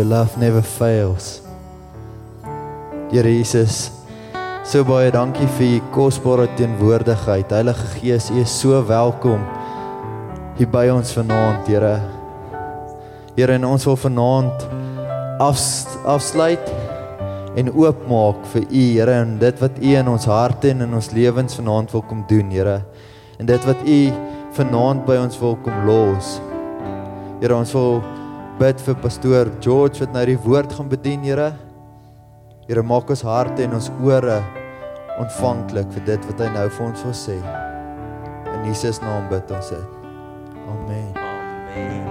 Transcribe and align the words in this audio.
Your 0.00 0.08
love 0.08 0.38
never 0.38 0.62
fails. 0.62 1.42
Here 3.12 3.22
Jesus, 3.22 3.90
so 4.64 4.80
baie 4.88 5.10
dankie 5.12 5.44
vir 5.58 5.74
u 5.76 5.80
kosbare 5.92 6.46
teenwoordigheid. 6.56 7.50
Heilige 7.52 7.88
Gees, 7.98 8.30
u 8.32 8.38
is 8.40 8.54
so 8.62 8.80
welkom 8.88 9.42
hier 10.56 10.70
by 10.72 10.86
ons 10.88 11.12
vanaand, 11.12 11.68
Here. 11.68 11.98
Here, 13.36 13.58
en 13.58 13.66
ons 13.68 13.84
wil 13.84 13.98
vanaand 14.00 14.64
af, 15.44 15.60
afsluit 16.08 16.72
en 17.60 17.68
oopmaak 17.68 18.40
vir 18.54 18.64
u, 18.70 18.86
Here, 18.94 19.18
en 19.26 19.34
dit 19.42 19.60
wat 19.60 19.82
u 19.82 19.92
in 20.00 20.08
ons 20.14 20.28
harte 20.32 20.70
en 20.72 20.86
in 20.86 20.96
ons 20.96 21.10
lewens 21.12 21.58
vanaand 21.60 21.92
wil 21.92 22.06
kom 22.08 22.24
doen, 22.30 22.48
Here. 22.56 22.78
En 23.36 23.52
dit 23.52 23.68
wat 23.68 23.84
u 23.84 24.00
vanaand 24.62 25.04
by 25.04 25.20
ons 25.26 25.36
wil 25.44 25.60
kom 25.60 25.84
los. 25.90 26.32
Here, 27.44 27.52
ons 27.52 27.76
wil 27.76 28.00
bid 28.60 28.80
vir 28.84 28.96
pastoor 29.00 29.48
George 29.64 30.02
wat 30.02 30.12
nou 30.12 30.22
die 30.28 30.40
woord 30.44 30.72
gaan 30.76 30.88
bedien, 30.90 31.22
Here. 31.24 31.54
Here, 32.68 32.82
maak 32.84 33.08
ons 33.10 33.24
harte 33.24 33.64
en 33.64 33.72
ons 33.78 33.88
ore 34.04 34.36
ontvanklik 35.20 35.88
vir 35.96 36.04
dit 36.10 36.28
wat 36.28 36.42
hy 36.44 36.50
nou 36.52 36.66
vir 36.68 36.86
ons 36.90 37.06
wil 37.06 37.16
sê. 37.16 37.38
In 38.52 38.68
Jesus 38.68 39.00
naam 39.00 39.30
bid 39.32 39.48
ons 39.56 39.72
dit. 39.72 39.96
Amen. 40.74 41.08
Amen. 41.16 42.06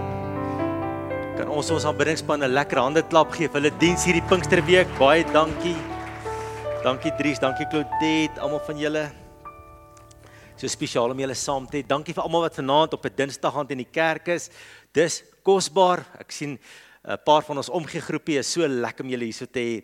Kan 1.38 1.54
ons 1.54 1.70
ons 1.72 1.86
aanbiddingspan 1.86 2.44
'n 2.44 2.52
lekker 2.58 2.82
hande 2.82 3.06
klap 3.06 3.32
gee 3.32 3.48
vir 3.48 3.62
hulle 3.62 3.78
diens 3.80 4.04
hierdie 4.04 4.26
Pinksterweek. 4.30 4.90
Baie 5.00 5.23
dankie. 5.32 5.78
Dankie 6.84 7.14
Dries, 7.18 7.40
dankie 7.40 7.70
Claudette, 7.70 8.42
almal 8.42 8.62
van 8.66 8.78
julle. 8.78 9.19
So 10.60 10.68
spesiaal 10.68 11.14
om 11.14 11.20
julle 11.24 11.36
saam 11.40 11.64
te 11.72 11.78
hê. 11.80 11.86
Dankie 11.88 12.12
vir 12.12 12.26
almal 12.26 12.42
wat 12.44 12.58
vanaand 12.60 12.94
op 12.98 13.06
'n 13.06 13.16
Dinsdag 13.16 13.56
aand 13.56 13.72
in 13.72 13.78
die 13.80 13.92
kerk 13.94 14.28
is. 14.28 14.50
Dis 14.92 15.24
kosbaar. 15.42 16.04
Ek 16.20 16.32
sien 16.32 16.60
'n 17.08 17.18
paar 17.24 17.44
van 17.44 17.58
ons 17.58 17.70
omgee 17.70 18.02
groepie 18.02 18.40
is 18.40 18.52
so 18.52 18.68
lekker 18.68 19.06
om 19.06 19.10
julle 19.10 19.24
hier 19.24 19.34
so 19.34 19.46
te 19.46 19.60
hê. 19.60 19.84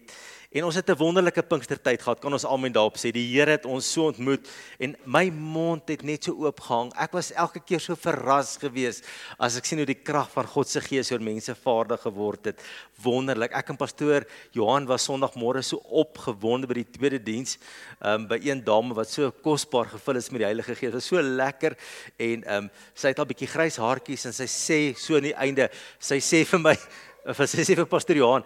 En 0.56 0.64
ons 0.64 0.76
het 0.76 0.90
'n 0.90 0.96
wonderlike 0.96 1.44
Pinkstertyd 1.44 2.02
gehad. 2.02 2.20
Kan 2.20 2.32
ons 2.32 2.46
almal 2.46 2.72
daarop 2.72 2.96
sê 2.98 3.12
die 3.12 3.36
Here 3.36 3.52
het 3.52 3.66
ons 3.66 3.92
so 3.92 4.06
ontmoet 4.06 4.48
en 4.80 4.96
my 5.04 5.30
mond 5.30 5.82
het 5.88 6.02
net 6.02 6.24
so 6.24 6.32
oop 6.32 6.60
gehang. 6.60 6.94
Ek 6.96 7.12
was 7.12 7.32
elke 7.32 7.60
keer 7.60 7.80
so 7.80 7.96
verras 7.96 8.58
geweest 8.58 9.04
as 9.38 9.58
ek 9.58 9.66
sien 9.66 9.78
hoe 9.78 9.86
die 9.86 10.04
krag 10.04 10.32
van 10.32 10.48
God 10.48 10.68
se 10.68 10.80
Gees 10.80 11.12
oor 11.12 11.20
mense 11.20 11.56
vaardig 11.56 12.02
geword 12.02 12.46
het. 12.46 12.62
Wonderlik. 13.04 13.52
Ek 13.52 13.70
en 13.70 13.76
pastoor 13.76 14.26
Johan 14.52 14.86
was 14.86 15.10
Sondagmôre 15.10 15.62
so 15.62 15.78
opgewonde 15.90 16.68
by 16.68 16.74
die 16.74 16.92
tweede 16.92 17.24
diens, 17.24 17.58
um, 18.00 18.26
by 18.26 18.40
een 18.42 18.64
dame 18.64 18.94
wat 18.94 19.10
so 19.10 19.32
kosbaar 19.32 19.86
gevul 19.86 20.16
is 20.16 20.32
met 20.32 20.40
die 20.40 20.46
Heilige 20.46 20.76
Gees. 20.76 20.92
Dit 20.92 20.94
was 20.94 21.06
so 21.06 21.22
lekker 21.22 21.76
en 22.18 22.56
um, 22.56 22.70
sy 22.94 23.08
het 23.08 23.20
al 23.20 23.26
bietjie 23.26 23.48
grys 23.48 23.76
haartjies 23.76 24.26
en 24.26 24.34
sy 24.34 24.46
sê 24.46 24.96
so 24.96 25.16
aan 25.16 25.24
die 25.24 25.36
einde, 25.36 25.70
sy 26.00 26.20
sê 26.20 26.46
vir 26.46 26.60
my 26.60 26.78
of 27.26 27.42
sy 27.50 27.64
sê 27.66 27.76
vir 27.78 27.88
pastoor 27.90 28.20
Johan, 28.20 28.46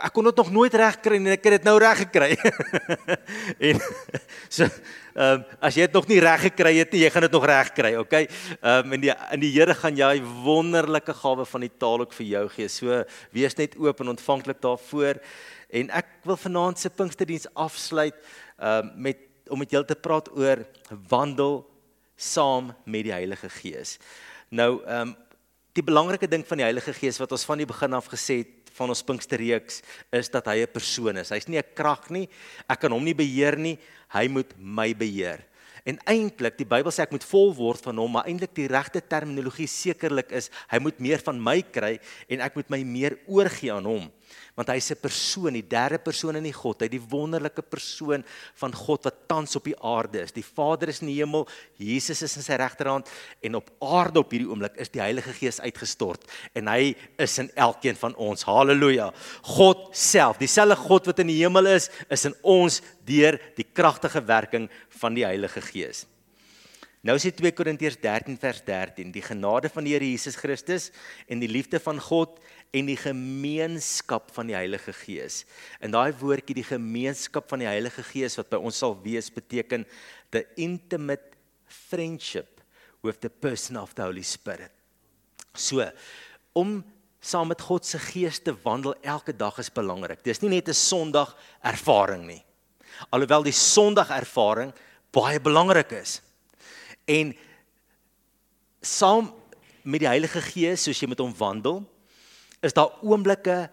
ek 0.00 0.12
kon 0.16 0.24
dit 0.24 0.38
nog 0.40 0.50
nooit 0.52 0.74
reg 0.74 0.96
kry 1.04 1.18
en 1.20 1.32
ek 1.34 1.44
het 1.44 1.58
dit 1.58 1.66
nou 1.68 1.74
reg 1.80 1.98
gekry. 2.06 2.30
en 3.68 3.80
so 4.48 4.68
ehm 5.12 5.42
um, 5.42 5.42
as 5.60 5.76
jy 5.76 5.84
dit 5.84 5.96
nog 5.98 6.06
nie 6.08 6.20
reg 6.24 6.46
gekry 6.46 6.70
het 6.78 6.94
nie, 6.94 7.02
jy 7.02 7.10
gaan 7.12 7.26
dit 7.26 7.34
nog 7.36 7.44
reg 7.44 7.68
kry, 7.76 7.90
okay? 8.00 8.22
Ehm 8.62 8.86
um, 8.86 8.94
en 8.96 9.02
die 9.02 9.10
in 9.12 9.42
die 9.42 9.50
Here 9.52 9.74
gaan 9.76 9.98
jy 9.98 10.14
wonderlike 10.44 11.12
gawe 11.18 11.44
van 11.50 11.66
die 11.66 11.72
taal 11.76 12.06
ook 12.06 12.16
vir 12.16 12.26
jou 12.30 12.46
gee. 12.54 12.70
So 12.72 13.02
wees 13.36 13.58
net 13.58 13.76
oop 13.76 14.00
en 14.00 14.14
ontvanklik 14.14 14.62
daarvoor. 14.64 15.20
En 15.68 15.92
ek 16.00 16.08
wil 16.24 16.40
vanaand 16.40 16.80
se 16.80 16.88
Pinksterdiens 16.90 17.50
afsluit 17.52 18.16
ehm 18.56 18.88
um, 18.88 18.96
met 19.08 19.28
om 19.52 19.58
met 19.60 19.70
julle 19.74 19.84
te 19.84 19.98
praat 19.98 20.30
oor 20.32 20.62
wandel 21.10 21.58
saam 22.16 22.70
met 22.84 23.04
die 23.04 23.12
Heilige 23.12 23.52
Gees. 23.60 23.98
Nou 24.48 24.80
ehm 24.86 25.12
um, 25.12 25.14
die 25.72 25.84
belangrike 25.84 26.28
ding 26.28 26.42
van 26.44 26.60
die 26.60 26.66
Heilige 26.68 26.92
Gees 26.92 27.16
wat 27.20 27.32
ons 27.32 27.46
van 27.48 27.60
die 27.60 27.68
begin 27.68 27.94
af 27.96 28.10
gesê 28.12 28.42
het 28.42 28.61
van 28.78 28.92
ons 28.92 29.02
Pinksterreeks 29.02 29.82
is 30.12 30.28
dat 30.28 30.46
hy 30.46 30.62
'n 30.62 30.72
persoon 30.72 31.16
is. 31.16 31.30
Hy's 31.30 31.48
nie 31.48 31.58
'n 31.58 31.74
krag 31.74 32.10
nie. 32.10 32.28
Ek 32.68 32.80
kan 32.80 32.92
hom 32.92 33.04
nie 33.04 33.14
beheer 33.14 33.56
nie. 33.56 33.78
Hy 34.08 34.28
moet 34.28 34.52
my 34.58 34.94
beheer. 34.94 35.44
En 35.84 35.98
eintlik, 36.06 36.56
die 36.56 36.68
Bybel 36.68 36.92
sê 36.92 37.02
ek 37.02 37.10
moet 37.10 37.24
vol 37.24 37.52
word 37.54 37.82
van 37.82 37.96
hom, 37.98 38.12
maar 38.12 38.26
eintlik 38.30 38.54
die 38.54 38.68
regte 38.68 39.00
terminologie 39.00 39.66
sekerlik 39.66 40.30
is 40.30 40.50
hy 40.70 40.78
moet 40.78 41.00
meer 41.00 41.18
van 41.18 41.40
my 41.42 41.60
kry 41.62 41.98
en 42.28 42.40
ek 42.40 42.54
moet 42.54 42.70
my 42.70 42.84
meer 42.84 43.18
oorgee 43.26 43.72
aan 43.72 43.84
hom 43.84 44.12
want 44.56 44.68
hy's 44.68 44.90
'n 44.92 45.00
persoon, 45.00 45.52
die 45.54 45.66
derde 45.68 45.98
persoon 45.98 46.36
in 46.36 46.44
die 46.44 46.52
God, 46.52 46.82
hy 46.82 46.88
die 46.88 47.00
wonderlike 47.00 47.62
persoon 47.62 48.24
van 48.54 48.72
God 48.72 49.04
wat 49.04 49.28
tans 49.28 49.56
op 49.56 49.64
die 49.64 49.76
aarde 49.80 50.22
is. 50.22 50.32
Die 50.32 50.44
Vader 50.44 50.88
is 50.88 51.00
in 51.00 51.08
die 51.08 51.20
hemel, 51.20 51.46
Jesus 51.76 52.22
is 52.22 52.36
in 52.36 52.42
sy 52.42 52.54
regterhand 52.54 53.08
en 53.42 53.54
op 53.54 53.70
aarde 53.80 54.20
op 54.20 54.30
hierdie 54.30 54.48
oomblik 54.48 54.76
is 54.76 54.88
die 54.88 55.00
Heilige 55.00 55.32
Gees 55.32 55.60
uitgestort 55.60 56.24
en 56.54 56.68
hy 56.68 56.94
is 57.18 57.38
in 57.38 57.50
elkeen 57.56 57.96
van 57.96 58.14
ons. 58.16 58.42
Halleluja. 58.42 59.12
God 59.42 59.96
self, 59.96 60.38
dieselfde 60.38 60.76
God 60.76 61.06
wat 61.06 61.18
in 61.18 61.28
die 61.28 61.42
hemel 61.42 61.66
is, 61.66 61.90
is 62.10 62.24
in 62.24 62.34
ons 62.42 62.82
deur 63.04 63.38
die 63.56 63.66
kragtige 63.72 64.20
werking 64.26 64.68
van 65.00 65.14
die 65.14 65.24
Heilige 65.24 65.60
Gees. 65.60 66.06
Nou 67.02 67.16
sê 67.18 67.32
2 67.34 67.50
Korintiërs 67.58 67.96
13 67.98 68.36
vers 68.38 68.60
13, 68.62 69.08
die 69.10 69.24
genade 69.26 69.66
van 69.74 69.82
die 69.82 69.96
Here 69.96 70.06
Jesus 70.06 70.36
Christus 70.38 70.92
en 71.26 71.40
die 71.42 71.50
liefde 71.50 71.80
van 71.82 71.98
God 71.98 72.36
en 72.72 72.88
die 72.88 72.96
gemeenskap 72.96 74.30
van 74.32 74.48
die 74.48 74.56
Heilige 74.56 74.94
Gees. 74.96 75.42
En 75.80 75.92
daai 75.92 76.12
woordjie 76.16 76.56
die 76.56 76.66
gemeenskap 76.66 77.50
van 77.52 77.60
die 77.60 77.68
Heilige 77.68 78.04
Gees 78.08 78.38
wat 78.40 78.48
by 78.52 78.60
ons 78.64 78.80
sal 78.80 78.96
wees 79.04 79.28
beteken 79.32 79.84
the 80.32 80.46
intimate 80.56 81.36
friendship 81.68 82.62
with 83.04 83.20
the 83.20 83.28
person 83.28 83.76
of 83.76 83.92
the 83.94 84.06
Holy 84.06 84.24
Spirit. 84.24 84.72
So 85.52 85.84
om 86.56 86.80
saam 87.22 87.52
met 87.52 87.60
God 87.62 87.86
se 87.86 88.00
Gees 88.02 88.40
te 88.42 88.54
wandel 88.64 88.96
elke 89.04 89.36
dag 89.36 89.58
is 89.60 89.70
belangrik. 89.70 90.24
Dis 90.24 90.40
nie 90.40 90.50
net 90.50 90.68
'n 90.68 90.74
Sondag 90.74 91.36
ervaring 91.62 92.26
nie. 92.26 92.42
Alhoewel 93.10 93.42
die 93.42 93.52
Sondag 93.52 94.10
ervaring 94.10 94.72
baie 95.10 95.40
belangrik 95.40 95.92
is. 95.92 96.20
En 97.04 97.36
saam 98.80 99.34
met 99.82 100.00
die 100.00 100.08
Heilige 100.08 100.40
Gees 100.40 100.82
soos 100.82 101.00
jy 101.00 101.08
met 101.08 101.18
hom 101.18 101.34
wandel, 101.36 101.91
is 102.62 102.74
daar 102.76 102.94
oomblikke 103.02 103.70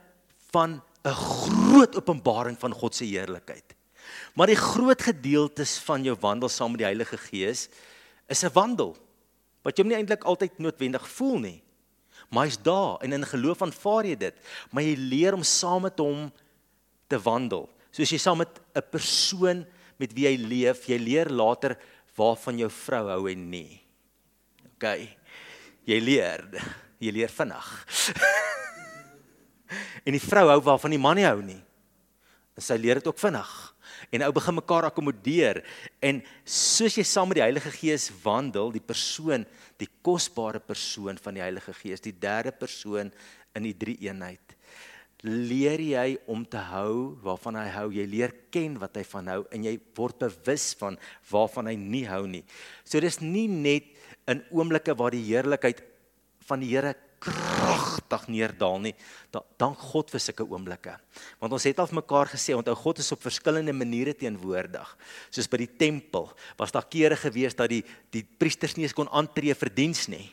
van 0.51 0.81
'n 1.05 1.15
groot 1.15 1.95
openbaring 1.95 2.57
van 2.59 2.73
God 2.73 2.95
se 2.95 3.05
heerlikheid. 3.05 3.75
Maar 4.33 4.47
die 4.47 4.59
groot 4.59 5.01
gedeeltes 5.01 5.77
van 5.79 6.03
jou 6.03 6.15
wandel 6.19 6.49
saam 6.49 6.71
met 6.71 6.81
die 6.83 6.89
Heilige 6.89 7.17
Gees 7.17 7.69
is 8.27 8.43
'n 8.43 8.53
wandel 8.53 8.97
wat 9.61 9.77
jy 9.77 9.85
nie 9.85 9.95
eintlik 9.95 10.23
altyd 10.23 10.57
noodwendig 10.57 11.07
voel 11.09 11.39
nie. 11.39 11.63
Maar 12.29 12.45
hy's 12.45 12.61
daar 12.61 12.99
en 13.01 13.13
in 13.13 13.25
geloof 13.25 13.61
aanvaar 13.61 14.05
jy 14.05 14.15
dit, 14.15 14.35
maar 14.71 14.83
jy 14.83 14.95
leer 14.95 15.33
om 15.33 15.43
saam 15.43 15.81
met 15.81 15.99
hom 15.99 16.31
te 17.07 17.19
wandel. 17.19 17.69
Soos 17.91 18.09
jy 18.09 18.17
saam 18.17 18.37
met 18.37 18.59
'n 18.75 18.89
persoon 18.91 19.65
met 19.97 20.13
wie 20.13 20.25
jy 20.25 20.37
leef, 20.37 20.87
jy 20.87 20.97
leer 20.97 21.29
later 21.29 21.77
waarvan 22.15 22.57
jou 22.57 22.69
vrou 22.69 23.07
hou 23.09 23.31
en 23.31 23.49
nie. 23.49 23.81
OK. 24.75 25.09
Jy 25.85 25.99
leer, 25.99 26.45
jy 26.99 27.11
leer 27.11 27.29
vinnig. 27.29 27.85
En 30.05 30.15
die 30.15 30.23
vrou 30.23 30.47
hou 30.51 30.59
waarvan 30.65 30.95
die 30.95 31.01
man 31.01 31.19
nie 31.19 31.27
hou 31.27 31.41
nie. 31.43 31.59
En 32.59 32.65
sy 32.65 32.75
leer 32.79 32.99
dit 32.99 33.07
ook 33.07 33.21
vinnig. 33.21 33.51
En 34.11 34.23
ou 34.25 34.31
begin 34.35 34.57
mekaar 34.57 34.87
akkommodeer 34.89 35.61
en 36.03 36.21
soos 36.47 36.95
jy 36.97 37.03
saam 37.07 37.29
met 37.29 37.39
die 37.39 37.45
Heilige 37.45 37.71
Gees 37.73 38.07
wandel, 38.23 38.71
die 38.73 38.83
persoon, 38.83 39.45
die 39.79 39.89
kosbare 40.05 40.61
persoon 40.63 41.19
van 41.21 41.37
die 41.37 41.43
Heilige 41.43 41.75
Gees, 41.77 42.03
die 42.03 42.15
derde 42.15 42.53
persoon 42.55 43.11
in 43.57 43.67
die 43.67 43.75
drie 43.77 43.97
eenheid, 44.05 44.55
leer 45.25 45.81
jy 45.83 46.07
om 46.31 46.45
te 46.47 46.61
hou 46.69 47.17
waarvan 47.25 47.59
hy 47.59 47.67
hou. 47.75 47.87
Jy 47.91 48.05
leer 48.07 48.33
ken 48.53 48.77
wat 48.79 48.95
hy 48.99 49.03
van 49.11 49.33
hou 49.33 49.41
en 49.55 49.67
jy 49.67 49.75
word 49.97 50.21
bewus 50.23 50.71
van 50.79 50.95
waarvan 51.31 51.71
hy 51.71 51.75
nie 51.79 52.05
hou 52.07 52.23
nie. 52.29 52.45
So 52.87 53.03
dis 53.03 53.19
nie 53.23 53.47
net 53.51 53.91
in 54.29 54.45
oomblikke 54.55 54.95
waar 54.95 55.15
die 55.15 55.25
heerlikheid 55.27 55.83
van 56.47 56.63
die 56.63 56.71
Here 56.71 56.95
kragtig 57.19 58.25
neerdal 58.31 58.79
nie. 58.83 58.93
Dank 59.59 59.81
God 59.91 60.09
vir 60.13 60.23
sulke 60.23 60.45
oomblikke. 60.47 60.95
Want 61.41 61.53
ons 61.55 61.67
het 61.67 61.79
al 61.81 61.91
mekaar 61.99 62.31
gesê, 62.31 62.55
onthou 62.57 62.75
God 62.79 63.01
is 63.03 63.11
op 63.15 63.21
verskillende 63.23 63.75
maniere 63.75 64.15
teenwoordig. 64.17 64.89
Soos 65.29 65.49
by 65.51 65.61
die 65.63 65.71
tempel 65.79 66.29
was 66.59 66.73
daar 66.75 66.87
kere 66.89 67.19
gewees 67.19 67.57
dat 67.57 67.71
die 67.71 67.83
die 68.15 68.23
priesters 68.23 68.75
nie 68.77 68.87
eens 68.87 68.97
kon 68.97 69.11
aantree 69.11 69.55
vir 69.57 69.71
diens 69.75 70.07
nie. 70.11 70.27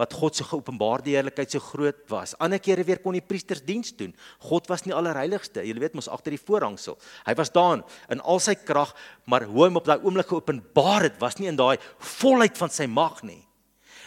Wat 0.00 0.14
God 0.16 0.36
se 0.36 0.44
geopenbaarde 0.48 1.12
heerlikheid 1.12 1.52
so 1.52 1.60
groot 1.60 1.98
was. 2.08 2.32
Ander 2.40 2.58
kere 2.62 2.84
weer 2.88 3.02
kon 3.04 3.12
die 3.12 3.24
priesters 3.24 3.60
diens 3.62 3.92
doen. 3.96 4.14
God 4.40 4.70
was 4.72 4.86
nie 4.86 4.94
allerheiligste. 4.96 5.62
Jy 5.62 5.76
weet 5.78 5.94
mos 5.98 6.08
agter 6.08 6.32
die 6.32 6.40
voorhangsel. 6.40 6.96
Hy 7.26 7.34
was 7.38 7.52
daar 7.52 7.84
in 8.10 8.24
al 8.24 8.40
sy 8.40 8.56
krag, 8.56 8.94
maar 9.28 9.44
hoe 9.44 9.66
hom 9.66 9.78
op 9.82 9.88
daai 9.88 10.00
oomblik 10.00 10.32
geopenbaar 10.32 11.10
het, 11.10 11.20
was 11.20 11.36
nie 11.38 11.50
in 11.52 11.60
daai 11.60 11.76
volheid 12.18 12.56
van 12.58 12.72
sy 12.72 12.88
mag 12.88 13.20
nie. 13.26 13.42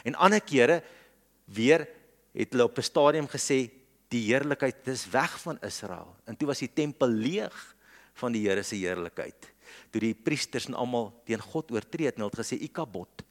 En 0.05 0.17
ander 0.21 0.41
kere 0.41 0.81
weer 1.45 1.87
het 2.35 2.51
hulle 2.51 2.63
op 2.63 2.77
'n 2.77 2.81
stadium 2.81 3.27
gesê 3.27 3.69
die 4.09 4.23
heerlikheid 4.29 4.87
is 4.87 5.09
weg 5.09 5.39
van 5.41 5.57
Israel. 5.61 6.15
En 6.25 6.37
toe 6.37 6.47
was 6.47 6.59
die 6.59 6.73
tempel 6.73 7.07
leeg 7.07 7.75
van 8.13 8.31
die 8.31 8.47
Here 8.47 8.63
se 8.63 8.75
heerlikheid. 8.75 9.53
Toe 9.91 10.01
die 10.01 10.13
priesters 10.13 10.67
en 10.67 10.73
almal 10.73 11.13
teen 11.25 11.41
God 11.41 11.71
oortree 11.71 12.05
het 12.05 12.15
en 12.15 12.21
hulle 12.21 12.31
het 12.31 12.45
gesê 12.45 12.59
Ikabod, 12.61 13.23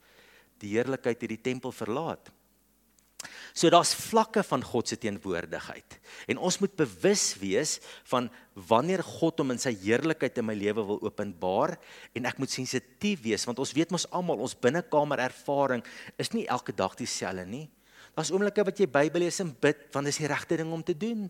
die 0.58 0.74
heerlikheid 0.76 1.20
het 1.20 1.28
die 1.28 1.40
tempel 1.40 1.72
verlaat. 1.72 2.32
So 3.54 3.70
daar's 3.70 3.94
vlakke 3.94 4.42
van 4.42 4.64
God 4.66 4.88
se 4.90 4.96
teenwoordigheid. 4.98 5.98
En 6.26 6.40
ons 6.42 6.58
moet 6.58 6.72
bewus 6.76 7.36
wees 7.38 7.78
van 8.10 8.26
wanneer 8.54 9.04
God 9.06 9.38
hom 9.38 9.54
in 9.54 9.62
sy 9.62 9.70
heerlikheid 9.78 10.40
in 10.40 10.48
my 10.48 10.56
lewe 10.58 10.82
wil 10.82 10.98
openbaar 11.06 11.76
en 12.18 12.26
ek 12.26 12.40
moet 12.42 12.50
sensitief 12.50 13.22
wees 13.24 13.46
want 13.46 13.62
ons 13.62 13.74
weet 13.76 13.94
mos 13.94 14.08
almal 14.10 14.42
ons 14.42 14.56
binnekamer 14.58 15.22
ervaring 15.28 15.84
is 16.18 16.32
nie 16.34 16.48
elke 16.50 16.74
dag 16.74 16.98
dieselfde 16.98 17.46
nie. 17.46 17.68
Daar's 18.14 18.30
oomblikke 18.30 18.64
wat 18.64 18.78
jy 18.78 18.86
Bybel 18.90 19.26
lees 19.26 19.40
en 19.42 19.50
bid 19.60 19.88
want 19.92 20.06
dit 20.06 20.14
is 20.14 20.20
die 20.22 20.30
regte 20.30 20.56
ding 20.56 20.72
om 20.72 20.82
te 20.82 20.96
doen. 20.96 21.26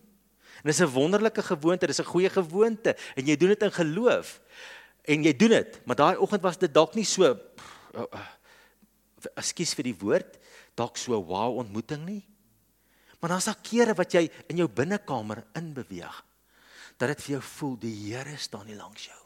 En 0.63 0.71
dis 0.71 0.81
'n 0.81 0.93
wonderlike 0.93 1.43
gewoonte, 1.43 1.87
dis 1.87 2.01
'n 2.01 2.13
goeie 2.13 2.31
gewoonte 2.31 2.97
en 3.17 3.27
jy 3.27 3.37
doen 3.37 3.49
dit 3.49 3.63
in 3.63 3.73
geloof. 3.73 4.41
En 5.05 5.23
jy 5.23 5.37
doen 5.37 5.49
dit, 5.49 5.81
maar 5.87 5.97
daai 5.97 6.17
oggend 6.17 6.43
was 6.43 6.59
dit 6.59 6.75
dalk 6.75 6.95
nie 6.95 7.05
so 7.05 7.39
ekskuus 9.35 9.75
vir 9.75 9.85
die 9.85 9.99
woord, 9.99 10.39
dalk 10.75 10.97
so 10.97 11.17
wow 11.25 11.59
ontmoeting 11.59 12.05
nie. 12.05 12.25
Maar 13.21 13.31
dan's 13.31 13.45
daar 13.45 13.61
kere 13.63 13.95
wat 13.95 14.13
jy 14.13 14.31
in 14.49 14.57
jou 14.57 14.69
binnekamer 14.69 15.45
inbeweeg 15.57 16.25
dat 16.99 17.09
dit 17.09 17.23
vir 17.23 17.33
jou 17.33 17.43
voel 17.43 17.79
die 17.79 17.95
Here 18.13 18.37
staan 18.37 18.67
nie 18.67 18.77
langs 18.77 19.07
jou. 19.07 19.24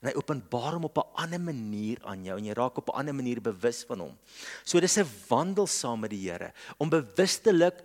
En 0.00 0.08
hy 0.08 0.14
openbaar 0.16 0.78
hom 0.78 0.86
op 0.88 0.98
'n 0.98 1.12
ander 1.22 1.40
manier 1.40 1.98
aan 2.08 2.24
jou 2.24 2.36
en 2.38 2.44
jy 2.44 2.54
raak 2.56 2.78
op 2.78 2.88
'n 2.88 2.98
ander 2.98 3.14
manier 3.14 3.40
bewus 3.40 3.84
van 3.84 4.00
hom. 4.00 4.18
So 4.64 4.80
dis 4.80 4.96
'n 4.98 5.06
wandel 5.28 5.66
saam 5.66 6.00
met 6.00 6.10
die 6.10 6.30
Here 6.30 6.52
om 6.78 6.88
bewustelik 6.88 7.84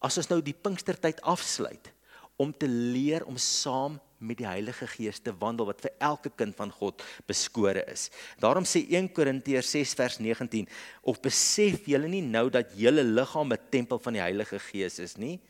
as 0.00 0.16
ons 0.16 0.28
nou 0.28 0.42
die 0.42 0.54
Pinkstertyd 0.54 1.20
afsluit 1.20 1.92
om 2.36 2.52
te 2.52 2.68
leer 2.68 3.24
om 3.24 3.36
saam 3.36 4.00
met 4.18 4.38
die 4.38 4.46
Heilige 4.46 4.86
Gees 4.86 5.20
te 5.20 5.32
wandel 5.38 5.66
wat 5.66 5.80
vir 5.80 5.92
elke 5.98 6.30
kind 6.30 6.56
van 6.56 6.70
God 6.72 7.02
beskore 7.28 7.84
is. 7.92 8.10
Daarom 8.40 8.64
sê 8.64 8.84
1 8.88 9.12
Korintiërs 9.12 9.70
6 9.70 9.94
vers 9.94 10.18
19: 10.18 10.68
"Of 11.02 11.20
besef 11.20 11.86
julle 11.86 12.08
nie 12.08 12.22
nou 12.22 12.50
dat 12.50 12.72
julle 12.74 13.04
liggaam 13.04 13.52
'n 13.52 13.58
tempel 13.70 13.98
van 13.98 14.12
die 14.12 14.22
Heilige 14.22 14.58
Gees 14.58 14.98
is 14.98 15.16
nie? 15.16 15.40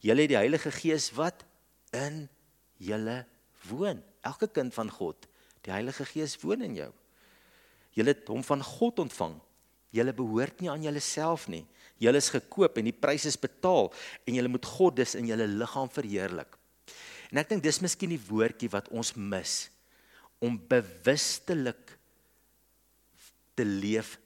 Julle 0.00 0.20
het 0.20 0.28
die 0.28 0.36
Heilige 0.36 0.70
Gees 0.70 1.10
wat 1.12 1.44
in 1.92 2.28
julle 2.78 3.24
woon. 3.70 4.02
Elke 4.26 4.48
kind 4.50 4.74
van 4.74 4.90
God, 4.90 5.28
die 5.66 5.74
Heilige 5.74 6.06
Gees 6.08 6.36
woon 6.42 6.64
in 6.66 6.76
jou. 6.80 6.90
Julle 7.96 8.12
het 8.12 8.28
hom 8.28 8.42
van 8.44 8.62
God 8.64 9.00
ontvang. 9.06 9.38
Julle 9.94 10.12
behoort 10.16 10.60
nie 10.60 10.70
aan 10.72 10.84
julleself 10.84 11.46
nie. 11.52 11.64
Julle 12.02 12.20
is 12.20 12.28
gekoop 12.34 12.76
en 12.76 12.90
die 12.90 12.96
prys 12.96 13.24
is 13.30 13.38
betaal 13.40 13.88
en 14.26 14.36
julle 14.36 14.52
moet 14.52 14.66
God 14.68 14.98
dus 14.98 15.14
in 15.16 15.30
julle 15.30 15.46
liggaam 15.48 15.88
verheerlik." 15.92 16.58
En 17.32 17.40
ek 17.42 17.48
dink 17.50 17.64
dis 17.64 17.82
miskien 17.82 18.12
die 18.12 18.22
woordjie 18.28 18.70
wat 18.70 18.88
ons 18.94 19.14
mis 19.16 19.66
om 20.38 20.58
bewustelik 20.68 21.96
te 23.56 23.64
leef, 23.64 24.18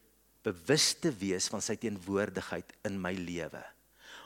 bewus 0.42 0.92
te 0.98 1.12
wees 1.14 1.46
van 1.52 1.62
sy 1.62 1.76
teenwoordigheid 1.78 2.74
in 2.88 2.98
my 3.00 3.12
lewe. 3.14 3.62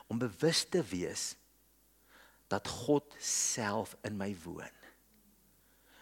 Om 0.08 0.22
bewus 0.22 0.64
te 0.70 0.80
wees 0.90 1.34
dat 2.48 2.68
God 2.68 3.14
self 3.20 3.94
in 4.06 4.16
my 4.16 4.30
woon. 4.44 4.83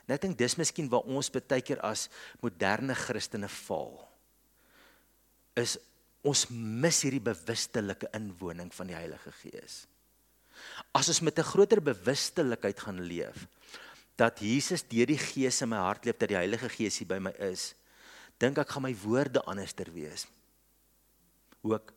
En 0.06 0.16
ek 0.16 0.24
dink 0.24 0.38
dis 0.38 0.58
miskien 0.58 0.90
waar 0.90 1.06
ons 1.06 1.30
baie 1.30 1.62
keer 1.62 1.80
as 1.86 2.08
moderne 2.42 2.94
Christene 2.98 3.48
val. 3.48 3.94
Is 5.58 5.78
ons 6.26 6.46
mis 6.50 7.02
hierdie 7.04 7.22
bewustelike 7.22 8.10
inwoning 8.14 8.70
van 8.74 8.90
die 8.90 8.96
Heilige 8.96 9.32
Gees. 9.42 9.82
As 10.94 11.08
ons 11.10 11.22
met 11.22 11.38
'n 11.38 11.50
groter 11.50 11.80
bewustelikheid 11.80 12.78
gaan 12.78 13.00
leef 13.00 13.48
dat 14.16 14.38
Jesus 14.38 14.82
deur 14.86 15.06
die 15.06 15.18
Gees 15.18 15.62
in 15.62 15.68
my 15.68 15.78
hart 15.78 16.04
leef, 16.04 16.18
dat 16.18 16.28
die 16.28 16.36
Heilige 16.36 16.68
Gees 16.68 16.98
hier 16.98 17.08
by 17.08 17.18
my 17.18 17.32
is, 17.38 17.74
dink 18.38 18.58
ek 18.58 18.68
gaan 18.68 18.82
my 18.82 18.94
woorde 18.94 19.40
anderster 19.48 19.90
wees. 19.90 20.26
Hoe 21.62 21.74
ek 21.76 21.92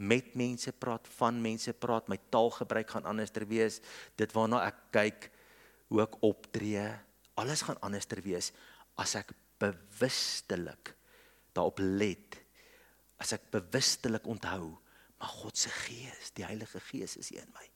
met 0.00 0.34
mense 0.34 0.72
praat, 0.72 1.06
van 1.18 1.40
mense 1.42 1.72
praat, 1.72 2.08
my 2.08 2.16
taalgebruik 2.32 2.88
gaan 2.90 3.04
anderster 3.04 3.44
wees. 3.46 3.80
Dit 4.16 4.32
waarna 4.32 4.64
ek 4.66 4.78
kyk, 4.90 5.30
hoe 5.88 6.02
ek 6.02 6.16
optree, 6.24 6.86
alles 7.40 7.64
gaan 7.66 7.80
anderster 7.86 8.22
wees 8.24 8.52
as 9.00 9.16
ek 9.18 9.32
bewustelik 9.60 10.94
daarop 11.56 11.80
let. 11.82 12.38
As 13.20 13.34
ek 13.36 13.50
bewustelik 13.52 14.28
onthou, 14.30 14.76
maar 15.20 15.34
God 15.42 15.58
se 15.58 15.68
Gees, 15.68 16.30
die 16.36 16.46
Heilige 16.46 16.80
Gees 16.80 17.18
is 17.20 17.32
in 17.36 17.48
my. 17.56 17.66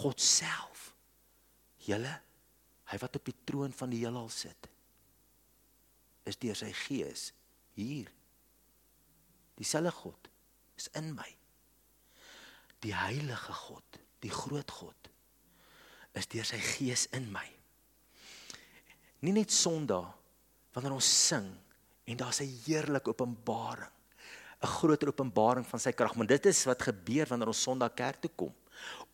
God 0.00 0.20
self. 0.22 0.92
Julle 1.86 2.14
hy 2.90 2.98
wat 3.02 3.18
op 3.18 3.26
die 3.26 3.36
troon 3.46 3.74
van 3.74 3.90
die 3.90 4.00
heelal 4.04 4.28
sit 4.30 4.68
is 6.26 6.38
deur 6.42 6.58
sy 6.58 6.72
gees 6.74 7.30
hier. 7.78 8.08
Dieselfde 9.58 9.92
God 9.94 10.30
is 10.78 10.88
in 10.98 11.12
my. 11.14 11.28
Die 12.82 12.94
heilige 12.94 13.54
God, 13.66 14.00
die 14.22 14.32
groot 14.32 14.70
God 14.80 15.10
is 16.18 16.28
deur 16.32 16.46
sy 16.48 16.58
gees 16.62 17.06
in 17.16 17.28
my. 17.32 17.46
Nie 19.20 19.32
net 19.32 19.52
Sondag 19.52 20.12
wanneer 20.72 20.92
ons 20.92 21.28
sing 21.28 21.46
en 22.04 22.16
daar's 22.16 22.40
'n 22.40 22.52
heerlike 22.66 23.08
openbaring, 23.08 23.90
'n 24.62 24.66
groot 24.66 25.04
openbaring 25.04 25.66
van 25.66 25.80
sy 25.80 25.92
krag, 25.92 26.14
maar 26.16 26.26
dit 26.26 26.46
is 26.46 26.64
wat 26.64 26.82
gebeur 26.82 27.26
wanneer 27.26 27.48
ons 27.48 27.62
Sondag 27.62 27.94
kerk 27.94 28.20
toe 28.20 28.30
kom 28.36 28.54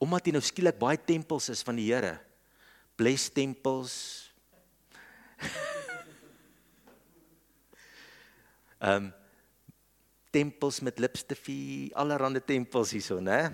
omdat 0.02 0.26
hier 0.26 0.36
nou 0.36 0.42
skielik 0.44 0.78
baie 0.80 0.98
tempels 0.98 1.48
is 1.52 1.62
van 1.62 1.76
die 1.78 1.92
Here. 1.92 2.20
Bless 2.98 3.30
tempels. 3.32 3.94
Ehm 8.82 9.04
um, 9.04 9.12
tempels 10.32 10.80
met 10.80 10.96
lipstifie, 10.96 11.92
allerlei 11.94 12.40
tempels 12.40 12.90
hierso, 12.96 13.20
né? 13.20 13.52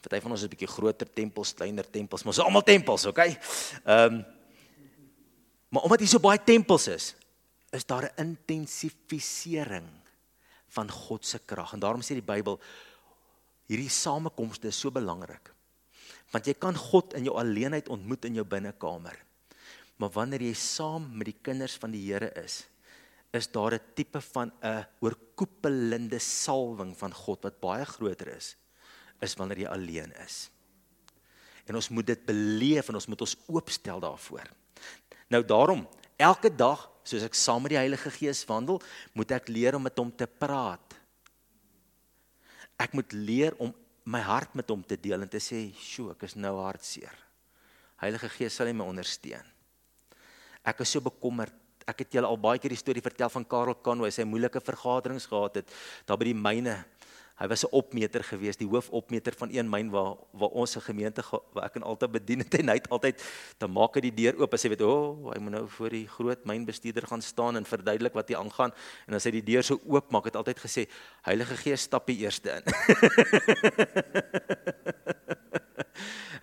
Party 0.00 0.20
van 0.24 0.32
ons 0.32 0.40
is 0.40 0.46
'n 0.46 0.50
bietjie 0.50 0.68
groter 0.68 1.08
tempels, 1.12 1.54
kleiner 1.54 1.84
tempels, 1.90 2.22
maar 2.22 2.32
ons 2.32 2.38
is 2.38 2.44
almal 2.44 2.62
tempels, 2.62 3.06
okay? 3.06 3.38
Ehm 3.84 4.14
um, 4.14 4.24
maar 5.70 5.82
omdat 5.82 6.00
hier 6.02 6.08
so 6.08 6.18
baie 6.18 6.38
tempels 6.42 6.88
is, 6.88 7.14
is 7.70 7.86
daar 7.86 8.10
'n 8.10 8.22
intensifisering 8.26 9.88
van 10.68 10.90
God 10.90 11.26
se 11.26 11.38
krag. 11.38 11.72
En 11.72 11.80
daarom 11.80 12.02
sê 12.02 12.14
die 12.18 12.32
Bybel 12.32 12.58
hierdie 13.66 13.88
samekomste 13.88 14.68
is 14.68 14.80
so 14.80 14.90
belangrik. 14.90 15.54
Want 16.32 16.46
jy 16.46 16.54
kan 16.54 16.76
God 16.76 17.14
in 17.14 17.24
jou 17.24 17.36
alleenheid 17.38 17.88
ontmoet 17.88 18.24
in 18.24 18.34
jou 18.34 18.44
binnekamer. 18.44 19.14
Maar 19.96 20.10
wanneer 20.10 20.42
jy 20.42 20.54
saam 20.54 21.16
met 21.16 21.26
die 21.26 21.38
kinders 21.42 21.76
van 21.76 21.90
die 21.90 22.12
Here 22.12 22.32
is, 22.42 22.66
is 23.32 23.46
daar 23.46 23.74
'n 23.74 23.94
tipe 23.94 24.20
van 24.20 24.52
'n 24.62 24.86
oorkoepelende 25.00 26.18
salwing 26.18 26.96
van 26.96 27.14
God 27.14 27.42
wat 27.42 27.60
baie 27.60 27.84
groter 27.84 28.36
is 28.36 28.56
is 29.20 29.36
wanneer 29.38 29.64
jy 29.64 29.70
alleen 29.70 30.12
is. 30.24 30.48
En 31.68 31.78
ons 31.78 31.88
moet 31.88 32.06
dit 32.06 32.26
beleef 32.26 32.88
en 32.88 32.98
ons 32.98 33.06
moet 33.06 33.20
ons 33.20 33.36
oopstel 33.46 34.00
daarvoor. 34.00 34.48
Nou 35.30 35.42
daarom, 35.46 35.84
elke 36.16 36.50
dag 36.50 36.88
soos 37.06 37.22
ek 37.26 37.36
saam 37.38 37.62
met 37.62 37.74
die 37.74 37.80
Heilige 37.80 38.10
Gees 38.10 38.42
wandel, 38.48 38.80
moet 39.12 39.30
ek 39.36 39.48
leer 39.48 39.76
om 39.78 39.82
met 39.86 39.98
hom 39.98 40.10
te 40.12 40.26
praat 40.26 41.00
ek 42.80 42.96
moet 42.96 43.12
leer 43.12 43.56
om 43.60 43.72
my 44.10 44.22
hart 44.24 44.54
met 44.56 44.68
hom 44.72 44.82
te 44.86 44.96
deel 44.96 45.20
en 45.20 45.28
te 45.28 45.40
sê, 45.40 45.72
"Sjoe, 45.76 46.12
ek 46.12 46.22
is 46.24 46.36
nou 46.36 46.56
hartseer." 46.56 47.14
Heilige 48.00 48.28
Gees 48.28 48.54
sal 48.54 48.72
my 48.72 48.84
ondersteun. 48.84 49.44
Ek 50.64 50.80
is 50.80 50.88
so 50.88 51.00
bekommerd. 51.00 51.52
Ek 51.86 51.98
het 51.98 52.10
julle 52.12 52.26
al 52.26 52.36
baie 52.36 52.58
keer 52.58 52.70
die 52.70 52.76
storie 52.76 53.02
vertel 53.02 53.28
van 53.28 53.44
Karel 53.44 53.74
Kanwe, 53.74 54.10
sy 54.10 54.22
moeilike 54.22 54.60
vergaderings 54.60 55.26
gehad 55.26 55.54
het 55.54 55.72
daar 56.06 56.16
by 56.16 56.24
die 56.24 56.34
myne 56.34 56.84
Hy 57.40 57.48
was 57.48 57.64
'n 57.64 57.72
opmeter 57.72 58.20
gewees, 58.20 58.60
die 58.60 58.68
hoofopmeter 58.68 59.32
van 59.32 59.48
een 59.48 59.64
myn 59.64 59.88
waar 59.90 60.20
waar 60.36 60.52
ons 60.52 60.70
se 60.70 60.80
gemeente 60.80 61.22
waar 61.52 61.64
ek 61.64 61.76
en 61.76 61.82
altyd 61.82 62.12
bedien 62.12 62.38
het 62.44 62.54
en 62.60 62.68
hy 62.68 62.74
het 62.76 62.90
altyd 62.90 63.22
dan 63.58 63.72
maak 63.72 63.94
hy 63.96 64.00
die 64.00 64.14
deur 64.14 64.36
oop 64.36 64.54
as 64.54 64.62
hy 64.62 64.68
weet, 64.68 64.82
"O, 64.82 64.92
oh, 64.92 65.32
hy 65.32 65.40
moet 65.40 65.52
nou 65.52 65.68
voor 65.68 65.88
die 65.88 66.06
groot 66.06 66.44
mynbestuurder 66.44 67.06
gaan 67.06 67.22
staan 67.22 67.56
en 67.56 67.64
verduidelik 67.64 68.12
wat 68.12 68.28
hier 68.28 68.36
aangaan." 68.36 68.72
En 69.08 69.14
as 69.14 69.24
hy 69.24 69.30
die 69.30 69.42
deur 69.42 69.62
so 69.64 69.80
oop 69.86 70.12
maak, 70.12 70.24
het 70.24 70.36
altyd 70.36 70.60
gesê, 70.60 70.86
"Heilige 71.24 71.56
Gees, 71.56 71.80
stap 71.80 72.06
die 72.06 72.18
eerste 72.18 72.60
in." 72.60 72.64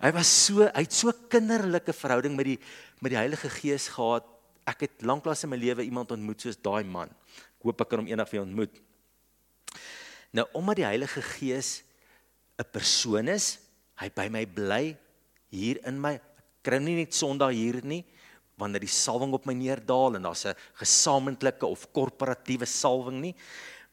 hy 0.04 0.12
was 0.12 0.46
so, 0.46 0.66
hy 0.66 0.82
het 0.82 0.92
so 0.92 1.12
kinderlike 1.30 1.92
verhouding 1.92 2.34
met 2.34 2.44
die 2.44 2.58
met 3.00 3.10
die 3.14 3.22
Heilige 3.22 3.48
Gees 3.48 3.88
gehad. 3.88 4.26
Ek 4.66 4.80
het 4.80 5.02
lanklaas 5.02 5.44
in 5.44 5.50
my 5.50 5.56
lewe 5.56 5.84
iemand 5.86 6.10
ontmoet 6.10 6.40
soos 6.40 6.56
daai 6.58 6.84
man. 6.84 7.08
Ek 7.58 7.62
hoop 7.62 7.80
ek 7.80 7.88
kan 7.88 7.98
hom 8.02 8.08
eendag 8.10 8.30
weer 8.34 8.42
ontmoet. 8.42 8.87
Nou 10.36 10.46
omdat 10.58 10.76
die 10.76 10.88
Heilige 10.88 11.22
Gees 11.22 11.82
'n 12.58 12.66
persoon 12.72 13.28
is, 13.28 13.58
hy 13.96 14.08
by 14.10 14.28
my 14.28 14.44
bly 14.46 14.96
hier 15.50 15.78
in 15.86 16.00
my 16.00 16.20
kry 16.62 16.78
nie 16.78 16.96
net 16.96 17.14
Sondag 17.14 17.52
hier 17.52 17.80
nie 17.84 18.04
wanneer 18.58 18.82
die 18.82 18.90
salwing 18.90 19.32
op 19.32 19.46
my 19.46 19.54
neerdaal 19.54 20.18
en 20.18 20.22
daar's 20.22 20.44
'n 20.44 20.54
gesamentlike 20.74 21.66
of 21.66 21.92
korporatiewe 21.92 22.66
salwing 22.66 23.20
nie, 23.20 23.34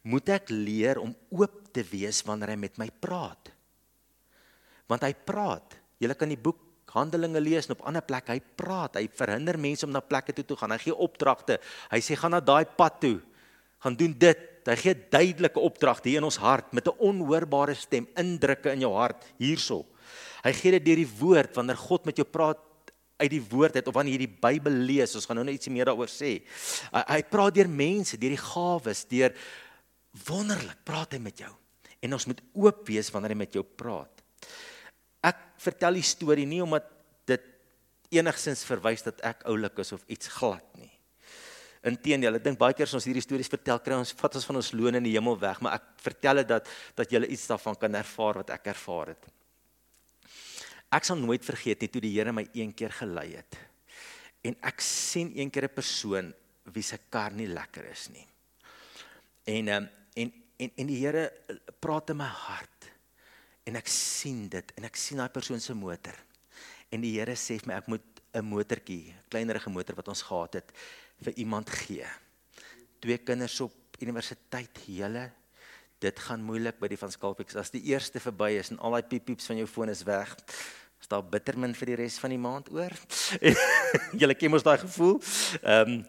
moet 0.02 0.30
ek 0.30 0.50
leer 0.50 1.00
om 1.00 1.16
oop 1.30 1.74
te 1.74 1.84
wees 1.84 2.24
wanneer 2.24 2.50
hy 2.50 2.56
met 2.56 2.78
my 2.78 2.90
praat. 3.00 3.52
Want 4.88 5.02
hy 5.02 5.14
praat. 5.14 5.78
Jy 6.00 6.14
kan 6.14 6.30
die 6.30 6.38
boek 6.38 6.62
Handelinge 6.96 7.42
lees 7.42 7.68
en 7.68 7.76
op 7.76 7.82
ander 7.90 8.02
plekke 8.02 8.32
hy 8.32 8.40
praat. 8.40 8.96
Hy 8.96 9.10
verhinder 9.12 9.58
mense 9.60 9.84
om 9.86 9.92
na 9.92 10.00
plekke 10.00 10.32
toe 10.32 10.46
te 10.46 10.56
gaan. 10.56 10.72
Hy 10.72 10.78
gee 10.78 10.96
opdragte. 10.96 11.60
Hy 11.92 12.00
sê 12.00 12.16
gaan 12.16 12.32
na 12.32 12.40
daai 12.40 12.64
pad 12.64 13.02
toe. 13.02 13.20
Gaan 13.84 13.98
doen 14.00 14.14
dit 14.18 14.40
hy 14.74 14.78
gee 14.82 14.96
duidelike 15.14 15.62
opdrag 15.62 16.02
hier 16.04 16.18
in 16.18 16.28
ons 16.28 16.42
hart 16.42 16.74
met 16.74 16.88
'n 16.88 16.98
onhoorbare 16.98 17.76
stem 17.76 18.08
indrukke 18.18 18.72
in 18.72 18.82
jou 18.82 18.94
hart 18.94 19.26
hierso. 19.38 19.86
Hy 20.44 20.54
gee 20.54 20.72
dit 20.72 20.86
deur 20.86 20.96
die 20.96 21.14
woord 21.20 21.56
wanneer 21.56 21.78
God 21.78 22.06
met 22.06 22.18
jou 22.18 22.26
praat 22.26 22.60
uit 23.18 23.32
die 23.32 23.42
woord 23.42 23.76
uit 23.76 23.88
of 23.88 23.96
wanneer 23.96 24.20
jy 24.20 24.28
die 24.28 24.40
Bybel 24.42 24.72
lees. 24.72 25.16
Ons 25.16 25.26
gaan 25.26 25.40
nou 25.40 25.46
net 25.46 25.60
ietsie 25.60 25.74
meer 25.74 25.86
daaroor 25.86 26.12
sê. 26.12 26.42
Hy, 26.92 27.04
hy 27.08 27.22
praat 27.32 27.56
deur 27.56 27.70
mense, 27.72 28.18
deur 28.18 28.36
die 28.36 28.42
gawes, 28.42 29.06
deur 29.06 29.36
wonderlik 30.28 30.84
praat 30.88 31.16
hy 31.16 31.22
met 31.24 31.40
jou. 31.46 31.52
En 32.04 32.18
ons 32.18 32.28
moet 32.28 32.42
oop 32.54 32.84
wees 32.88 33.10
wanneer 33.14 33.36
hy 33.36 33.40
met 33.46 33.56
jou 33.56 33.64
praat. 33.64 34.24
Ek 35.26 35.40
vertel 35.64 36.02
die 36.02 36.06
storie 36.06 36.48
nie 36.50 36.62
omdat 36.64 36.92
dit 37.26 37.48
enigsins 38.14 38.66
verwys 38.68 39.06
dat 39.08 39.24
ek 39.26 39.48
oulik 39.50 39.80
is 39.82 39.96
of 39.96 40.04
iets 40.12 40.30
glad. 40.36 40.66
Inteendeel, 41.86 42.40
ek 42.40 42.46
dink 42.48 42.58
baie 42.58 42.74
keer 42.74 42.88
as 42.88 42.96
ons 42.98 43.06
hierdie 43.06 43.22
stories 43.22 43.52
vertel, 43.52 43.78
kry 43.84 43.98
ons 44.00 44.14
vat 44.18 44.38
ons 44.40 44.48
van 44.50 44.58
ons 44.58 44.72
loon 44.74 44.98
in 44.98 45.06
die 45.06 45.14
hemel 45.14 45.36
weg, 45.38 45.60
maar 45.62 45.78
ek 45.78 45.92
vertel 46.02 46.42
dit 46.42 46.50
dat 46.50 46.72
dat 46.98 47.12
jy 47.14 47.22
iets 47.30 47.46
daarvan 47.52 47.78
kan 47.78 47.98
ervaar 48.00 48.42
wat 48.42 48.54
ek 48.56 48.72
ervaar 48.74 49.14
het. 49.14 49.28
Ek 50.96 51.06
sal 51.06 51.20
nooit 51.22 51.46
vergeet 51.46 51.84
nie 51.84 51.92
toe 51.92 52.02
die 52.02 52.14
Here 52.16 52.34
my 52.34 52.48
een 52.56 52.72
keer 52.74 52.94
gelei 52.94 53.36
het. 53.36 53.58
En 54.46 54.58
ek 54.66 54.82
sien 54.82 55.32
een 55.36 55.52
keer 55.54 55.70
'n 55.70 55.76
persoon 55.76 56.34
wie 56.74 56.84
se 56.84 56.98
kar 57.10 57.32
nie 57.32 57.48
lekker 57.48 57.86
is 57.92 58.10
nie. 58.10 58.26
En 59.46 59.68
um, 59.70 59.90
en 60.16 60.34
en 60.58 60.72
en 60.78 60.88
die 60.88 61.00
Here 61.06 61.32
praat 61.80 62.10
in 62.10 62.18
my 62.18 62.32
hart. 62.48 62.90
En 63.66 63.76
ek 63.76 63.88
sien 63.88 64.50
dit 64.50 64.72
en 64.78 64.86
ek 64.86 64.96
sien 64.96 65.18
daai 65.18 65.30
persoon 65.30 65.60
se 65.60 65.74
motor. 65.74 66.16
En 66.90 67.02
die 67.02 67.20
Here 67.20 67.36
sê 67.36 67.60
vir 67.60 67.68
my 67.68 67.78
ek 67.78 67.88
moet 67.88 68.22
'n 68.34 68.44
motortjie, 68.44 69.14
kleinerige 69.30 69.70
motor 69.70 69.96
wat 69.96 70.08
ons 70.08 70.22
gehad 70.22 70.54
het 70.54 70.72
vir 71.24 71.34
iemand 71.42 71.70
gee. 71.70 72.06
Twee 73.00 73.18
kinders 73.18 73.60
op 73.62 74.00
universiteit, 74.00 74.78
hele 74.86 75.30
dit 76.04 76.20
gaan 76.20 76.44
moeilik 76.44 76.78
by 76.80 76.90
die 76.92 77.00
van 77.00 77.12
Skalpix 77.12 77.56
as 77.56 77.72
die 77.74 77.82
eerste 77.88 78.20
verby 78.20 78.52
is 78.60 78.70
en 78.74 78.82
al 78.84 78.98
daai 78.98 79.08
piep 79.08 79.30
pieps 79.30 79.48
van 79.50 79.58
jou 79.62 79.68
foon 79.70 79.90
is 79.90 80.04
weg 80.06 80.36
is 81.06 81.12
daar 81.12 81.24
bittermin 81.24 81.76
vir 81.78 81.92
die 81.92 81.98
res 82.00 82.18
van 82.22 82.34
die 82.34 82.42
maand 82.42 82.70
oor. 82.74 82.94
Julle 84.20 84.36
ken 84.38 84.54
mos 84.54 84.66
daai 84.66 84.80
gevoel. 84.82 85.20
Ehm 85.62 86.00
um, 86.00 86.06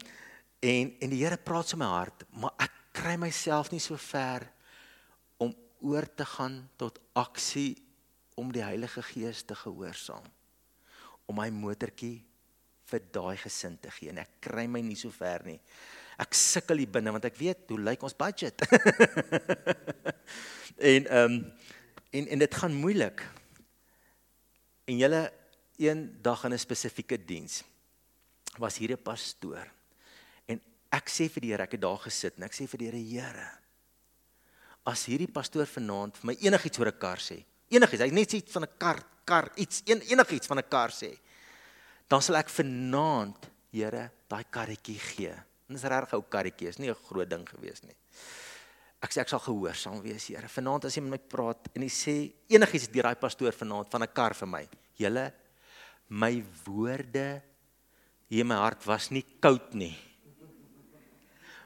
en 0.67 0.93
en 1.05 1.11
die 1.13 1.19
Here 1.21 1.37
praat 1.37 1.69
so 1.69 1.77
my 1.77 1.87
hart, 1.91 2.25
maar 2.33 2.55
ek 2.65 2.73
kry 2.97 3.13
myself 3.21 3.69
nie 3.71 3.83
so 3.83 3.99
ver 4.01 4.47
om 5.37 5.53
oor 5.85 6.07
te 6.17 6.25
gaan 6.25 6.63
tot 6.81 6.97
aksie 7.13 7.77
om 8.41 8.49
die 8.53 8.65
Heilige 8.65 9.05
Gees 9.05 9.45
te 9.45 9.55
gehoorsaam. 9.55 10.25
Om 11.29 11.39
my 11.43 11.51
motortjie 11.53 12.25
vir 12.91 13.03
daai 13.13 13.37
gesin 13.37 13.79
te 13.79 13.91
gee 13.91 14.11
en 14.11 14.19
ek 14.19 14.41
kry 14.41 14.67
my 14.67 14.81
nie 14.81 14.97
so 14.97 15.11
ver 15.11 15.45
nie. 15.45 15.59
Ek 16.19 16.35
sukkel 16.35 16.79
hier 16.79 16.93
binne 16.93 17.13
want 17.13 17.25
ek 17.25 17.37
weet 17.39 17.69
hoe 17.69 17.81
lyk 17.81 18.03
ons 18.03 18.17
budget. 18.17 18.63
en 20.93 21.07
ehm 21.07 21.25
um, 21.25 21.41
en 22.17 22.29
en 22.33 22.39
dit 22.39 22.55
gaan 22.55 22.75
moeilik 22.75 23.23
en 24.87 24.99
julle 24.99 25.23
een 25.77 26.23
dag 26.23 26.45
in 26.45 26.53
'n 26.53 26.59
spesifieke 26.59 27.19
diens 27.25 27.65
was 28.59 28.79
hier 28.79 28.93
'n 28.93 29.03
pastoor 29.03 29.67
en 30.47 30.61
ek 30.91 31.09
sê 31.09 31.29
vir 31.29 31.41
die 31.41 31.51
Here 31.51 31.63
ek 31.63 31.73
het 31.73 31.81
daar 31.81 31.99
gesit 31.99 32.37
en 32.37 32.45
ek 32.45 32.55
sê 32.55 32.67
vir 32.67 32.79
die 32.79 32.91
Here 32.91 33.03
Here 33.11 33.51
as 34.87 35.05
hierdie 35.07 35.33
pastoor 35.33 35.67
vanaand 35.67 36.17
vir 36.17 36.27
my 36.27 36.37
enigiets 36.41 36.79
oor 36.79 36.89
'n 36.89 36.99
kar 36.99 37.19
sê 37.19 37.45
enigiets 37.69 38.03
hy 38.03 38.11
net 38.11 38.33
iets 38.33 38.53
van 38.53 38.63
'n 38.63 38.79
kar 38.79 39.03
kar 39.25 39.51
iets 39.57 39.83
en 39.87 40.01
enigiets 40.01 40.47
van 40.47 40.59
'n 40.59 40.69
kar 40.71 40.91
sê 40.91 41.19
dan 42.09 42.23
sal 42.23 42.37
ek 42.37 42.49
vanaand 42.49 43.53
Here 43.77 44.11
daai 44.31 44.45
karretjie 44.51 44.99
gee 44.99 45.35
en 45.69 45.75
dis 45.75 45.85
regtig 45.85 46.15
ou 46.17 46.23
karretjie 46.23 46.69
is 46.69 46.79
nie 46.79 46.91
'n 46.91 47.05
groot 47.09 47.29
ding 47.29 47.45
gewees 47.45 47.83
nie 47.83 47.97
Ek 49.05 49.13
sê 49.13 49.21
ek 49.21 49.29
sal 49.29 49.43
gehoorsaam 49.45 50.01
wees, 50.01 50.31
Here. 50.33 50.49
Vanaand 50.49 50.89
as 50.89 50.97
jy 50.97 51.03
met 51.05 51.15
my 51.15 51.21
praat 51.31 51.69
en 51.77 51.85
jy 51.85 51.93
sê 51.93 52.15
enigiets 52.49 52.89
deur 52.89 53.11
daai 53.11 53.21
pastoor 53.21 53.53
vanaand 53.53 53.91
van 53.93 54.03
'n 54.03 54.15
kar 54.15 54.35
vir 54.35 54.49
my. 54.49 54.65
Julle 54.97 55.33
my 56.09 56.43
woorde 56.65 57.43
hier 58.29 58.41
in 58.41 58.49
my 58.49 58.55
hart 58.55 58.87
was 58.87 59.11
nie 59.11 59.25
koud 59.41 59.75
nie. 59.75 59.97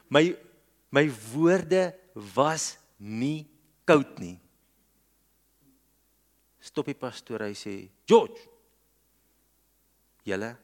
My 0.09 0.35
my 0.91 1.07
woorde 1.33 1.93
was 2.35 2.77
nie 2.99 3.47
koud 3.87 4.19
nie. 4.19 4.37
Stop 6.59 6.85
die 6.85 6.93
pastoor, 6.93 7.39
hy 7.39 7.53
sê, 7.53 7.89
"George. 8.05 8.50
Julle 10.23 10.57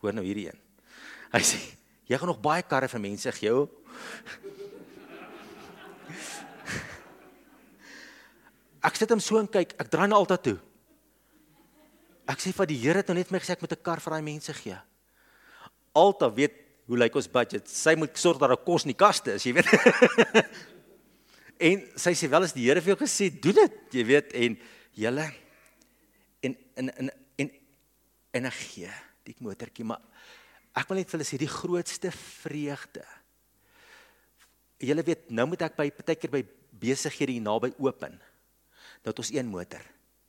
hoor 0.00 0.12
nou 0.12 0.24
hierdie 0.24 0.48
een." 0.48 0.60
Hy 1.32 1.40
sê, 1.40 1.58
"Jy 2.06 2.18
gaan 2.18 2.28
nog 2.28 2.40
baie 2.40 2.62
karre 2.62 2.88
vir 2.88 3.00
mense 3.00 3.32
gee." 3.32 3.50
Ek 8.80 8.96
sit 8.96 9.10
hom 9.12 9.20
so 9.20 9.36
en 9.36 9.48
kyk, 9.48 9.74
ek 9.76 9.90
draai 9.92 10.08
nou 10.08 10.22
altyd 10.22 10.42
toe. 10.42 10.58
Ek 12.30 12.40
sê 12.40 12.52
vir 12.56 12.66
die 12.70 12.78
Here 12.80 13.02
het 13.02 13.10
nou 13.10 13.16
net 13.18 13.30
my 13.32 13.40
gesê 13.42 13.52
ek 13.52 13.60
moet 13.60 13.72
'n 13.72 13.82
kar 13.82 14.00
vir 14.00 14.10
daai 14.12 14.22
mense 14.22 14.52
gee. 14.54 14.78
Alta 15.94 16.30
weet 16.30 16.54
hoe 16.86 16.96
lyk 16.96 17.14
ons 17.14 17.28
budget. 17.28 17.68
Sy 17.68 17.94
moet 17.94 18.16
sorg 18.16 18.38
dat 18.38 18.48
daar 18.48 18.64
kos 18.64 18.84
in 18.84 18.94
die 18.94 18.98
kaste 18.98 19.34
is, 19.34 19.44
jy 19.44 19.52
weet. 19.52 19.68
en 21.68 21.82
sy 21.96 22.12
sê 22.14 22.28
wel 22.30 22.42
as 22.42 22.52
die 22.52 22.66
Here 22.66 22.80
vir 22.80 22.94
jou 22.94 23.00
gesê, 23.04 23.30
doen 23.30 23.54
dit, 23.54 23.74
jy 23.92 24.04
weet 24.04 24.32
en 24.32 24.58
julle 24.94 25.26
en 26.42 26.56
en 26.76 26.88
en 26.88 27.10
en 28.32 28.40
en 28.40 28.50
ek 28.50 28.58
gee 28.72 28.90
die 29.26 29.36
motortjie, 29.44 29.86
maar 29.86 30.00
ek 30.76 30.88
wil 30.90 31.00
net 31.00 31.10
vir 31.10 31.18
hulle 31.18 31.28
sê 31.28 31.38
die 31.40 31.50
grootste 31.50 32.12
vreugde. 32.14 33.04
Julle 34.80 35.04
weet, 35.04 35.28
nou 35.34 35.48
moet 35.50 35.66
ek 35.66 35.76
by 35.76 35.90
partykeer 35.92 36.32
by 36.32 36.42
besighede 36.80 37.34
hier 37.36 37.44
naby 37.44 37.72
open 37.82 38.16
dat 39.04 39.18
ons 39.20 39.32
een 39.34 39.48
motor 39.48 39.82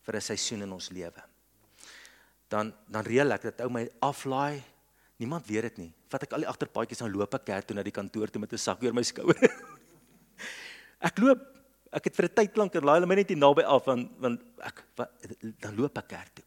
vir 0.05 0.15
'n 0.15 0.21
seisoen 0.21 0.63
in 0.63 0.71
ons 0.71 0.89
lewe. 0.89 1.23
Dan 2.49 2.73
dan 2.89 3.05
reël 3.05 3.31
ek 3.31 3.41
dat 3.41 3.61
ou 3.61 3.69
my 3.69 3.87
aflaai. 4.01 4.61
Niemand 5.17 5.47
weet 5.47 5.61
dit 5.61 5.77
nie. 5.77 5.93
Vat 6.09 6.23
ek 6.23 6.33
al 6.33 6.43
die 6.43 6.49
agterpaadjies 6.49 7.01
en 7.01 7.11
loop 7.11 7.33
ek 7.33 7.45
kerk 7.45 7.67
toe 7.67 7.75
na 7.75 7.83
die 7.83 7.91
kantoor 7.91 8.27
toe 8.27 8.41
met 8.41 8.51
'n 8.51 8.57
sak 8.57 8.83
oor 8.83 8.93
my 8.93 9.03
skouer. 9.03 9.37
ek 11.07 11.17
loop 11.19 11.39
ek 11.93 12.05
het 12.05 12.15
vir 12.15 12.25
'n 12.25 12.35
tyd 12.35 12.57
lank 12.57 12.73
laai 12.73 12.99
hulle 12.99 13.07
my 13.07 13.15
net 13.15 13.29
hier 13.29 13.37
naby 13.37 13.61
af 13.63 13.85
want 13.85 14.11
want 14.19 14.41
ek 14.59 14.83
wat, 14.95 15.11
dan 15.59 15.75
loop 15.75 15.97
ek 15.97 16.07
kerk 16.07 16.35
toe. 16.35 16.45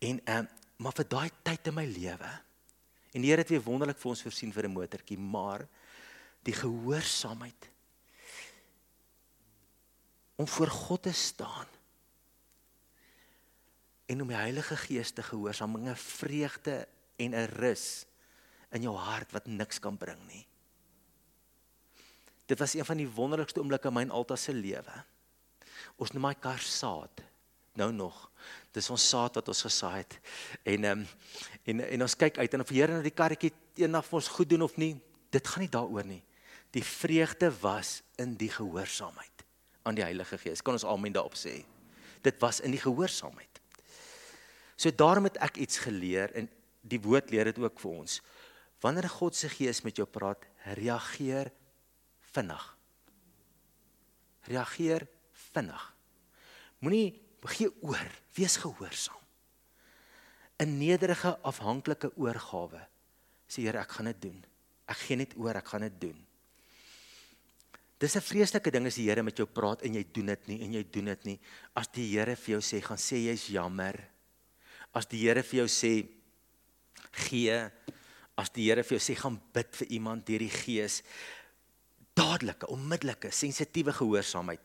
En 0.00 0.20
ehm 0.24 0.44
uh, 0.44 0.61
maar 0.76 0.94
vir 0.96 1.08
daai 1.08 1.30
tyd 1.42 1.66
in 1.66 1.74
my 1.74 1.84
lewe 1.86 2.32
en 3.12 3.20
die 3.20 3.28
Here 3.28 3.42
het 3.44 3.52
weer 3.52 3.62
wonderlik 3.62 3.98
vir 4.00 4.10
ons 4.10 4.22
voorsien 4.22 4.52
vir 4.52 4.64
'n 4.68 4.72
motortjie, 4.72 5.18
maar 5.18 5.68
die 6.42 6.54
gehoorsaamheid 6.54 7.70
om 10.36 10.48
voor 10.48 10.66
God 10.68 11.02
te 11.02 11.12
staan 11.12 11.66
en 14.06 14.22
om 14.22 14.28
die 14.28 14.36
Heilige 14.36 14.76
Gees 14.76 15.12
te 15.12 15.22
gehoorsaam, 15.22 15.76
'n 15.76 15.96
vreugde 15.96 16.88
en 17.16 17.34
'n 17.34 17.48
rus 17.58 18.06
in 18.70 18.82
jou 18.82 18.96
hart 18.96 19.32
wat 19.32 19.46
niks 19.46 19.78
kan 19.78 19.96
bring 19.96 20.26
nie. 20.26 20.46
Dit 22.46 22.58
was 22.58 22.74
een 22.74 22.84
van 22.84 22.96
die 22.96 23.08
wonderlikste 23.08 23.60
oomblikke 23.60 23.88
in 23.88 23.94
my 23.94 24.08
Alta 24.08 24.36
se 24.36 24.52
lewe. 24.52 25.04
Ons 25.96 26.12
noem 26.12 26.22
my 26.22 26.34
kar 26.34 26.58
saad 26.58 27.22
nou 27.72 27.92
nog. 27.92 28.31
Dis 28.72 28.88
ons 28.90 29.08
saad 29.08 29.34
wat 29.36 29.48
ons 29.52 29.64
gesaai 29.66 29.98
het. 30.00 30.18
En 30.64 30.84
ehm 30.84 31.02
um, 31.04 31.06
en 31.64 31.80
en 31.86 32.02
ons 32.02 32.16
kyk 32.18 32.38
uit 32.38 32.54
en 32.54 32.64
of 32.64 32.70
die 32.72 32.80
Here 32.80 32.92
nou 32.92 33.02
die 33.04 33.14
karretjie 33.14 33.52
eendag 33.78 34.06
vir 34.08 34.18
ons 34.18 34.28
goed 34.28 34.48
doen 34.50 34.64
of 34.66 34.76
nie, 34.80 34.96
dit 35.30 35.48
gaan 35.48 35.62
nie 35.62 35.70
daaroor 35.70 36.06
nie. 36.08 36.22
Die 36.72 36.84
vreugde 36.84 37.52
was 37.60 38.00
in 38.18 38.34
die 38.40 38.50
gehoorsaamheid 38.50 39.44
aan 39.82 39.98
die 39.98 40.04
Heilige 40.04 40.38
Gees. 40.38 40.62
Kan 40.62 40.78
ons 40.78 40.86
amen 40.88 41.12
daarop 41.12 41.36
sê? 41.38 41.60
Dit 42.22 42.40
was 42.40 42.60
in 42.60 42.74
die 42.74 42.80
gehoorsaamheid. 42.80 43.60
So 44.76 44.90
daarom 44.90 45.28
het 45.28 45.38
ek 45.42 45.60
iets 45.62 45.82
geleer 45.84 46.32
en 46.38 46.48
die 46.82 47.00
woord 47.02 47.30
leer 47.30 47.50
dit 47.50 47.58
ook 47.62 47.78
vir 47.82 47.98
ons. 48.02 48.20
Wanneer 48.82 49.08
God 49.12 49.36
se 49.38 49.50
Gees 49.52 49.82
met 49.86 49.98
jou 50.00 50.06
praat, 50.08 50.42
reageer 50.78 51.52
vinnig. 52.32 52.64
Reageer 54.50 55.06
vinnig. 55.52 55.84
Moenie 56.82 57.20
gee 57.50 57.70
oor, 57.82 58.08
wees 58.34 58.56
gehoorsaam. 58.56 59.22
'n 60.62 60.78
Nederige 60.78 61.38
afhanklike 61.42 62.12
oorgawe. 62.16 62.86
Sê 63.48 63.62
Here, 63.66 63.80
ek 63.80 63.90
gaan 63.90 64.06
dit 64.06 64.22
doen. 64.22 64.44
Ek 64.86 64.96
gee 64.96 65.16
net 65.16 65.34
oor, 65.36 65.56
ek 65.56 65.66
gaan 65.66 65.80
dit 65.80 66.00
doen. 66.00 66.26
Dis 67.98 68.16
'n 68.16 68.20
vreeslike 68.20 68.70
ding 68.70 68.86
as 68.86 68.94
die 68.94 69.08
Here 69.08 69.22
met 69.22 69.36
jou 69.36 69.46
praat 69.46 69.82
en 69.82 69.94
jy 69.94 70.04
doen 70.12 70.26
dit 70.26 70.48
nie 70.48 70.62
en 70.62 70.72
jy 70.72 70.84
doen 70.90 71.04
dit 71.04 71.24
nie. 71.24 71.40
As 71.74 71.86
die 71.88 72.08
Here 72.10 72.36
vir 72.36 72.54
jou 72.54 72.60
sê 72.60 72.80
gaan 72.82 72.98
sê 72.98 73.16
jy's 73.16 73.46
jammer. 73.46 74.08
As 74.94 75.06
die 75.06 75.18
Here 75.18 75.42
vir 75.42 75.58
jou 75.58 75.68
sê 75.68 76.08
gee, 77.12 77.70
as 78.36 78.50
die 78.50 78.64
Here 78.68 78.82
vir 78.82 78.98
jou 78.98 79.14
sê 79.14 79.14
gaan 79.16 79.40
bid 79.52 79.76
vir 79.76 79.88
iemand 79.92 80.26
deur 80.26 80.38
die 80.38 80.50
Gees, 80.50 81.02
dadelike, 82.14 82.66
onmiddellike, 82.66 83.30
sensitiewe 83.30 83.92
gehoorsaamheid. 83.92 84.60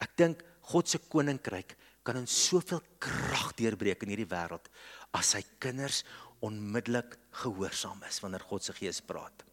Ek 0.00 0.16
dink 0.16 0.42
God 0.60 0.88
se 0.88 0.98
koninkryk 0.98 1.76
kan 2.02 2.18
in 2.18 2.26
soveel 2.26 2.82
krag 3.02 3.52
deurbreek 3.58 4.02
in 4.02 4.12
hierdie 4.12 4.30
wêreld 4.30 4.68
as 5.14 5.34
sy 5.36 5.42
kinders 5.62 6.02
onmiddellik 6.42 7.14
gehoorsaam 7.42 8.02
is 8.08 8.18
wanneer 8.22 8.42
God 8.48 8.66
se 8.66 8.74
Gees 8.74 9.00
praat. 9.06 9.44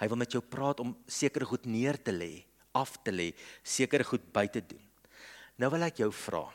Hy 0.00 0.08
wil 0.08 0.20
met 0.22 0.32
jou 0.32 0.40
praat 0.40 0.80
om 0.80 0.94
sekere 1.04 1.44
goed 1.44 1.66
neer 1.68 1.98
te 2.00 2.14
lê, 2.14 2.40
af 2.72 2.94
te 3.04 3.12
lê, 3.12 3.28
sekere 3.62 4.06
goed 4.08 4.24
by 4.32 4.46
te 4.48 4.62
doen. 4.64 4.82
Nou 5.60 5.68
wil 5.74 5.84
ek 5.84 6.00
jou 6.00 6.08
vra. 6.14 6.46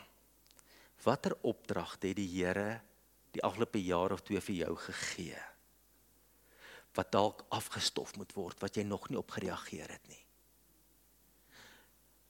Watter 1.05 1.35
opdragte 1.45 2.09
het 2.09 2.17
die 2.17 2.29
Here 2.31 2.79
die 3.35 3.43
afgelope 3.45 3.81
jaar 3.83 4.15
of 4.15 4.23
twee 4.25 4.41
vir 4.41 4.55
jou 4.63 4.73
gegee? 4.87 5.41
Wat 6.95 7.11
dalk 7.13 7.43
afgestof 7.53 8.15
moet 8.17 8.33
word 8.33 8.63
wat 8.63 8.79
jy 8.79 8.85
nog 8.87 9.11
nie 9.11 9.19
op 9.19 9.35
gereageer 9.35 9.91
het 9.91 10.07
nie. 10.09 10.23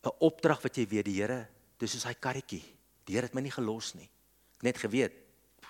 'n 0.05 0.11
Opdrag 0.19 0.61
wat 0.61 0.77
jy 0.77 0.85
weet 0.85 1.05
die 1.05 1.21
Here, 1.21 1.47
dis 1.79 1.95
soos 1.95 2.07
hy 2.07 2.15
karretjie. 2.19 2.63
Die 3.05 3.15
Here 3.15 3.27
het 3.27 3.35
my 3.37 3.43
nie 3.45 3.53
gelos 3.53 3.93
nie. 3.97 4.09
Net 4.65 4.79
geweet 4.81 5.21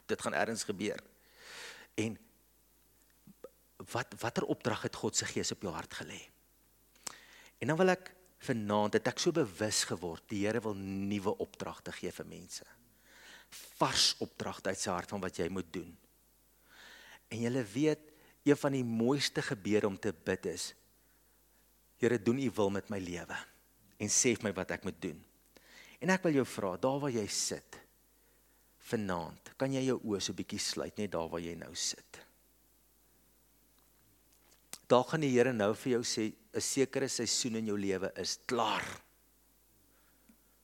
dit 0.05 0.21
gaan 0.21 0.37
ergens 0.37 0.63
gebeur. 0.63 1.01
En 1.97 2.17
wat 3.91 4.13
watter 4.21 4.45
opdrag 4.45 4.85
het 4.87 4.95
God 4.95 5.17
se 5.17 5.25
gees 5.25 5.51
op 5.51 5.65
jou 5.65 5.73
hart 5.73 5.93
gelê? 5.97 6.19
En 7.59 7.71
dan 7.71 7.79
wil 7.79 7.93
ek 7.95 8.11
vanaand 8.45 8.99
het 8.99 9.09
ek 9.09 9.21
so 9.21 9.33
bewus 9.35 9.83
geword 9.89 10.25
die 10.29 10.43
Here 10.45 10.61
wil 10.61 10.75
nuwe 10.77 11.33
opdragte 11.41 11.93
gee 11.95 12.11
vir 12.13 12.27
mense. 12.29 12.65
Vars 13.79 14.13
opdragte 14.23 14.69
uit 14.69 14.81
sy 14.81 14.91
hart 14.93 15.11
van 15.13 15.23
wat 15.23 15.39
jy 15.39 15.47
moet 15.49 15.71
doen. 15.73 15.91
En 17.31 17.41
jy 17.41 17.65
weet 17.73 18.11
een 18.45 18.59
van 18.59 18.75
die 18.77 18.85
mooiste 18.85 19.41
gebede 19.41 19.87
om 19.89 19.97
te 19.97 20.13
bid 20.13 20.51
is 20.53 20.73
Here 21.97 22.19
doen 22.19 22.39
u 22.43 22.49
wil 22.51 22.69
met 22.69 22.89
my 22.91 22.99
lewe 22.99 23.37
en 23.97 24.11
sê 24.11 24.33
vir 24.35 24.49
my 24.49 24.51
wat 24.53 24.73
ek 24.75 24.83
moet 24.83 24.97
doen. 25.01 25.21
En 26.05 26.13
ek 26.13 26.27
wil 26.27 26.35
jou 26.37 26.45
vra 26.45 26.75
daar 26.77 26.99
waar 27.01 27.15
jy 27.15 27.25
sit 27.33 27.79
vanaand, 28.85 29.55
kan 29.57 29.73
jy 29.73 29.81
jou 29.87 29.97
oë 30.05 30.19
so 30.21 30.37
bietjie 30.37 30.61
sluit 30.61 30.99
net 31.01 31.15
daar 31.15 31.25
waar 31.31 31.41
jy 31.41 31.55
nou 31.57 31.71
sit. 31.73 32.19
Daar 34.85 35.07
gaan 35.09 35.25
die 35.25 35.31
Here 35.33 35.49
nou 35.49 35.71
vir 35.73 35.95
jou 35.95 36.03
sê 36.05 36.29
'n 36.29 36.61
sekere 36.61 37.09
seisoen 37.09 37.55
in 37.55 37.65
jou 37.73 37.77
lewe 37.77 38.11
is 38.21 38.37
klaar. 38.45 38.85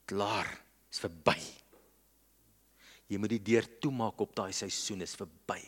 Klaar, 0.06 0.46
is 0.88 1.00
verby. 1.00 1.40
Jy 3.08 3.18
moet 3.18 3.30
die 3.30 3.42
deur 3.42 3.66
toemaak 3.80 4.20
op 4.20 4.34
daai 4.36 4.52
seisoen 4.52 5.02
is 5.02 5.16
verby. 5.16 5.60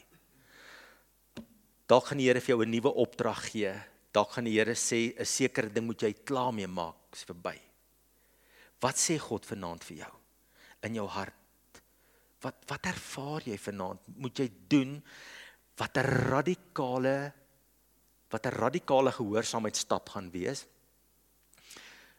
Daar 1.88 2.00
gaan 2.00 2.18
die 2.18 2.28
Here 2.28 2.40
vir 2.40 2.54
jou 2.54 2.62
'n 2.62 2.70
nuwe 2.70 2.94
opdrag 2.94 3.50
gee. 3.50 3.74
Daar 4.12 4.26
gaan 4.26 4.44
die 4.44 4.56
Here 4.58 4.74
sê 4.74 5.18
'n 5.18 5.24
sekere 5.24 5.68
ding 5.68 5.86
moet 5.86 6.00
jy 6.00 6.12
klaar 6.24 6.52
mee 6.52 6.68
maak, 6.68 6.94
is 7.12 7.24
verby. 7.24 7.73
Wat 8.80 8.98
sê 8.98 9.18
God 9.18 9.46
vanaand 9.46 9.84
vir 9.84 9.96
jou 10.04 10.12
in 10.82 10.94
jou 10.94 11.06
hart? 11.08 11.80
Wat 12.42 12.66
wat 12.68 12.86
ervaar 12.86 13.46
jy 13.48 13.56
vanaand? 13.58 14.00
Moet 14.16 14.38
jy 14.38 14.48
doen 14.68 15.02
wat 15.76 15.96
'n 15.98 16.06
radikale 16.30 17.32
wat 18.30 18.46
'n 18.46 18.56
radikale 18.58 19.12
gehoorsaamheid 19.12 19.76
stap 19.76 20.08
gaan 20.08 20.30
wees 20.30 20.66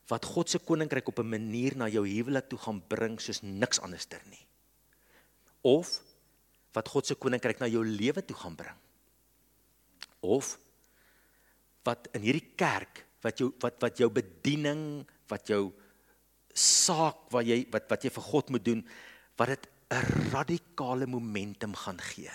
wat 0.08 0.26
God 0.26 0.50
se 0.50 0.60
koninkryk 0.60 1.08
op 1.08 1.20
'n 1.20 1.30
manier 1.30 1.76
na 1.78 1.88
jou 1.88 2.06
huwelik 2.08 2.50
toe 2.50 2.60
gaan 2.60 2.82
bring 2.88 3.20
soos 3.20 3.42
niks 3.42 3.80
anderster 3.80 4.22
nie 4.30 4.46
of 5.62 6.02
wat 6.74 6.88
God 6.88 7.06
se 7.06 7.16
koninkryk 7.16 7.60
na 7.60 7.68
jou 7.68 7.86
lewe 7.86 8.22
toe 8.26 8.36
gaan 8.36 8.56
bring 8.56 8.78
of 10.20 10.60
wat 11.84 12.08
in 12.14 12.22
hierdie 12.22 12.54
kerk 12.56 13.06
wat 13.22 13.39
jou 13.39 13.54
wat 13.60 13.82
wat 13.82 13.98
jou 13.98 14.10
bediening 14.10 15.06
wat 15.28 15.48
jou 15.48 15.74
saak 16.56 17.28
wat 17.36 17.46
jy 17.46 17.65
wat 17.72 17.89
wat 17.91 18.04
jy 18.04 18.12
vir 18.15 18.28
God 18.32 18.50
moet 18.50 18.65
doen 18.65 18.82
wat 19.38 19.48
dit 19.54 19.68
'n 19.91 20.32
radikale 20.32 21.06
momentum 21.06 21.76
gaan 21.76 22.00
gee 22.00 22.32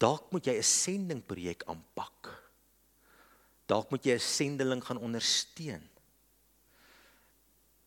Dalk 0.00 0.32
moet 0.32 0.48
jy 0.48 0.56
'n 0.56 0.64
sendingprojek 0.64 1.66
aanpak. 1.68 2.32
Dalk 3.68 3.90
moet 3.92 4.04
jy 4.04 4.16
'n 4.16 4.28
sendeling 4.36 4.82
gaan 4.84 4.96
ondersteun. 4.96 5.84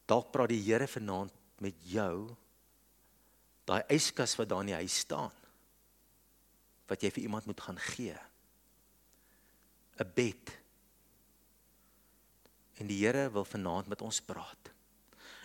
Dalk 0.06 0.32
praat 0.32 0.50
die 0.50 0.62
Here 0.62 0.88
vanaand 0.88 1.34
met 1.58 1.76
jou 1.82 2.36
daai 3.66 3.82
yskas 3.90 4.36
wat 4.36 4.50
daar 4.50 4.60
in 4.60 4.76
die 4.76 4.82
huis 4.84 4.98
staan 5.00 5.32
wat 6.88 7.02
jy 7.02 7.10
vir 7.10 7.24
iemand 7.24 7.46
moet 7.46 7.62
gaan 7.62 7.80
gee. 7.80 8.18
'n 9.98 10.12
Bed. 10.14 10.63
En 12.82 12.90
die 12.90 13.00
Here 13.04 13.30
wil 13.34 13.46
vanaand 13.46 13.88
met 13.92 14.02
ons 14.02 14.22
praat. 14.26 14.72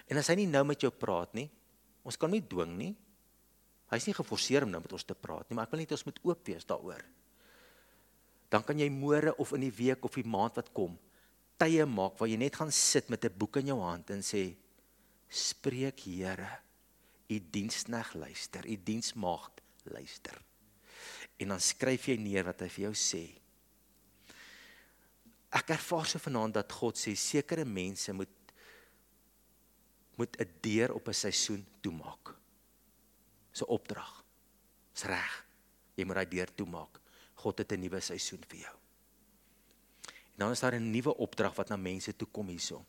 En 0.08 0.16
as 0.16 0.30
hy 0.32 0.38
nie 0.40 0.48
nou 0.48 0.64
met 0.64 0.80
jou 0.80 0.90
praat 0.94 1.34
nie, 1.36 1.48
ons 2.08 2.16
kan 2.16 2.32
nie 2.32 2.40
dwing 2.40 2.72
nie. 2.78 2.94
Hy's 3.92 4.06
nie 4.08 4.16
geforseer 4.16 4.64
om 4.64 4.72
nou 4.72 4.80
met 4.84 4.94
ons 4.96 5.04
te 5.04 5.16
praat 5.16 5.48
nie, 5.48 5.56
maar 5.56 5.68
ek 5.68 5.74
wil 5.74 5.82
net 5.82 5.92
ons 5.96 6.06
moet 6.08 6.20
oop 6.28 6.48
wees 6.48 6.66
daaroor. 6.68 7.04
Dan 8.48 8.64
kan 8.64 8.80
jy 8.80 8.88
môre 8.92 9.34
of 9.40 9.52
in 9.56 9.66
die 9.66 9.74
week 9.74 10.04
of 10.08 10.16
die 10.16 10.28
maand 10.28 10.56
wat 10.56 10.72
kom, 10.76 10.96
tye 11.60 11.84
maak 11.88 12.16
waar 12.20 12.30
jy 12.30 12.38
net 12.40 12.56
gaan 12.56 12.72
sit 12.72 13.10
met 13.12 13.24
'n 13.24 13.36
boek 13.36 13.58
in 13.60 13.72
jou 13.72 13.80
hand 13.80 14.10
en 14.10 14.22
sê: 14.22 14.56
"Spreek 15.28 16.00
Here, 16.00 16.60
u 17.28 17.40
dienskneg 17.40 18.14
luister, 18.14 18.64
u 18.64 18.76
diensmaagd 18.76 19.60
luister." 19.84 20.36
En 21.38 21.48
dan 21.48 21.60
skryf 21.60 22.08
jy 22.08 22.16
neer 22.16 22.44
wat 22.44 22.60
hy 22.60 22.68
vir 22.68 22.84
jou 22.84 22.94
sê. 22.94 23.24
Ek 25.50 25.70
ervaar 25.70 26.06
so 26.06 26.18
vanaand 26.18 26.54
dat 26.54 26.72
God 26.72 26.96
sê 26.96 27.14
sekere 27.16 27.64
mense 27.64 28.12
moet 28.12 28.34
moet 30.18 30.36
'n 30.40 30.50
deur 30.60 30.92
op 30.94 31.08
'n 31.08 31.14
seisoen 31.14 31.66
toemaak 31.80 32.34
se 33.52 33.66
opdrag. 33.66 34.24
Dis 34.92 35.04
reg. 35.04 35.34
Jy 35.94 36.04
moet 36.04 36.20
daai 36.20 36.30
deur 36.30 36.54
toemaak. 36.54 37.00
God 37.42 37.58
het 37.58 37.72
'n 37.72 37.80
nuwe 37.80 38.00
seisoen 38.00 38.42
vir 38.48 38.58
jou. 38.58 38.76
En 40.34 40.44
dan 40.44 40.50
is 40.50 40.60
daar 40.60 40.74
'n 40.74 40.90
nuwe 40.90 41.16
opdrag 41.16 41.54
wat 41.54 41.68
na 41.68 41.76
mense 41.76 42.16
toe 42.16 42.28
kom 42.30 42.48
hierso. 42.48 42.84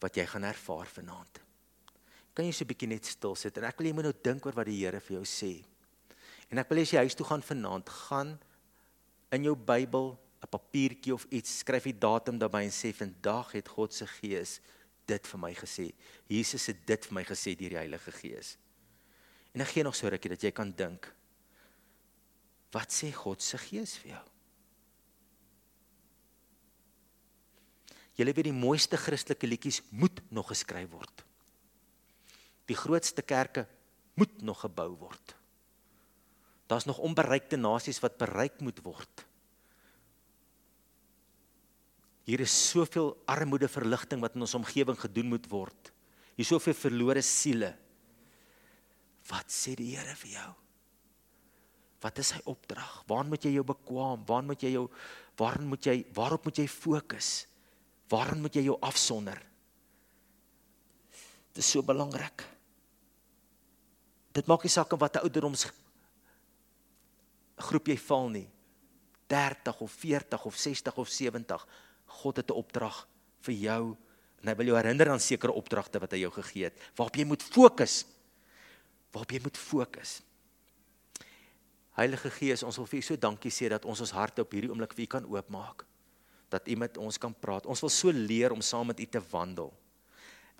Wat 0.00 0.14
jy 0.14 0.26
gaan 0.26 0.44
ervaar 0.44 0.86
vanaand. 0.86 1.40
Kan 2.34 2.44
jy 2.44 2.52
so 2.52 2.64
'n 2.64 2.68
bietjie 2.68 2.88
net 2.88 3.06
stil 3.06 3.34
sit 3.34 3.56
en 3.56 3.64
ek 3.64 3.78
wil 3.78 3.86
jy 3.86 3.92
moet 3.92 4.04
nou 4.04 4.14
dink 4.22 4.46
oor 4.46 4.54
wat 4.54 4.66
die 4.66 4.84
Here 4.84 5.00
vir 5.00 5.16
jou 5.16 5.24
sê. 5.24 5.64
En 6.50 6.58
ek 6.58 6.68
wil 6.68 6.78
hê 6.78 6.82
as 6.82 6.90
jy 6.90 6.98
huis 6.98 7.14
toe 7.14 7.26
gaan 7.26 7.42
vanaand, 7.42 7.88
gaan 7.88 8.40
in 9.32 9.48
jou 9.48 9.56
Bybel 9.56 10.12
'n 10.42 10.48
papiertjie 10.50 11.14
of 11.14 11.26
iets, 11.30 11.58
skryf 11.58 11.84
die 11.84 11.98
datum 11.98 12.38
daarby 12.38 12.64
en 12.66 12.74
sê 12.74 12.92
vandag 12.92 13.52
het 13.52 13.68
God 13.68 13.94
se 13.94 14.06
Gees 14.06 14.60
dit 15.06 15.26
vir 15.26 15.38
my 15.38 15.54
gesê. 15.54 15.92
Jesus 16.26 16.66
het 16.66 16.86
dit 16.86 17.06
vir 17.06 17.14
my 17.14 17.24
gesê 17.24 17.54
deur 17.56 17.70
die 17.70 17.78
Heilige 17.78 18.12
Gees. 18.12 18.56
En 19.54 19.60
ek 19.60 19.68
gee 19.68 19.84
nog 19.84 19.94
so 19.94 20.08
rukkie 20.08 20.32
dat 20.32 20.42
jy 20.42 20.50
kan 20.50 20.72
dink. 20.72 21.06
Wat 22.72 22.90
sê 22.90 23.12
God 23.12 23.42
se 23.42 23.58
Gees 23.58 23.96
vir 24.02 24.16
jou? 24.16 24.24
Julle 28.18 28.32
weet 28.32 28.50
die 28.50 28.52
mooiste 28.52 28.96
Christelike 28.96 29.46
liedjies 29.46 29.82
moet 29.90 30.20
nog 30.30 30.48
geskryf 30.48 30.90
word. 30.90 31.24
Die 32.66 32.76
grootste 32.76 33.22
kerke 33.22 33.66
moet 34.14 34.42
nog 34.42 34.60
gebou 34.60 34.90
word. 34.96 35.36
Daar's 36.72 36.88
nog 36.88 37.02
onbereikte 37.04 37.58
nasies 37.60 38.00
wat 38.00 38.16
bereik 38.16 38.62
moet 38.64 38.78
word. 38.80 39.26
Hier 42.24 42.40
is 42.40 42.54
soveel 42.70 43.10
armoede 43.28 43.68
verligting 43.68 44.22
wat 44.24 44.38
in 44.38 44.46
ons 44.46 44.56
omgewing 44.56 44.96
gedoen 44.96 45.34
moet 45.34 45.48
word. 45.52 45.90
Hier 46.32 46.46
is 46.46 46.52
soveel 46.54 46.76
verlore 46.78 47.20
siele. 47.26 47.74
Wat 49.28 49.52
sê 49.52 49.74
die 49.76 49.90
Here 49.92 50.14
vir 50.22 50.32
jou? 50.38 50.50
Wat 52.02 52.18
is 52.18 52.32
sy 52.32 52.40
opdrag? 52.50 53.02
Waar 53.10 53.28
moet 53.28 53.44
jy 53.44 53.52
jou 53.58 53.66
bekwam? 53.66 54.24
Waar 54.26 54.46
moet 54.46 54.64
jy 54.64 54.72
jou 54.78 54.88
waar 55.40 55.60
moet 55.64 55.86
jy 55.86 55.98
waarop 56.16 56.48
moet 56.48 56.62
jy 56.62 56.66
fokus? 56.70 57.28
Waar 58.10 58.32
moet 58.38 58.56
jy 58.56 58.64
jou 58.70 58.78
afsonder? 58.80 59.38
Dit 61.52 61.62
is 61.62 61.68
so 61.68 61.84
belangrik. 61.84 62.46
Dit 64.32 64.48
maak 64.48 64.64
nie 64.64 64.72
saak 64.72 64.96
wat 64.96 65.16
'n 65.20 65.28
ouderdoms 65.28 65.68
groep 67.62 67.88
jy 67.92 67.96
val 68.08 68.28
nie. 68.32 68.48
30 69.32 69.80
of 69.80 69.92
40 70.02 70.44
of 70.44 70.56
60 70.56 70.98
of 71.00 71.08
70 71.08 71.66
God 72.20 72.36
het 72.36 72.50
'n 72.50 72.58
opdrag 72.58 73.06
vir 73.40 73.54
jou 73.54 73.96
en 74.42 74.48
hy 74.48 74.54
wil 74.54 74.66
jou 74.66 74.76
herinner 74.76 75.10
aan 75.10 75.20
sekere 75.20 75.52
opdragte 75.52 76.00
wat 76.02 76.12
hy 76.12 76.18
jou 76.18 76.30
gegee 76.30 76.64
het 76.64 76.76
waarop 76.96 77.16
jy 77.16 77.24
moet 77.24 77.42
fokus. 77.42 78.04
Waarop 79.12 79.30
jy 79.30 79.40
moet 79.42 79.56
fokus. 79.56 80.22
Heilige 81.92 82.30
Gees, 82.30 82.62
ons 82.62 82.76
wil 82.76 82.86
vir 82.86 82.98
U 82.98 83.02
so 83.02 83.16
dankie 83.16 83.52
sê 83.52 83.68
dat 83.68 83.84
ons 83.84 84.00
ons 84.00 84.14
harte 84.16 84.40
op 84.40 84.52
hierdie 84.52 84.70
oomblik 84.70 84.94
vir 84.94 85.04
U 85.04 85.06
kan 85.06 85.24
oopmaak. 85.24 85.84
Dat 86.48 86.68
U 86.68 86.76
met 86.76 86.96
ons 86.96 87.18
kan 87.18 87.34
praat. 87.34 87.66
Ons 87.66 87.80
wil 87.80 87.90
so 87.90 88.10
leer 88.10 88.52
om 88.52 88.60
saam 88.60 88.86
met 88.86 89.00
U 89.00 89.06
te 89.06 89.20
wandel. 89.30 89.72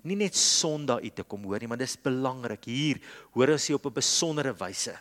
Nie 0.03 0.15
net 0.15 0.35
Sondag 0.35 1.01
U 1.01 1.09
te 1.09 1.23
kom 1.23 1.43
hoor 1.43 1.59
nie, 1.59 1.67
maar 1.67 1.77
dis 1.77 1.97
belangrik 1.97 2.65
hier 2.65 3.01
hoor 3.33 3.49
ons 3.49 3.69
U 3.69 3.73
op 3.73 3.85
'n 3.85 3.93
besondere 3.93 4.53
wyse 4.53 4.93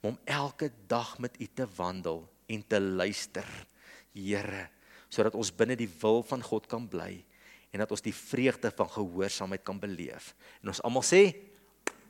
om 0.00 0.18
elke 0.24 0.70
dag 0.88 1.18
met 1.18 1.36
U 1.40 1.46
te 1.54 1.66
wandel 1.76 2.24
en 2.46 2.62
te 2.66 2.80
luister. 2.80 3.46
Here, 4.12 4.68
sodat 5.08 5.36
ons 5.38 5.52
binne 5.54 5.76
die 5.78 5.90
wil 6.00 6.24
van 6.26 6.42
God 6.42 6.66
kan 6.70 6.88
bly 6.90 7.24
en 7.70 7.82
dat 7.84 7.92
ons 7.94 8.02
die 8.02 8.14
vreugde 8.14 8.72
van 8.74 8.88
gehoorsaamheid 8.90 9.62
kan 9.62 9.78
beleef. 9.78 10.32
En 10.62 10.72
ons 10.72 10.82
almal 10.82 11.04
sê 11.06 11.22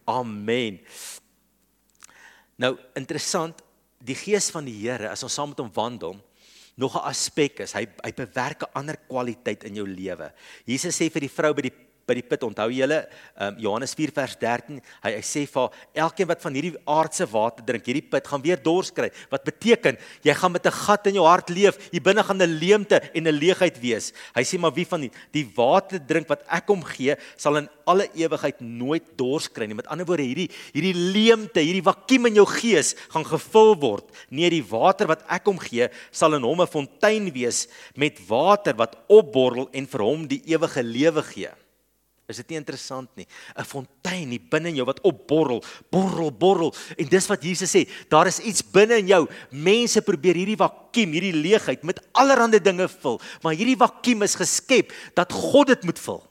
amen. 0.08 0.78
Nou 2.60 2.72
interessant, 2.96 3.60
die 4.00 4.16
gees 4.16 4.48
van 4.54 4.64
die 4.64 4.78
Here 4.80 5.10
as 5.12 5.24
ons 5.26 5.36
saam 5.36 5.52
met 5.52 5.60
hom 5.60 5.72
wandel 5.76 6.16
nog 6.80 6.96
'n 6.96 7.04
aspek 7.12 7.60
is 7.60 7.72
hy 7.76 7.84
hy 8.04 8.12
bewerk 8.16 8.62
'n 8.62 8.72
ander 8.72 8.96
kwaliteit 8.96 9.64
in 9.64 9.74
jou 9.74 9.86
lewe. 9.86 10.32
Jesus 10.64 10.96
sê 10.96 11.10
vir 11.12 11.20
die 11.20 11.36
vrou 11.36 11.52
by 11.54 11.62
die 11.62 11.76
by 12.10 12.18
die 12.18 12.26
put. 12.26 12.42
Onthou 12.46 12.68
julle 12.74 13.04
um, 13.38 13.58
Johannes 13.62 13.94
4 13.98 14.12
vers 14.16 14.36
13 14.40 14.80
hy, 15.04 15.12
hy 15.14 15.22
sê 15.24 15.44
vir 15.50 15.80
elkeen 16.04 16.28
wat 16.30 16.42
van 16.44 16.56
hierdie 16.56 16.74
aardse 16.90 17.26
water 17.30 17.66
drink 17.66 17.86
hierdie 17.88 18.06
put 18.12 18.26
gaan 18.30 18.44
weer 18.44 18.60
dors 18.60 18.90
kry. 18.94 19.10
Wat 19.32 19.46
beteken 19.46 19.98
jy 20.26 20.34
gaan 20.36 20.52
met 20.52 20.66
'n 20.66 20.76
gat 20.84 21.06
in 21.06 21.18
jou 21.20 21.26
hart 21.26 21.50
leef 21.50 21.78
hier 21.92 22.02
binne 22.02 22.22
gaan 22.22 22.42
'n 22.42 22.58
leemte 22.58 23.00
en 23.14 23.26
'n 23.26 23.38
leegheid 23.38 23.80
wees. 23.80 24.12
Hy 24.34 24.42
sê 24.42 24.58
maar 24.58 24.74
wie 24.74 24.86
van 24.86 25.00
die, 25.00 25.12
die 25.32 25.46
water 25.56 25.98
drink 25.98 26.28
wat 26.28 26.42
ek 26.48 26.66
hom 26.68 26.82
gee 26.82 27.16
sal 27.36 27.56
in 27.56 27.68
alle 27.86 28.08
ewigheid 28.14 28.60
nooit 28.60 29.04
dors 29.16 29.48
kry 29.48 29.66
nie. 29.66 29.74
Met 29.74 29.86
ander 29.86 30.06
woorde 30.06 30.22
hierdie 30.22 30.50
hierdie 30.72 30.94
leemte 30.94 31.60
hierdie 31.60 31.84
vakuum 31.84 32.26
in 32.26 32.34
jou 32.34 32.46
gees 32.46 32.94
gaan 33.10 33.24
gevul 33.24 33.74
word. 33.76 34.06
Nee 34.30 34.50
die 34.50 34.64
water 34.64 35.06
wat 35.06 35.24
ek 35.28 35.46
hom 35.46 35.58
gee 35.58 35.88
sal 36.10 36.34
in 36.34 36.42
hom 36.42 36.60
'n 36.60 36.66
fontein 36.66 37.32
wees 37.32 37.68
met 37.94 38.18
water 38.28 38.74
wat 38.74 38.96
opborrel 39.08 39.68
en 39.72 39.86
vir 39.86 40.00
hom 40.00 40.26
die 40.26 40.42
ewige 40.46 40.82
lewe 40.82 41.22
gee 41.22 41.50
Is 42.30 42.40
dit 42.42 42.54
nie 42.54 42.60
interessant 42.60 43.10
nie? 43.18 43.26
'n 43.58 43.64
Fontein 43.64 44.30
hier 44.30 44.46
binne 44.50 44.70
in 44.70 44.80
jou 44.80 44.86
wat 44.86 45.02
opborrel, 45.02 45.62
borrel, 45.90 46.30
borrel. 46.32 46.74
En 46.96 47.06
dis 47.06 47.26
wat 47.26 47.42
Jesus 47.42 47.74
sê, 47.74 47.88
daar 48.08 48.26
is 48.26 48.38
iets 48.38 48.62
binne 48.62 48.98
in 48.98 49.06
jou. 49.06 49.28
Mense 49.50 50.00
probeer 50.02 50.34
hierdie 50.34 50.56
vakuum, 50.56 51.12
hierdie 51.12 51.34
leegheid 51.34 51.82
met 51.82 52.00
allerlei 52.12 52.60
dinge 52.60 52.88
vul, 52.88 53.20
maar 53.42 53.54
hierdie 53.54 53.76
vakuum 53.76 54.22
is 54.22 54.34
geskep 54.34 54.92
dat 55.14 55.32
God 55.32 55.66
dit 55.66 55.84
moet 55.84 55.98
vul. 55.98 56.22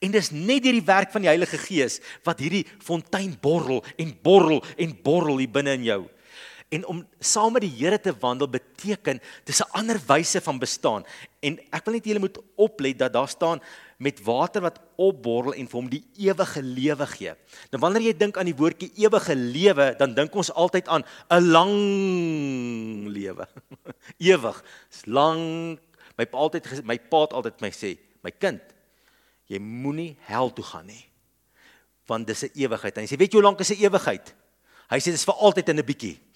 En 0.00 0.10
dis 0.10 0.30
net 0.30 0.62
deur 0.64 0.72
die 0.78 0.86
werk 0.86 1.12
van 1.12 1.22
die 1.22 1.30
Heilige 1.30 1.58
Gees 1.58 2.00
wat 2.24 2.40
hierdie 2.42 2.64
fontein 2.82 3.36
borrel 3.40 3.84
en 4.00 4.16
borrel 4.22 4.62
en 4.78 4.96
borrel 5.02 5.42
hier 5.42 5.52
binne 5.52 5.76
in 5.78 5.84
jou. 5.84 6.02
En 6.72 6.86
om 6.88 7.02
saam 7.20 7.52
met 7.52 7.66
die 7.66 7.74
Here 7.76 7.98
te 8.00 8.14
wandel 8.16 8.48
beteken 8.48 9.20
dis 9.44 9.60
'n 9.60 9.72
ander 9.76 10.00
wyse 10.06 10.40
van 10.40 10.58
bestaan. 10.58 11.04
En 11.40 11.58
ek 11.70 11.84
wil 11.84 11.94
net 11.94 12.04
julle 12.04 12.18
moet 12.18 12.38
oplet 12.56 12.98
dat 12.98 13.12
daar 13.12 13.28
staan 13.28 13.60
met 14.02 14.18
water 14.26 14.64
wat 14.64 14.80
opborrel 14.98 15.54
en 15.54 15.68
vir 15.70 15.78
hom 15.78 15.88
die 15.90 16.02
ewige 16.26 16.62
lewe 16.62 17.06
gee. 17.14 17.34
Nou 17.70 17.80
wanneer 17.84 18.08
jy 18.08 18.14
dink 18.18 18.36
aan 18.40 18.50
die 18.50 18.56
woordjie 18.58 18.90
ewige 19.04 19.36
lewe, 19.38 19.94
dan 19.98 20.14
dink 20.16 20.34
ons 20.34 20.50
altyd 20.50 20.90
aan 20.90 21.04
'n 21.30 21.50
lang 21.54 21.76
lewe. 23.14 23.46
Ewig. 24.32 24.58
Dis 24.90 25.06
lank. 25.06 25.80
My 26.18 26.26
pa 26.26 26.36
altyd 26.38 26.84
my 26.84 26.98
pa 26.98 27.20
het 27.24 27.32
altyd 27.32 27.60
my 27.60 27.70
sê, 27.70 27.96
my 28.22 28.30
kind, 28.30 28.60
jy 29.48 29.58
moenie 29.58 30.16
hel 30.28 30.52
toe 30.52 30.64
gaan 30.64 30.86
nie. 30.86 31.04
Want 32.06 32.26
dis 32.26 32.42
'n 32.44 32.50
ewigheid. 32.54 32.96
En 32.96 33.02
hy 33.02 33.08
sê, 33.08 33.16
weet 33.16 33.32
jy 33.32 33.38
hoe 33.38 33.48
lank 33.48 33.60
is 33.60 33.70
'n 33.70 33.84
ewigheid? 33.84 34.34
Hy 34.90 34.98
sê 34.98 35.10
dis 35.14 35.24
vir 35.24 35.34
altyd 35.34 35.68
in 35.68 35.78
'n 35.78 35.84
bietjie. 35.86 36.18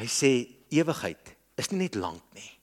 hy 0.00 0.06
sê 0.06 0.48
ewigheid 0.70 1.36
is 1.56 1.70
nie 1.70 1.78
net 1.78 1.94
lank 1.94 2.22
nie. 2.34 2.55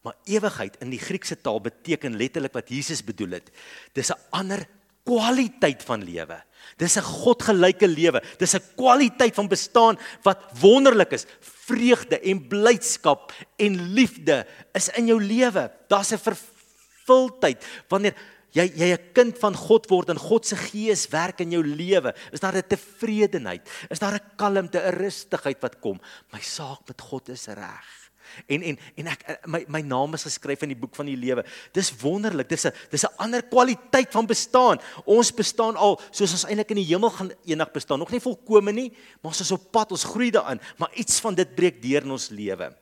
Maar 0.00 0.16
ewigheid 0.24 0.76
in 0.80 0.90
die 0.90 1.00
Griekse 1.00 1.36
taal 1.40 1.60
beteken 1.60 2.16
letterlik 2.16 2.54
wat 2.56 2.68
Jesus 2.72 3.04
bedoel 3.04 3.36
het. 3.40 3.50
Dis 3.92 4.10
'n 4.10 4.20
ander 4.30 4.66
kwaliteit 5.04 5.82
van 5.82 6.04
lewe. 6.04 6.42
Dis 6.76 6.96
'n 6.96 7.02
godgelyke 7.02 7.88
lewe. 7.88 8.22
Dis 8.38 8.54
'n 8.54 8.62
kwaliteit 8.76 9.34
van 9.34 9.48
bestaan 9.48 9.98
wat 10.22 10.38
wonderlik 10.60 11.12
is. 11.12 11.26
Vreugde 11.40 12.20
en 12.20 12.48
blydskap 12.48 13.32
en 13.56 13.92
liefde 13.92 14.46
is 14.72 14.88
in 14.88 15.06
jou 15.06 15.22
lewe. 15.22 15.70
Daar's 15.88 16.12
'n 16.12 16.18
vervuldheid 16.18 17.64
wanneer 17.88 18.14
jy 18.52 18.72
jy 18.74 18.92
'n 18.92 19.12
kind 19.12 19.38
van 19.38 19.54
God 19.54 19.88
word 19.90 20.08
en 20.08 20.18
God 20.18 20.46
se 20.46 20.56
gees 20.56 21.08
werk 21.08 21.40
in 21.40 21.50
jou 21.50 21.64
lewe. 21.64 22.14
Is 22.32 22.40
daar 22.40 22.56
'n 22.56 22.66
tevredenheid? 22.68 23.68
Is 23.90 23.98
daar 23.98 24.14
'n 24.14 24.36
kalmte, 24.36 24.78
'n 24.78 24.96
rustigheid 24.96 25.60
wat 25.60 25.78
kom? 25.80 26.00
My 26.32 26.40
saak 26.40 26.80
met 26.86 27.00
God 27.00 27.28
is 27.28 27.46
reg. 27.46 27.99
En 28.46 28.62
en 28.62 28.78
en 28.96 29.10
ek 29.12 29.22
eh, 29.26 29.36
my 29.46 29.64
my 29.68 29.80
naam 29.86 30.14
is 30.18 30.26
geskryf 30.28 30.62
in 30.66 30.74
die 30.74 30.78
boek 30.78 30.94
van 30.98 31.06
die 31.06 31.16
lewe. 31.18 31.44
Dis 31.76 31.92
wonderlik. 32.02 32.48
Dis 32.48 32.66
'n 32.66 32.72
dis 32.90 33.04
'n 33.04 33.16
ander 33.16 33.42
kwaliteit 33.42 34.10
van 34.12 34.26
bestaan. 34.26 34.80
Ons 35.04 35.32
bestaan 35.32 35.76
al 35.76 36.00
soos 36.10 36.32
ons 36.32 36.44
eintlik 36.44 36.70
in 36.70 36.82
die 36.82 36.90
hemel 36.94 37.10
gaan 37.10 37.32
eendag 37.44 37.72
bestaan. 37.72 37.98
Nog 37.98 38.10
nie 38.10 38.20
volkome 38.20 38.72
nie, 38.72 38.90
maar 39.20 39.32
ons 39.32 39.40
is 39.40 39.52
op 39.52 39.70
pad. 39.72 39.92
Ons 39.92 40.04
groei 40.04 40.30
daarin, 40.30 40.60
maar 40.78 40.90
iets 40.94 41.20
van 41.20 41.34
dit 41.34 41.54
breek 41.54 41.82
deur 41.82 42.02
in 42.02 42.10
ons 42.10 42.28
lewe. 42.28 42.76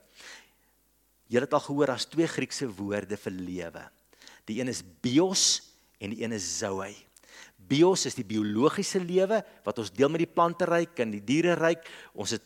Jy 1.29 1.41
het 1.41 1.53
al 1.53 1.61
gehoor 1.61 1.91
as 1.93 2.07
twee 2.09 2.27
Griekse 2.27 2.69
woorde 2.69 3.17
vir 3.17 3.33
lewe. 3.33 3.85
Die 4.49 4.61
een 4.61 4.69
is 4.69 4.83
bios 5.05 5.61
en 6.01 6.15
die 6.15 6.25
een 6.25 6.33
is 6.33 6.59
zoe. 6.59 6.95
Bios 7.69 8.07
is 8.09 8.17
die 8.17 8.25
biologiese 8.25 9.01
lewe 9.03 9.43
wat 9.67 9.79
ons 9.83 9.93
deel 9.93 10.09
met 10.09 10.25
die 10.25 10.33
planteryk 10.33 11.03
en 11.05 11.13
die 11.13 11.25
diereryk. 11.25 11.85
Ons 12.17 12.33
het 12.39 12.45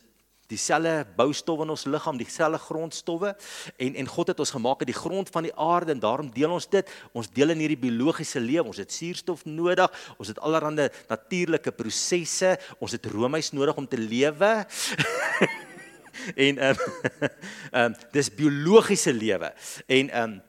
dieselfde 0.51 1.05
boustowwe 1.17 1.65
in 1.65 1.73
ons 1.73 1.85
liggaam, 1.85 2.17
dieselfde 2.17 2.59
grondstowwe 2.59 3.33
en 3.77 3.95
en 3.95 4.07
God 4.07 4.33
het 4.33 4.39
ons 4.43 4.53
gemaak 4.55 4.83
uit 4.83 4.91
die 4.91 4.97
grond 4.97 5.29
van 5.29 5.47
die 5.47 5.55
aarde 5.55 5.91
en 5.95 5.99
daarom 6.03 6.31
deel 6.33 6.51
ons 6.51 6.69
dit. 6.69 6.89
Ons 7.13 7.31
deel 7.31 7.53
in 7.55 7.63
hierdie 7.63 7.79
biologiese 7.79 8.39
lewe. 8.39 8.67
Ons 8.67 8.81
het 8.83 8.91
suurstof 8.91 9.45
nodig. 9.45 9.91
Ons 10.17 10.33
het 10.33 10.39
allerlei 10.39 10.89
natuurlike 11.09 11.71
prosesse. 11.71 12.57
Ons 12.79 12.97
het 12.97 13.05
roomys 13.05 13.51
nodig 13.51 13.77
om 13.77 13.87
te 13.87 13.99
lewe. 13.99 14.53
en 16.47 16.57
ehm 16.57 16.75
um, 16.79 17.29
um, 17.81 17.95
dis 18.11 18.33
biologiese 18.33 19.13
lewe. 19.13 19.53
En 19.87 20.09
ehm 20.09 20.33
um, 20.33 20.41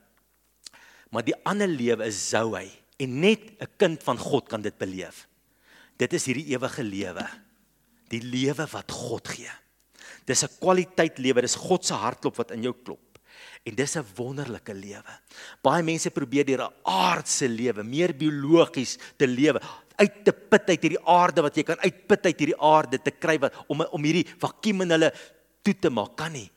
maar 1.14 1.22
die 1.22 1.36
ander 1.46 1.70
lewe 1.70 2.08
is 2.10 2.16
zoue 2.32 2.64
en 2.98 3.20
net 3.22 3.42
'n 3.62 3.70
kind 3.78 4.02
van 4.02 4.18
God 4.18 4.48
kan 4.48 4.62
dit 4.62 4.76
beleef. 4.78 5.28
Dit 5.96 6.12
is 6.12 6.24
hierdie 6.26 6.50
ewige 6.50 6.82
lewe. 6.82 7.26
Die 8.08 8.22
lewe 8.22 8.66
wat 8.70 8.90
God 8.90 9.28
gee. 9.28 9.50
Dis 10.26 10.44
'n 10.44 10.58
kwaliteit 10.60 11.18
lewe, 11.18 11.40
dis 11.40 11.54
God 11.56 11.84
se 11.84 11.94
hartklop 11.94 12.36
wat 12.36 12.50
in 12.50 12.62
jou 12.62 12.74
klop. 12.84 13.18
En 13.64 13.74
dis 13.74 13.96
'n 13.96 14.04
wonderlike 14.16 14.74
lewe. 14.74 15.12
Baie 15.62 15.82
mense 15.82 16.10
probeer 16.10 16.44
deur 16.44 16.66
'n 16.68 16.74
aardse 16.82 17.48
lewe, 17.48 17.82
meer 17.82 18.12
biologies 18.12 18.98
te 19.16 19.26
lewe, 19.26 19.60
uit 19.96 20.24
te 20.24 20.32
put 20.32 20.68
uit 20.68 20.82
hierdie 20.82 21.06
aarde 21.06 21.42
wat 21.42 21.56
jy 21.56 21.62
kan 21.62 21.78
uitput 21.78 22.26
uit 22.26 22.38
hierdie 22.38 22.60
aarde 22.60 22.98
te 22.98 23.10
kry 23.10 23.38
wat 23.38 23.54
om 23.68 23.80
om 23.80 24.04
hierdie 24.04 24.26
vakuum 24.38 24.82
in 24.82 24.90
hulle 24.90 25.12
toe 25.62 25.74
te 25.74 25.90
maak. 25.90 26.16
Kan 26.16 26.32
nie. 26.32 26.50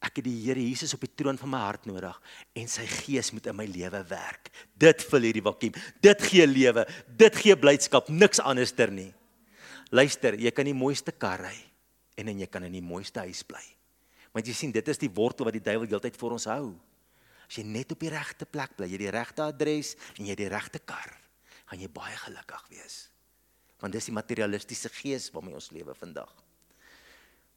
Ek 0.00 0.16
het 0.16 0.24
die 0.24 0.46
Here 0.46 0.60
Jesus 0.60 0.94
op 0.94 1.00
die 1.00 1.14
troon 1.14 1.36
van 1.36 1.50
my 1.50 1.58
hart 1.58 1.84
nodig 1.86 2.20
en 2.56 2.68
sy 2.68 2.86
gees 2.86 3.32
moet 3.32 3.46
in 3.46 3.56
my 3.56 3.66
lewe 3.66 4.02
werk. 4.08 4.50
Dit 4.74 5.02
vul 5.02 5.20
hierdie 5.20 5.44
vakuum. 5.44 5.74
Dit 6.00 6.22
gee 6.22 6.46
lewe. 6.46 6.86
Dit 7.06 7.36
gee 7.36 7.56
blydskap, 7.56 8.08
niks 8.08 8.40
anderster 8.40 8.90
nie. 8.90 9.12
Luister, 9.90 10.34
jy 10.34 10.50
kan 10.50 10.64
die 10.64 10.74
mooiste 10.74 11.12
kar 11.12 11.40
ry 11.44 11.69
en 12.20 12.30
dan 12.30 12.40
jy 12.42 12.48
kan 12.52 12.66
in 12.66 12.76
die 12.76 12.84
mooiste 12.84 13.22
huis 13.24 13.42
bly. 13.46 13.62
Want 14.34 14.46
jy 14.46 14.54
sien, 14.54 14.74
dit 14.74 14.88
is 14.92 15.00
die 15.00 15.10
wortel 15.10 15.48
wat 15.48 15.56
die 15.56 15.64
duiwel 15.64 15.88
heeltyd 15.90 16.18
vir 16.20 16.36
ons 16.36 16.46
hou. 16.50 16.74
As 17.48 17.58
jy 17.58 17.64
net 17.66 17.90
op 17.90 18.02
die 18.04 18.12
regte 18.12 18.46
plek 18.46 18.76
bly, 18.78 18.86
jy 18.92 19.00
die 19.00 19.14
regte 19.14 19.42
adres 19.42 19.96
en 20.18 20.28
jy 20.28 20.36
die 20.38 20.50
regte 20.52 20.78
kar, 20.86 21.16
gaan 21.70 21.82
jy 21.82 21.88
baie 21.90 22.14
gelukkig 22.26 22.68
wees. 22.70 23.00
Want 23.80 23.96
dis 23.96 24.10
die 24.10 24.14
materialistiese 24.14 24.92
gees 24.92 25.30
waarmee 25.34 25.56
ons 25.58 25.72
lewe 25.74 25.96
vandag. 25.98 26.30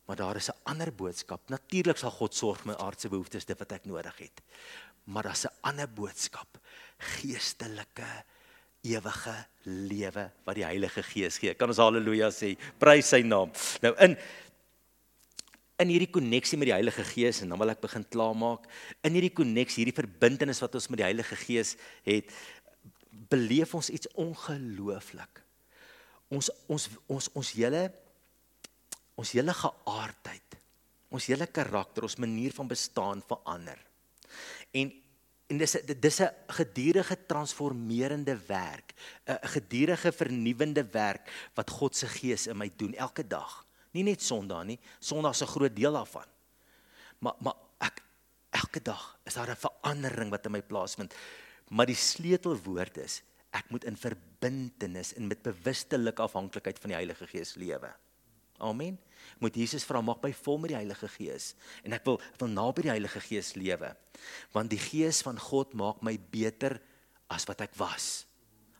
Maar 0.07 0.19
daar 0.19 0.35
is 0.35 0.49
'n 0.49 0.59
ander 0.63 0.91
boodskap. 0.91 1.49
Natuurlik 1.49 1.97
sal 1.97 2.11
God 2.11 2.33
sorg 2.35 2.61
vir 2.61 2.73
my 2.73 2.77
aardse 2.79 3.09
behoeftes, 3.09 3.45
dit 3.45 3.59
wat 3.59 3.71
ek 3.71 3.85
nodig 3.85 4.17
het. 4.17 4.41
Maar 5.05 5.23
daar's 5.23 5.45
'n 5.45 5.55
ander 5.61 5.87
boodskap, 5.87 6.57
geestelike 6.97 8.23
ewige 8.83 9.35
lewe 9.63 10.31
wat 10.43 10.55
die 10.55 10.65
Heilige 10.65 11.03
Gees 11.03 11.37
gee. 11.37 11.53
Kan 11.53 11.71
ons 11.71 11.77
haleluja 11.77 12.29
sê? 12.31 12.57
Prys 12.79 13.09
sy 13.09 13.21
naam. 13.21 13.51
Nou 13.81 13.93
in 14.03 14.17
in 15.81 15.89
hierdie 15.89 16.11
koneksie 16.13 16.57
met 16.59 16.69
die 16.69 16.75
Heilige 16.75 17.03
Gees 17.07 17.41
en 17.41 17.53
dan 17.53 17.59
wil 17.61 17.73
ek 17.73 17.81
begin 17.81 18.05
klaarmaak. 18.13 18.67
In 19.05 19.15
hierdie 19.17 19.33
koneksie, 19.33 19.81
hierdie 19.81 19.97
verbintenis 19.97 20.61
wat 20.63 20.75
ons 20.77 20.89
met 20.93 21.01
die 21.01 21.07
Heilige 21.07 21.37
Gees 21.39 21.75
het, 22.05 22.29
beleef 23.31 23.73
ons 23.77 23.89
iets 23.93 24.09
ongelooflik. 24.19 25.41
Ons 26.33 26.49
ons 26.71 26.89
ons 27.11 27.29
ons 27.33 27.53
hele 27.57 27.87
ons 29.19 29.31
hele 29.37 29.53
geaardheid, 29.53 30.57
ons 31.13 31.29
hele 31.29 31.45
karakter, 31.45 32.05
ons 32.05 32.21
manier 32.21 32.53
van 32.55 32.69
bestaan 32.69 33.21
verander. 33.29 33.77
En 34.73 34.93
en 35.51 35.59
dis 35.59 35.75
dis 36.01 36.19
'n 36.21 36.31
gedurende 36.47 37.17
transformerende 37.27 38.37
werk, 38.47 38.93
'n 39.27 39.47
gedurende 39.55 40.11
vernuwendende 40.11 40.85
werk 40.91 41.29
wat 41.53 41.69
God 41.69 41.95
se 41.95 42.07
Gees 42.07 42.47
in 42.47 42.57
my 42.57 42.71
doen 42.75 42.93
elke 42.93 43.27
dag. 43.27 43.65
Nie 43.93 44.03
net 44.03 44.21
Sondag 44.21 44.65
nie, 44.65 44.79
Sondag 44.99 45.35
is 45.35 45.41
'n 45.41 45.53
groot 45.53 45.75
deel 45.75 45.93
daarvan. 45.93 46.29
Maar 47.19 47.35
maar 47.39 47.55
ek 47.79 48.01
elke 48.51 48.81
dag 48.81 49.17
is 49.25 49.33
daar 49.33 49.49
'n 49.49 49.55
verandering 49.55 50.29
wat 50.29 50.45
in 50.45 50.51
my 50.51 50.61
plaasvind. 50.61 51.13
Maar 51.69 51.85
die 51.85 51.95
sleutelwoord 51.95 52.97
is 52.97 53.21
ek 53.51 53.69
moet 53.69 53.85
in 53.85 53.97
verbintenis 53.97 55.13
en 55.13 55.27
met 55.27 55.41
bewusstellike 55.41 56.21
afhanklikheid 56.21 56.79
van 56.79 56.89
die 56.89 56.97
Heilige 56.97 57.27
Gees 57.27 57.55
lewe. 57.55 57.93
Amen. 58.57 58.97
Moet 59.39 59.55
Jesus 59.55 59.83
vra 59.83 60.01
maak 60.01 60.21
my 60.23 60.33
vol 60.33 60.57
met 60.57 60.73
die 60.73 60.77
Heilige 60.77 61.07
Gees 61.07 61.53
en 61.83 61.93
ek 61.93 62.05
wil 62.05 62.19
ek 62.19 62.39
wil 62.39 62.51
naby 62.53 62.81
die 62.81 62.93
Heilige 62.93 63.21
Gees 63.21 63.53
lewe. 63.55 63.95
Want 64.51 64.69
die 64.69 64.81
Gees 64.81 65.21
van 65.21 65.39
God 65.39 65.73
maak 65.73 66.01
my 66.01 66.17
beter 66.17 66.79
as 67.27 67.45
wat 67.49 67.61
ek 67.61 67.75
was. 67.75 68.25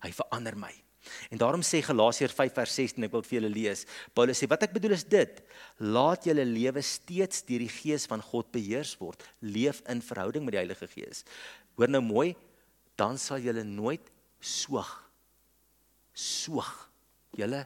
Hy 0.04 0.12
verander 0.12 0.58
my. 0.60 0.74
En 1.30 1.38
daarom 1.38 1.64
sê 1.66 1.82
Galasiërs 1.84 2.36
5 2.36 2.54
vers 2.56 2.76
16 2.80 3.08
ek 3.08 3.12
wil 3.12 3.26
vir 3.28 3.38
julle 3.40 3.52
lees. 3.52 3.84
Paulus 4.16 4.40
sê 4.40 4.48
wat 4.52 4.64
ek 4.68 4.76
bedoel 4.76 4.96
is 4.96 5.06
dit: 5.08 5.42
laat 5.80 6.28
julle 6.28 6.46
lewe 6.48 6.82
steeds 6.86 7.44
deur 7.48 7.64
die 7.66 7.72
Gees 7.72 8.08
van 8.10 8.24
God 8.24 8.52
beheers 8.56 8.96
word. 9.02 9.24
Leef 9.42 9.82
in 9.92 10.02
verhouding 10.02 10.46
met 10.46 10.56
die 10.56 10.62
Heilige 10.64 10.88
Gees. 10.88 11.24
Hoor 11.76 11.92
nou 11.92 12.04
mooi, 12.06 12.34
dan 13.00 13.18
sal 13.18 13.44
julle 13.44 13.66
nooit 13.68 14.12
soog. 14.40 14.92
Soog. 16.14 16.72
Julle 17.34 17.66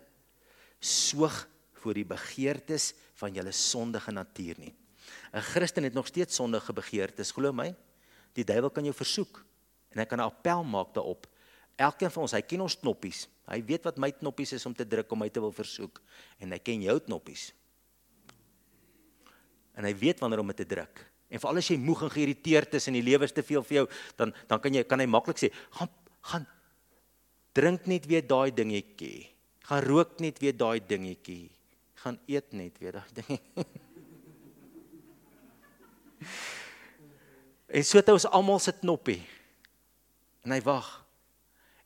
soog 0.79 1.45
voor 1.81 1.97
die 1.97 2.07
begeertes 2.07 2.93
van 3.19 3.33
julle 3.33 3.51
sondige 3.51 4.11
natuur 4.11 4.59
nie. 4.59 4.75
'n 5.33 5.41
Christen 5.41 5.83
het 5.83 5.93
nog 5.93 6.07
steeds 6.07 6.35
sondige 6.35 6.73
begeertes, 6.73 7.31
glo 7.31 7.51
my. 7.51 7.75
Die 8.33 8.43
duiwel 8.43 8.69
kan 8.69 8.83
jou 8.83 8.93
versoek 8.93 9.43
en 9.91 9.99
hy 9.99 10.05
kan 10.05 10.19
'n 10.19 10.29
appel 10.29 10.63
maak 10.63 10.93
daarop. 10.93 11.27
Elkeen 11.77 12.09
van 12.09 12.25
ons, 12.25 12.33
hy 12.33 12.41
ken 12.41 12.63
ons 12.65 12.77
knoppies. 12.81 13.27
Hy 13.47 13.61
weet 13.65 13.85
wat 13.85 13.99
my 14.01 14.09
knoppies 14.17 14.55
is 14.57 14.65
om 14.65 14.73
te 14.75 14.85
druk 14.87 15.11
om 15.13 15.21
my 15.21 15.29
te 15.31 15.41
wil 15.43 15.53
versoek 15.55 16.01
en 16.41 16.51
hy 16.51 16.59
ken 16.59 16.81
jou 16.83 16.97
knoppies. 17.05 17.51
En 19.77 19.85
hy 19.85 19.93
weet 19.95 20.19
wanneer 20.19 20.41
om 20.41 20.49
dit 20.51 20.57
te 20.63 20.67
druk. 20.67 21.03
En 21.29 21.41
veral 21.43 21.61
as 21.61 21.69
jy 21.69 21.77
moeg 21.79 22.01
en 22.07 22.11
geïrriteerd 22.11 22.77
is 22.79 22.87
en 22.89 22.97
die 22.97 23.05
lewe 23.05 23.27
is 23.27 23.35
te 23.35 23.45
veel 23.45 23.63
vir 23.67 23.81
jou, 23.81 23.85
dan 24.19 24.33
dan 24.49 24.61
kan 24.63 24.73
jy 24.73 24.83
kan 24.87 24.99
hy 25.03 25.07
maklik 25.07 25.37
sê, 25.37 25.51
"Gaan 25.77 25.89
gaan 26.21 26.47
drink 27.53 27.87
net 27.87 28.05
weer 28.05 28.25
daai 28.25 28.51
dingetjie. 28.51 29.27
Gaan 29.63 29.83
rook 29.83 30.19
net 30.19 30.39
weer 30.39 30.57
daai 30.57 30.79
dingetjie. 30.79 31.51
Gaan 31.95 32.19
eet 32.27 32.53
net 32.53 32.77
weer 32.79 32.91
daai 32.91 33.11
dingetjie." 33.13 33.65
En 37.67 37.83
so 37.83 37.97
het 37.97 38.09
ons 38.09 38.25
almal 38.25 38.59
se 38.59 38.71
knoppie. 38.71 39.27
En 40.41 40.51
hy 40.51 40.61
wag. 40.61 41.06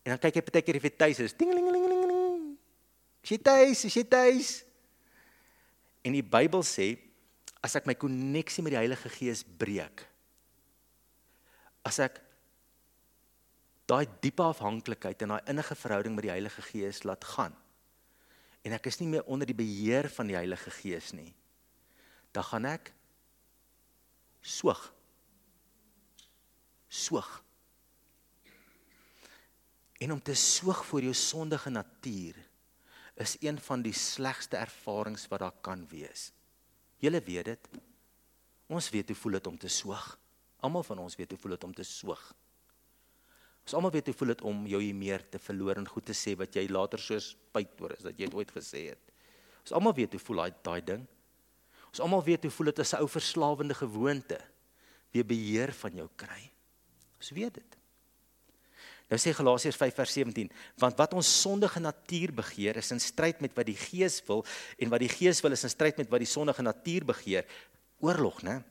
En 0.01 0.13
dan 0.13 0.21
kyk 0.21 0.39
hy 0.39 0.43
partykeer 0.47 0.79
of 0.79 0.87
hy 0.87 0.93
tuis 0.97 1.21
is. 1.21 1.35
Dingelingelingeling. 1.37 2.57
Is 3.21 3.33
jy 3.35 3.39
tuis? 3.45 3.85
Is 3.85 3.97
jy 3.99 4.05
tuis? 4.09 4.51
En 6.01 6.17
die 6.17 6.25
Bybel 6.25 6.63
sê 6.65 6.95
as 7.61 7.77
ek 7.77 7.85
my 7.85 7.93
koneksie 7.93 8.63
met 8.65 8.73
die 8.73 8.81
Heilige 8.81 9.11
Gees 9.13 9.43
breek, 9.45 10.01
as 11.85 11.99
ek 12.01 12.17
daai 13.89 14.07
diepe 14.23 14.45
afhanklikheid 14.45 15.21
en 15.21 15.35
daai 15.35 15.51
innige 15.51 15.77
verhouding 15.77 16.15
met 16.17 16.25
die 16.25 16.33
Heilige 16.33 16.63
Gees 16.65 17.03
laat 17.05 17.25
gaan 17.35 17.53
en 18.65 18.75
ek 18.77 18.87
is 18.91 18.99
nie 19.01 19.09
meer 19.09 19.25
onder 19.29 19.49
die 19.49 19.57
beheer 19.57 20.09
van 20.13 20.29
die 20.29 20.37
Heilige 20.37 20.73
Gees 20.73 21.11
nie, 21.17 21.31
dan 22.33 22.45
gaan 22.45 22.67
ek 22.69 22.91
soog 24.41 24.83
soog. 26.91 27.29
En 30.01 30.15
om 30.15 30.21
te 30.21 30.33
soog 30.37 30.81
vir 30.89 31.09
jou 31.09 31.13
sondige 31.17 31.69
natuur 31.69 32.37
is 33.21 33.35
een 33.43 33.59
van 33.61 33.83
die 33.85 33.93
slegste 33.93 34.57
ervarings 34.57 35.27
wat 35.29 35.43
daar 35.43 35.57
kan 35.61 35.83
wees. 35.91 36.31
Julle 37.01 37.21
weet 37.21 37.51
dit. 37.51 37.67
Ons 38.71 38.89
weet 38.89 39.11
hoe 39.11 39.17
voel 39.19 39.37
dit 39.37 39.47
om 39.51 39.57
te 39.61 39.69
soog. 39.69 40.05
Almal 40.65 40.85
van 40.87 41.03
ons 41.03 41.17
weet 41.19 41.33
hoe 41.33 41.39
voel 41.41 41.55
dit 41.57 41.67
om 41.67 41.73
te 41.75 41.85
soog. 41.85 42.21
Ons 43.61 43.75
almal 43.77 43.93
weet 43.93 44.09
hoe 44.09 44.15
voel 44.17 44.33
dit 44.33 44.43
om 44.47 44.63
jou 44.69 44.81
meer 44.97 45.25
te 45.29 45.41
verloor 45.41 45.77
en 45.77 45.89
goed 45.89 46.07
te 46.09 46.15
sê 46.17 46.33
wat 46.39 46.55
jy 46.57 46.65
later 46.71 47.01
soos 47.01 47.33
spyt 47.35 47.81
oor 47.83 47.93
is 47.93 48.05
dat 48.05 48.17
jy 48.17 48.29
dit 48.29 48.37
ooit 48.39 48.53
gesê 48.55 48.87
het. 48.89 49.11
Ons 49.61 49.75
almal 49.77 49.93
weet 49.97 50.15
hoe 50.17 50.23
voel 50.23 50.41
daai 50.41 50.55
daai 50.65 50.81
ding. 50.87 51.03
Ons 51.91 52.01
almal 52.01 52.23
weet 52.25 52.47
hoe 52.47 52.53
voel 52.55 52.71
dit 52.71 52.81
as 52.81 52.93
'n 52.93 53.03
ou 53.03 53.09
verslawende 53.09 53.77
gewoonte 53.77 54.39
weer 55.11 55.25
beheer 55.25 55.73
van 55.73 55.93
jou 55.93 56.09
kry. 56.15 56.49
Ons 57.19 57.29
weet 57.29 57.53
dit. 57.53 57.81
Nou 59.12 59.19
sê 59.19 59.34
Galasiërs 59.36 59.76
5 59.76 59.97
vers 60.00 60.13
17, 60.15 60.52
want 60.80 61.00
wat 61.02 61.13
ons 61.19 61.30
sondige 61.41 61.82
natuur 61.84 62.32
begeer 62.38 62.78
is 62.80 62.93
in 62.95 63.02
stryd 63.04 63.41
met 63.43 63.52
wat 63.58 63.67
die 63.67 63.76
Gees 63.76 64.21
wil 64.30 64.45
en 64.80 64.91
wat 64.93 65.04
die 65.04 65.12
Gees 65.12 65.41
wil 65.43 65.52
is 65.52 65.65
in 65.67 65.74
stryd 65.74 66.00
met 66.00 66.08
wat 66.13 66.24
die 66.24 66.30
sondige 66.32 66.63
natuur 66.63 67.10
begeer. 67.10 67.50
Oorlog, 68.00 68.39
né? 68.47 68.62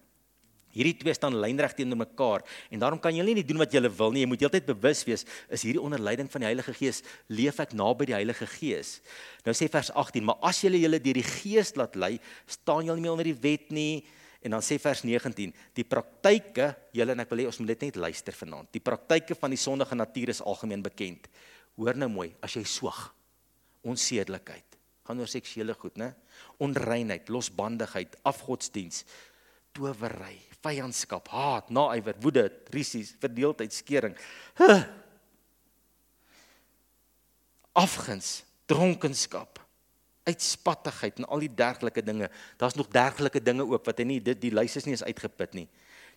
Hierdie 0.71 0.95
twee 1.01 1.13
staan 1.17 1.35
lynreg 1.35 1.75
teenoor 1.75 1.99
mekaar 2.05 2.45
en 2.71 2.81
daarom 2.81 3.01
kan 3.03 3.13
jy 3.13 3.25
nie 3.27 3.45
doen 3.45 3.59
wat 3.61 3.73
jy 3.75 3.83
wil 3.85 4.15
nie. 4.15 4.23
Jy 4.23 4.31
moet 4.31 4.45
heeltyd 4.47 4.69
bewus 4.71 5.03
wees 5.05 5.27
is 5.51 5.65
hierdie 5.67 5.83
onder 5.83 6.01
leiding 6.01 6.31
van 6.31 6.45
die 6.45 6.49
Heilige 6.49 6.73
Gees 6.79 7.03
leef 7.29 7.59
ek 7.61 7.75
naby 7.77 8.09
die 8.09 8.17
Heilige 8.17 8.49
Gees. 8.49 9.01
Nou 9.45 9.53
sê 9.53 9.69
vers 9.69 9.91
18, 9.93 10.25
maar 10.25 10.39
as 10.47 10.63
jy 10.63 10.73
julle 10.79 11.03
deur 11.03 11.21
die 11.21 11.27
Gees 11.27 11.75
laat 11.77 11.99
lei, 11.99 12.15
staan 12.47 12.87
jy 12.87 12.97
nie 12.97 13.05
meer 13.05 13.17
onder 13.19 13.29
die 13.29 13.41
wet 13.43 13.69
nie. 13.75 14.07
En 14.41 14.57
dan 14.57 14.65
sê 14.65 14.79
vers 14.81 15.03
19, 15.05 15.53
die 15.77 15.85
praktyke, 15.85 16.71
julle 16.97 17.13
en 17.13 17.21
ek 17.21 17.33
wil 17.33 17.43
hê 17.43 17.49
ons 17.51 17.59
moet 17.61 17.75
dit 17.75 17.89
net 17.89 17.99
luister 18.01 18.37
vanaand. 18.37 18.71
Die 18.73 18.83
praktyke 18.83 19.37
van 19.37 19.53
die 19.53 19.61
sondige 19.61 19.99
natuur 19.99 20.33
is 20.33 20.41
algemeen 20.41 20.85
bekend. 20.85 21.29
Hoor 21.77 21.99
nou 22.01 22.09
mooi, 22.13 22.31
as 22.45 22.57
jy 22.57 22.65
swag, 22.65 23.03
onsedelikheid, 23.85 24.79
gaan 25.05 25.21
oor 25.21 25.29
seksuele 25.29 25.77
goed, 25.77 25.99
né? 26.01 26.15
Onreinheid, 26.63 27.29
losbandigheid, 27.33 28.17
afgodsdiens, 28.29 29.05
towery, 29.77 30.39
vyandskap, 30.65 31.29
haat, 31.33 31.69
naaiwer, 31.73 32.17
woede, 32.25 32.47
risies, 32.73 33.13
verdeeldheid, 33.21 33.77
skering. 33.77 34.17
Huh. 34.61 34.83
Afguns, 37.77 38.41
dronkenskap, 38.69 39.61
uitspattigheid 40.29 41.19
en 41.19 41.25
al 41.25 41.45
die 41.45 41.55
dergelike 41.55 42.03
dinge. 42.05 42.29
Daar's 42.61 42.77
nog 42.77 42.91
dergelike 42.93 43.41
dinge 43.43 43.65
ook 43.67 43.85
wat 43.87 43.99
hy 43.99 44.05
nie 44.05 44.21
dit 44.21 44.41
die 44.41 44.53
lys 44.55 44.77
is 44.77 44.87
nie 44.87 44.97
is 44.97 45.07
uitgeput 45.07 45.55
nie. 45.55 45.69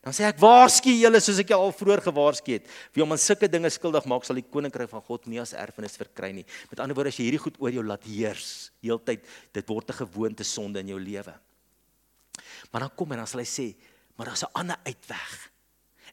Dan 0.04 0.12
sê 0.12 0.26
ek 0.28 0.42
waarsku 0.42 0.92
julle 0.92 1.22
soos 1.24 1.39
ek 1.39 1.54
al 1.56 1.72
vroeër 1.72 2.02
gewaarsku 2.04 2.58
het, 2.58 2.66
wie 2.92 3.04
om 3.06 3.16
aan 3.16 3.22
sulke 3.22 3.48
dinge 3.48 3.70
skuldig 3.72 4.04
maak 4.12 4.26
sal 4.28 4.36
die 4.36 4.44
koninkryk 4.44 4.92
van 4.92 5.04
God 5.06 5.30
nie 5.32 5.39
as 5.39 5.56
erfenis 5.56 5.96
verkry 5.96 6.34
nie. 6.36 6.44
Met 6.68 6.82
ander 6.84 6.98
woorde 6.98 7.13
as 7.13 7.20
jy 7.22 7.30
hierdie 7.30 7.39
goed 7.39 7.56
oor 7.63 7.72
jou 7.72 7.86
laat 7.88 8.04
heers, 8.04 8.74
heeltyd 8.84 9.24
dit 9.56 9.72
word 9.72 9.89
'n 9.89 10.04
gewoonte 10.04 10.44
sonde 10.44 10.84
in 10.84 10.92
jou 10.92 11.00
lewe. 11.00 11.34
Maar 12.72 12.82
dan 12.82 12.96
kom 12.96 13.12
en 13.13 13.24
dan 13.24 13.28
sal 13.28 13.39
hy 13.39 13.48
sê, 13.48 13.76
maar 14.18 14.28
daar's 14.28 14.44
'n 14.44 14.52
ander 14.54 14.78
uitweg. 14.84 15.54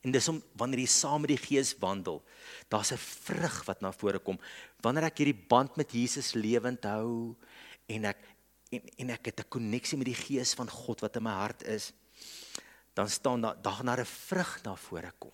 En 0.04 0.12
dis 0.12 0.28
om 0.28 0.40
wanneer 0.56 0.80
jy 0.80 0.86
saam 0.86 1.20
met 1.20 1.28
die 1.34 1.44
Gees 1.46 1.74
wandel, 1.80 2.22
daar's 2.68 2.92
'n 2.92 2.96
vrug 2.96 3.64
wat 3.66 3.80
na 3.80 3.92
vore 3.92 4.18
kom. 4.18 4.38
Wanneer 4.80 5.04
ek 5.04 5.18
hierdie 5.18 5.46
band 5.48 5.76
met 5.76 5.92
Jesus 5.92 6.34
lewend 6.34 6.84
hou, 6.84 7.36
en 7.90 8.10
ek 8.12 8.28
en, 8.70 8.84
en 9.02 9.10
ek 9.16 9.32
het 9.32 9.40
'n 9.42 9.50
koneksie 9.50 9.98
met 9.98 10.06
die 10.06 10.22
gees 10.26 10.54
van 10.54 10.70
God 10.70 11.00
wat 11.02 11.16
in 11.16 11.22
my 11.26 11.34
hart 11.34 11.64
is, 11.66 11.92
dan 12.94 13.08
staan 13.08 13.40
daar 13.42 13.62
dag 13.62 13.82
na 13.82 13.96
'n 13.96 14.04
vrug 14.06 14.62
na 14.62 14.76
vore 14.76 15.12
kom. 15.18 15.32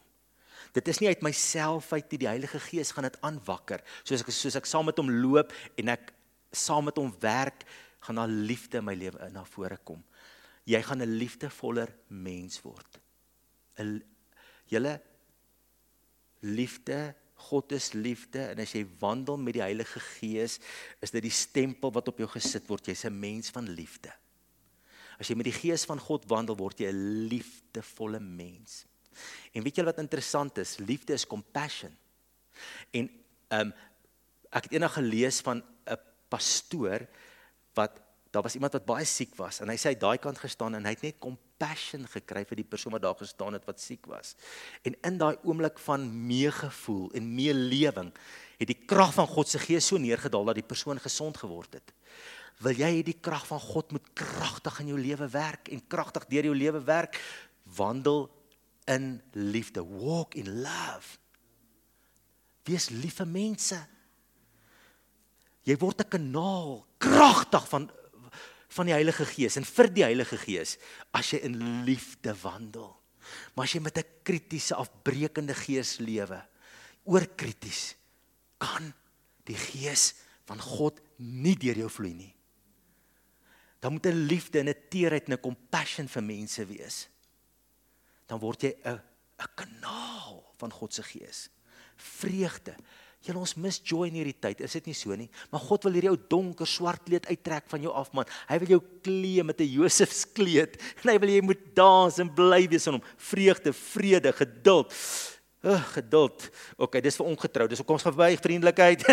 Dit 0.72 0.88
is 0.88 0.98
nie 0.98 1.08
uit 1.08 1.22
myself 1.22 1.92
uit 1.92 2.10
die, 2.10 2.18
die 2.18 2.28
Heilige 2.28 2.60
Gees 2.60 2.90
gaan 2.92 3.04
dit 3.04 3.20
aanwakker. 3.20 3.82
Soos 4.04 4.20
ek 4.20 4.30
soos 4.30 4.56
ek 4.56 4.66
saam 4.66 4.84
met 4.84 4.96
hom 4.96 5.10
loop 5.10 5.52
en 5.76 5.88
ek 5.88 6.12
saam 6.52 6.84
met 6.84 6.96
hom 6.96 7.14
werk, 7.20 7.64
gaan 8.00 8.20
daar 8.20 8.28
liefde 8.28 8.78
in 8.78 8.84
my 8.84 8.94
lewe 8.94 9.18
in 9.26 9.32
na 9.32 9.44
vore 9.44 9.78
kom. 9.84 10.04
Jy 10.64 10.82
gaan 10.82 11.02
'n 11.02 11.16
liefdevoller 11.18 11.94
mens 12.08 12.62
word. 12.62 13.00
'n 13.78 14.02
Julle 14.66 15.00
liefde 16.40 17.14
God 17.46 17.72
is 17.76 17.92
liefde 17.94 18.42
en 18.52 18.60
as 18.62 18.74
jy 18.74 18.84
wandel 19.00 19.38
met 19.40 19.56
die 19.58 19.64
Heilige 19.64 20.00
Gees, 20.00 20.58
is 21.02 21.14
dit 21.14 21.22
die 21.22 21.34
stempel 21.34 21.92
wat 21.94 22.08
op 22.10 22.18
jou 22.18 22.28
gesit 22.32 22.66
word. 22.68 22.86
Jy's 22.86 23.06
'n 23.06 23.20
mens 23.20 23.50
van 23.50 23.68
liefde. 23.68 24.12
As 25.18 25.28
jy 25.28 25.36
met 25.36 25.48
die 25.48 25.60
Gees 25.60 25.84
van 25.84 25.98
God 25.98 26.28
wandel, 26.28 26.56
word 26.56 26.80
jy 26.80 26.90
'n 26.92 27.28
liefdevolle 27.28 28.20
mens. 28.20 28.84
En 29.52 29.62
weet 29.62 29.76
julle 29.76 29.92
wat 29.92 30.02
interessant 30.02 30.58
is? 30.58 30.78
Liefde 30.78 31.14
is 31.14 31.26
compassion. 31.26 31.96
En 32.92 33.10
ehm 33.48 33.60
um, 33.60 33.72
ek 34.50 34.68
het 34.68 34.72
eendag 34.72 34.96
gelees 34.96 35.40
van 35.40 35.62
'n 35.86 35.98
pastoor 36.28 37.06
wat 37.74 38.00
daar 38.30 38.42
was 38.42 38.54
iemand 38.54 38.72
wat 38.72 38.86
baie 38.86 39.04
siek 39.04 39.34
was 39.38 39.60
en 39.60 39.70
hy 39.72 39.76
sê 39.80 39.92
hy 39.92 39.98
daai 40.00 40.18
kant 40.22 40.38
gestaan 40.38 40.74
en 40.74 40.84
hy 40.84 40.94
het 40.96 41.04
net 41.06 41.20
kom 41.22 41.38
passion 41.58 42.04
gekry 42.12 42.44
vir 42.48 42.60
die 42.60 42.68
persoon 42.68 42.92
wat 42.96 43.04
daar 43.04 43.16
gestaan 43.18 43.56
het 43.56 43.64
wat 43.68 43.80
siek 43.80 44.06
was. 44.10 44.34
En 44.84 44.96
in 45.08 45.18
daai 45.18 45.36
oomblik 45.42 45.78
van 45.86 46.04
meegevoel 46.26 47.10
en 47.16 47.34
meelewing 47.34 48.12
het 48.56 48.68
die 48.68 48.78
krag 48.88 49.14
van 49.16 49.28
God 49.28 49.48
se 49.48 49.60
gees 49.62 49.88
so 49.88 50.00
neergedaal 50.00 50.50
dat 50.50 50.60
die 50.60 50.66
persoon 50.66 51.00
gesond 51.00 51.38
geword 51.40 51.78
het. 51.78 51.92
Wil 52.64 52.78
jy 52.80 52.88
hê 52.98 53.02
die 53.04 53.18
krag 53.20 53.44
van 53.48 53.60
God 53.60 53.92
moet 53.92 54.06
kragtig 54.16 54.80
in 54.80 54.94
jou 54.94 55.00
lewe 55.00 55.28
werk 55.32 55.68
en 55.72 55.84
kragtig 55.92 56.24
deur 56.30 56.48
jou 56.48 56.56
lewe 56.56 56.80
werk? 56.86 57.20
Wandel 57.76 58.26
in 58.88 59.20
liefde. 59.32 59.84
Walk 59.84 60.34
in 60.34 60.48
love. 60.62 61.18
Wees 62.66 62.88
lief 62.90 63.20
vir 63.20 63.28
mense. 63.28 63.78
Jy 65.66 65.76
word 65.76 66.00
'n 66.00 66.08
kanaal 66.08 66.86
kragtig 66.98 67.68
van 67.68 67.90
van 68.76 68.90
die 68.90 68.94
Heilige 68.96 69.26
Gees 69.28 69.56
en 69.56 69.64
vir 69.64 69.88
die 69.92 70.04
Heilige 70.04 70.38
Gees 70.40 70.76
as 71.16 71.32
jy 71.32 71.40
in 71.48 71.56
liefde 71.86 72.34
wandel. 72.42 72.92
Maar 73.54 73.66
as 73.66 73.74
jy 73.74 73.80
met 73.82 73.98
'n 73.98 74.12
kritiese 74.22 74.74
afbreekende 74.74 75.54
gees 75.54 75.98
lewe, 75.98 76.38
oorkrities, 77.04 77.96
kan 78.58 78.92
die 79.44 79.56
Gees 79.56 80.14
van 80.46 80.60
God 80.60 81.00
nie 81.16 81.56
deur 81.56 81.76
jou 81.76 81.90
vloei 81.90 82.14
nie. 82.14 82.34
Dan 83.80 83.92
moet 83.92 84.06
'n 84.06 84.26
liefde 84.26 84.58
en 84.58 84.68
'n 84.68 84.88
teerheid 84.90 85.26
en 85.26 85.32
'n 85.32 85.40
compassion 85.40 86.08
vir 86.08 86.22
mense 86.22 86.66
wees. 86.66 87.08
Dan 88.26 88.38
word 88.38 88.62
jy 88.62 88.74
'n 88.84 89.00
'n 89.38 89.54
kanaal 89.54 90.54
van 90.58 90.70
God 90.70 90.94
se 90.94 91.02
Gees. 91.02 91.48
Vreugde. 91.96 92.74
Julle 93.26 93.42
ons 93.42 93.56
mis 93.58 93.78
joy 93.82 94.06
in 94.06 94.20
hierdie 94.20 94.36
tyd, 94.38 94.60
is 94.62 94.76
dit 94.78 94.86
nie 94.86 94.94
so 94.94 95.14
nie? 95.18 95.26
Maar 95.50 95.62
God 95.66 95.86
wil 95.88 95.96
hierdie 95.98 96.12
ou 96.12 96.18
donker 96.30 96.68
swart 96.70 97.02
kleed 97.08 97.26
uittrek 97.26 97.66
van 97.72 97.82
jou 97.82 97.94
af 97.98 98.12
man. 98.14 98.28
Hy 98.46 98.58
wil 98.62 98.76
jou 98.76 98.82
klee 99.02 99.42
met 99.42 99.60
'n 99.60 99.66
Josefs 99.66 100.24
kleed. 100.30 100.78
En 101.02 101.10
hy 101.10 101.18
wil 101.18 101.30
jy 101.34 101.42
moet 101.42 101.62
dans 101.74 102.18
en 102.18 102.30
bly 102.30 102.68
wees 102.68 102.86
in 102.86 102.94
hom. 102.94 103.02
Vreugde, 103.16 103.72
vrede, 103.72 104.32
geduld. 104.32 104.94
Uh, 105.64 105.82
geduld. 105.96 106.50
OK, 106.78 107.00
dis 107.02 107.16
vir 107.16 107.26
ongetrou. 107.26 107.66
Dis 107.66 107.82
kom 107.82 107.98
ons 107.98 108.06
verby 108.06 108.36
vriendelikheid. 108.38 109.02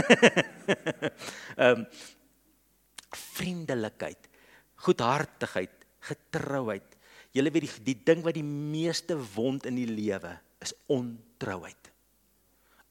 Ehm 1.58 1.80
um, 1.80 1.86
vriendelikheid, 3.14 4.30
goedhartigheid, 4.76 5.74
getrouheid. 6.00 6.96
Julle 7.34 7.52
weet 7.54 7.68
die 7.68 7.94
die 7.94 8.00
ding 8.06 8.24
wat 8.26 8.34
die 8.34 8.46
meeste 8.46 9.18
wond 9.36 9.66
in 9.70 9.78
die 9.78 9.90
lewe 9.90 10.40
is 10.62 10.74
ontrouheid. 10.90 11.83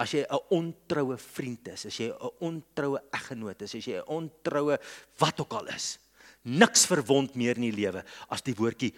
As 0.03 0.11
jy 0.11 0.25
'n 0.27 0.43
ontroue 0.51 1.17
vriend 1.17 1.69
is, 1.69 1.87
as 1.87 1.97
jy 1.97 2.11
'n 2.11 2.31
ontroue 2.41 2.99
eggenoot 3.15 3.63
is, 3.63 3.75
as 3.75 3.87
jy 3.87 4.01
'n 4.01 4.09
ontroue 4.11 4.79
wat 5.19 5.41
ook 5.41 5.53
al 5.53 5.69
is, 5.69 5.99
niks 6.43 6.87
verwond 6.91 7.37
meer 7.39 7.57
in 7.57 7.71
die 7.71 7.79
lewe 7.85 8.03
as 8.29 8.43
die 8.43 8.55
woordjie 8.55 8.93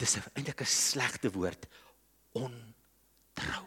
dis 0.00 0.16
eintlik 0.16 0.62
'n 0.62 0.66
slegte 0.66 1.30
woord 1.30 1.66
ontrou. 2.32 3.66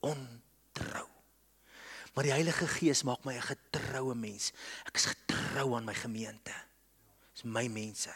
Ontrou. 0.00 1.06
Maar 2.14 2.24
die 2.24 2.34
Heilige 2.34 2.66
Gees 2.66 3.04
maak 3.04 3.24
my 3.24 3.34
'n 3.36 3.48
getroue 3.54 4.14
mens. 4.14 4.52
Ek 4.86 4.96
is 4.96 5.06
getrou 5.06 5.76
aan 5.76 5.84
my 5.84 5.94
gemeente. 5.94 6.54
Dis 7.32 7.44
my 7.44 7.68
mense. 7.68 8.10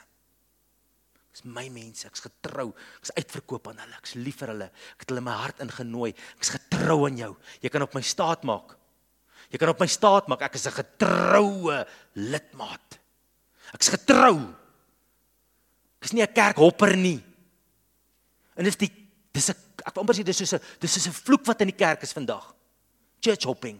Dis 1.37 1.44
my 1.44 1.66
mense, 1.68 2.07
ek's 2.09 2.22
getrou. 2.25 2.70
Ek's 2.96 3.12
uitverkoop 3.12 3.66
aan 3.68 3.83
hulle. 3.83 3.96
Ek's 3.99 4.14
lief 4.16 4.38
vir 4.40 4.55
hulle. 4.55 4.70
Ek 4.94 5.05
het 5.05 5.11
hulle 5.12 5.22
my 5.27 5.35
hart 5.37 5.59
ingenooi. 5.61 6.14
Ek's 6.38 6.55
getrou 6.55 7.03
aan 7.05 7.18
jou. 7.20 7.35
Jy 7.61 7.72
kan 7.75 7.85
op 7.85 7.92
my 7.92 8.01
staat 8.01 8.46
maak. 8.49 8.72
Jy 9.53 9.61
kan 9.61 9.75
op 9.75 9.83
my 9.85 9.88
staat 9.90 10.31
maak 10.33 10.46
ek 10.49 10.57
is 10.57 10.64
'n 10.66 10.81
getroue 10.81 11.85
lidmaat. 12.14 12.99
Ek's 13.75 13.92
getrou. 13.92 14.49
Ek's 16.01 16.14
nie 16.14 16.22
'n 16.22 16.33
kerkhopper 16.33 16.96
nie. 16.96 17.22
En 18.57 18.64
dis 18.64 18.77
die 18.77 18.90
dis 19.31 19.51
'n 19.51 19.57
ek 19.85 19.94
wil 19.94 20.01
amper 20.01 20.14
sê 20.16 20.25
dis 20.25 20.37
soos 20.38 20.55
'n 20.55 20.61
dis 20.81 20.92
soos 20.92 21.07
'n 21.07 21.12
vloek 21.12 21.44
wat 21.44 21.61
in 21.61 21.68
die 21.68 21.77
kerk 21.77 22.03
is 22.03 22.12
vandag. 22.14 22.55
Church 23.20 23.44
hopping. 23.44 23.79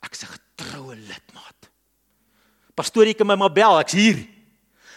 Ek's 0.00 0.22
'n 0.24 0.38
getroue 0.38 0.96
lidmaat. 0.96 1.68
Pastoor, 2.74 3.04
jy 3.04 3.14
kan 3.14 3.26
my 3.26 3.36
maar 3.36 3.52
bel, 3.52 3.78
ek's 3.80 3.92
hier. 3.92 4.33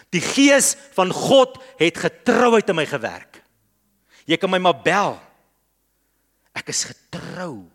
Die 0.10 0.24
gees 0.24 0.76
van 0.96 1.12
God 1.12 1.58
het 1.78 1.98
getrouheid 1.98 2.70
in 2.70 2.76
my 2.80 2.86
gewerk. 2.86 3.42
Jy 4.28 4.38
kan 4.40 4.52
my 4.52 4.60
maar 4.60 4.80
bel. 4.84 5.18
Ek 6.56 6.72
is 6.72 6.88
getrou 6.90 7.68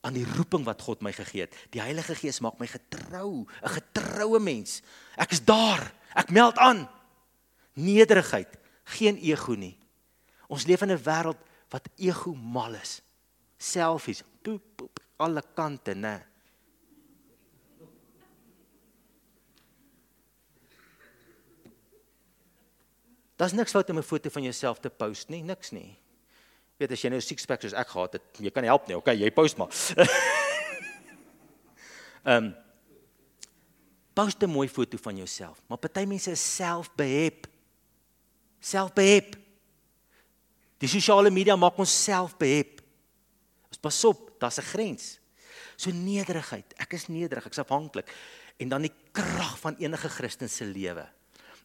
aan 0.00 0.16
die 0.16 0.24
roeping 0.36 0.64
wat 0.64 0.80
God 0.80 1.02
my 1.04 1.12
gegee 1.12 1.44
het. 1.44 1.56
Die 1.74 1.82
Heilige 1.82 2.14
Gees 2.16 2.40
maak 2.40 2.60
my 2.60 2.66
getrou, 2.66 3.44
'n 3.44 3.68
getroue 3.68 4.40
mens. 4.40 4.80
Ek 5.16 5.32
is 5.32 5.44
daar. 5.44 5.92
Ek 6.14 6.30
meld 6.30 6.56
aan. 6.58 6.88
Nederigheid, 7.74 8.58
geen 8.84 9.16
ego 9.16 9.54
nie. 9.54 9.78
Ons 10.48 10.66
leef 10.66 10.82
in 10.82 10.90
'n 10.90 11.04
wêreld 11.04 11.38
wat 11.68 11.88
ego 11.96 12.34
mal 12.34 12.74
is. 12.74 13.02
Selfies, 13.58 14.22
poep, 14.42 14.62
poep, 14.76 15.00
alle 15.16 15.42
kante, 15.54 15.94
né? 15.94 16.29
Daar's 23.40 23.56
niks 23.56 23.72
fout 23.72 23.88
om 23.90 23.96
'n 23.98 24.02
foto 24.02 24.28
van 24.28 24.42
jouself 24.42 24.78
te 24.78 24.90
post 24.90 25.28
nie, 25.28 25.42
niks 25.42 25.70
nie. 25.70 25.96
Weet 26.76 26.92
as 26.92 27.00
jy 27.00 27.08
nou 27.08 27.20
six 27.20 27.46
pack 27.46 27.62
soos 27.62 27.72
ek 27.72 27.88
gehad 27.88 28.12
het, 28.12 28.22
jy 28.38 28.50
kan 28.50 28.64
help 28.64 28.86
nie. 28.86 28.96
Okay, 28.96 29.16
jy 29.16 29.30
post 29.30 29.56
maar. 29.56 29.68
Ehm 32.24 32.44
um, 32.44 32.54
post 34.12 34.42
'n 34.42 34.50
mooi 34.50 34.68
foto 34.68 34.98
van 34.98 35.16
jouself, 35.16 35.62
maar 35.66 35.78
party 35.78 36.04
mense 36.04 36.30
is 36.30 36.56
selfbehep. 36.56 37.46
Selfbehep. 38.60 39.36
Die 40.78 40.88
sosiale 40.88 41.30
media 41.30 41.56
maak 41.56 41.78
ons 41.78 42.04
selfbehep. 42.04 42.82
Ons 43.68 43.78
pas 43.80 44.04
op, 44.04 44.40
daar's 44.40 44.58
'n 44.58 44.62
grens. 44.62 45.18
So 45.76 45.90
nederigheid. 45.90 46.74
Ek 46.76 46.92
is 46.92 47.08
nederig, 47.08 47.46
ek's 47.46 47.58
afhanklik. 47.58 48.12
En 48.58 48.68
dan 48.68 48.82
die 48.82 48.94
krag 49.12 49.58
van 49.58 49.76
enige 49.76 50.08
Christen 50.08 50.48
se 50.50 50.64
lewe 50.64 51.08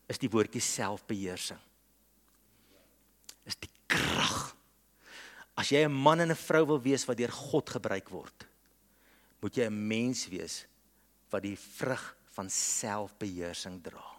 is 0.07 0.21
die 0.21 0.29
woordjie 0.29 0.61
selfbeheersing. 0.61 1.61
Is 3.45 3.57
die 3.61 3.71
krag. 3.87 4.55
As 5.55 5.71
jy 5.71 5.85
'n 5.85 5.91
man 5.91 6.19
en 6.19 6.31
'n 6.31 6.35
vrou 6.35 6.65
wil 6.65 6.81
wees 6.81 7.05
wat 7.07 7.17
deur 7.17 7.31
God 7.31 7.69
gebruik 7.69 8.09
word, 8.09 8.47
moet 9.41 9.55
jy 9.57 9.65
'n 9.65 9.87
mens 9.87 10.27
wees 10.27 10.65
wat 11.31 11.43
die 11.43 11.55
vrug 11.55 12.15
van 12.35 12.49
selfbeheersing 12.49 13.81
dra. 13.81 14.15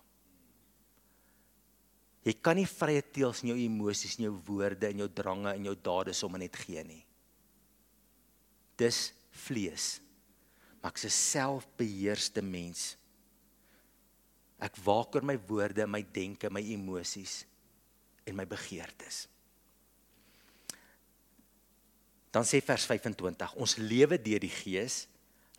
Jy 2.27 2.35
kan 2.43 2.57
nie 2.57 2.67
vrye 2.67 3.03
teels 3.03 3.45
in 3.45 3.53
jou 3.53 3.59
emosies 3.59 4.17
en 4.19 4.25
jou 4.25 4.41
woorde 4.49 4.89
en 4.89 4.99
jou 4.99 5.09
drange 5.09 5.53
en 5.55 5.65
jou 5.65 5.77
dade 5.79 6.13
sommer 6.13 6.41
net 6.43 6.57
gee 6.57 6.83
nie. 6.83 7.05
Dis 8.77 9.13
vlees. 9.47 10.01
Maar 10.83 10.91
ek's 10.91 11.05
'n 11.05 11.11
selfbeheerste 11.11 12.43
mens. 12.43 12.97
Ek 14.63 14.79
waak 14.85 15.17
oor 15.17 15.25
my 15.27 15.37
woorde, 15.49 15.87
my 15.87 16.03
denke, 16.03 16.51
my 16.51 16.63
emosies 16.63 17.45
en 18.27 18.37
my 18.37 18.47
begeertes. 18.49 19.27
Dan 22.33 22.45
sê 22.45 22.61
vers 22.65 22.85
25, 22.89 23.55
ons 23.57 23.77
lewe 23.81 24.19
deur 24.21 24.43
die 24.43 24.53
Gees, 24.53 25.07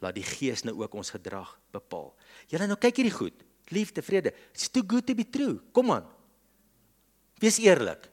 laat 0.01 0.17
die 0.17 0.25
Gees 0.25 0.61
nou 0.65 0.75
ook 0.83 0.97
ons 0.99 1.09
gedrag 1.13 1.55
bepaal. 1.73 2.11
Julle 2.51 2.67
nou 2.69 2.77
kyk 2.77 3.01
hierdie 3.01 3.15
goed. 3.15 3.45
Liefde, 3.73 4.03
vrede. 4.05 4.33
It's 4.53 4.69
too 4.69 4.85
good 4.85 5.07
to 5.09 5.15
be 5.17 5.25
true. 5.25 5.57
Kom 5.75 5.89
aan. 5.91 6.05
Wees 7.41 7.57
eerlik. 7.61 8.05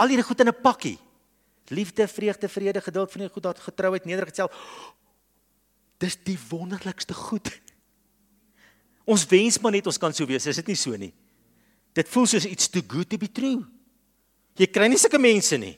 Al 0.00 0.12
hierdie 0.12 0.26
goed 0.26 0.40
in 0.40 0.48
'n 0.48 0.62
pakkie. 0.62 0.98
Liefde, 1.68 2.08
vreugde, 2.08 2.48
vrede, 2.48 2.80
geduld, 2.80 3.10
vriendskap, 3.10 3.34
goedheid, 3.34 3.58
getrouheid, 3.60 4.04
nederigheid 4.04 4.36
self. 4.36 4.52
Dis 5.98 6.16
die 6.24 6.38
wonderlikste 6.50 7.14
goed. 7.14 7.60
Ons 9.08 9.24
wens 9.30 9.58
maar 9.62 9.74
net 9.74 9.88
ons 9.90 9.98
kan 9.98 10.14
so 10.14 10.26
wees, 10.28 10.46
is 10.46 10.60
dit 10.60 10.72
nie 10.72 10.78
so 10.78 10.98
nie? 10.98 11.12
Dit 11.96 12.08
voel 12.08 12.28
soos 12.30 12.46
iets 12.48 12.70
too 12.72 12.84
good 12.88 13.08
to 13.10 13.18
be 13.20 13.28
true. 13.28 13.64
Jy 14.58 14.68
kry 14.72 14.88
nie 14.88 15.00
sulke 15.00 15.20
mense 15.20 15.56
nie. 15.60 15.74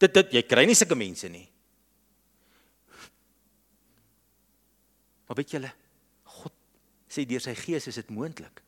Dit 0.00 0.14
dit 0.16 0.38
jy 0.38 0.42
kry 0.46 0.64
nie 0.68 0.76
sulke 0.78 0.96
mense 0.98 1.28
nie. 1.32 1.46
Maar 5.28 5.36
weet 5.36 5.54
julle, 5.56 5.70
God 6.38 6.54
sê 7.12 7.24
deur 7.28 7.44
sy 7.44 7.54
gees 7.58 7.88
is 7.90 8.00
dit 8.00 8.12
moontlik 8.14 8.62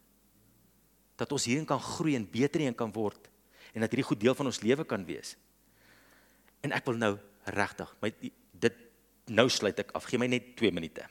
dat 1.21 1.33
ons 1.37 1.45
hierin 1.45 1.69
kan 1.69 1.81
groei 1.81 2.15
en 2.17 2.25
beter 2.25 2.63
in 2.65 2.77
kan 2.77 2.93
word 2.93 3.29
en 3.75 3.85
dat 3.85 3.93
hierdie 3.93 4.07
goed 4.09 4.21
deel 4.21 4.37
van 4.37 4.49
ons 4.49 4.63
lewe 4.65 4.87
kan 4.89 5.03
wees. 5.09 5.35
En 6.65 6.73
ek 6.77 6.87
wil 6.89 6.97
nou 7.01 7.15
regtig, 7.57 7.93
my 8.01 8.11
dit 8.61 8.79
nou 9.31 9.47
sluit 9.53 9.79
ek 9.81 9.93
af. 9.97 10.09
Gee 10.09 10.21
my 10.21 10.29
net 10.29 10.55
2 10.59 10.73
minute. 10.75 11.05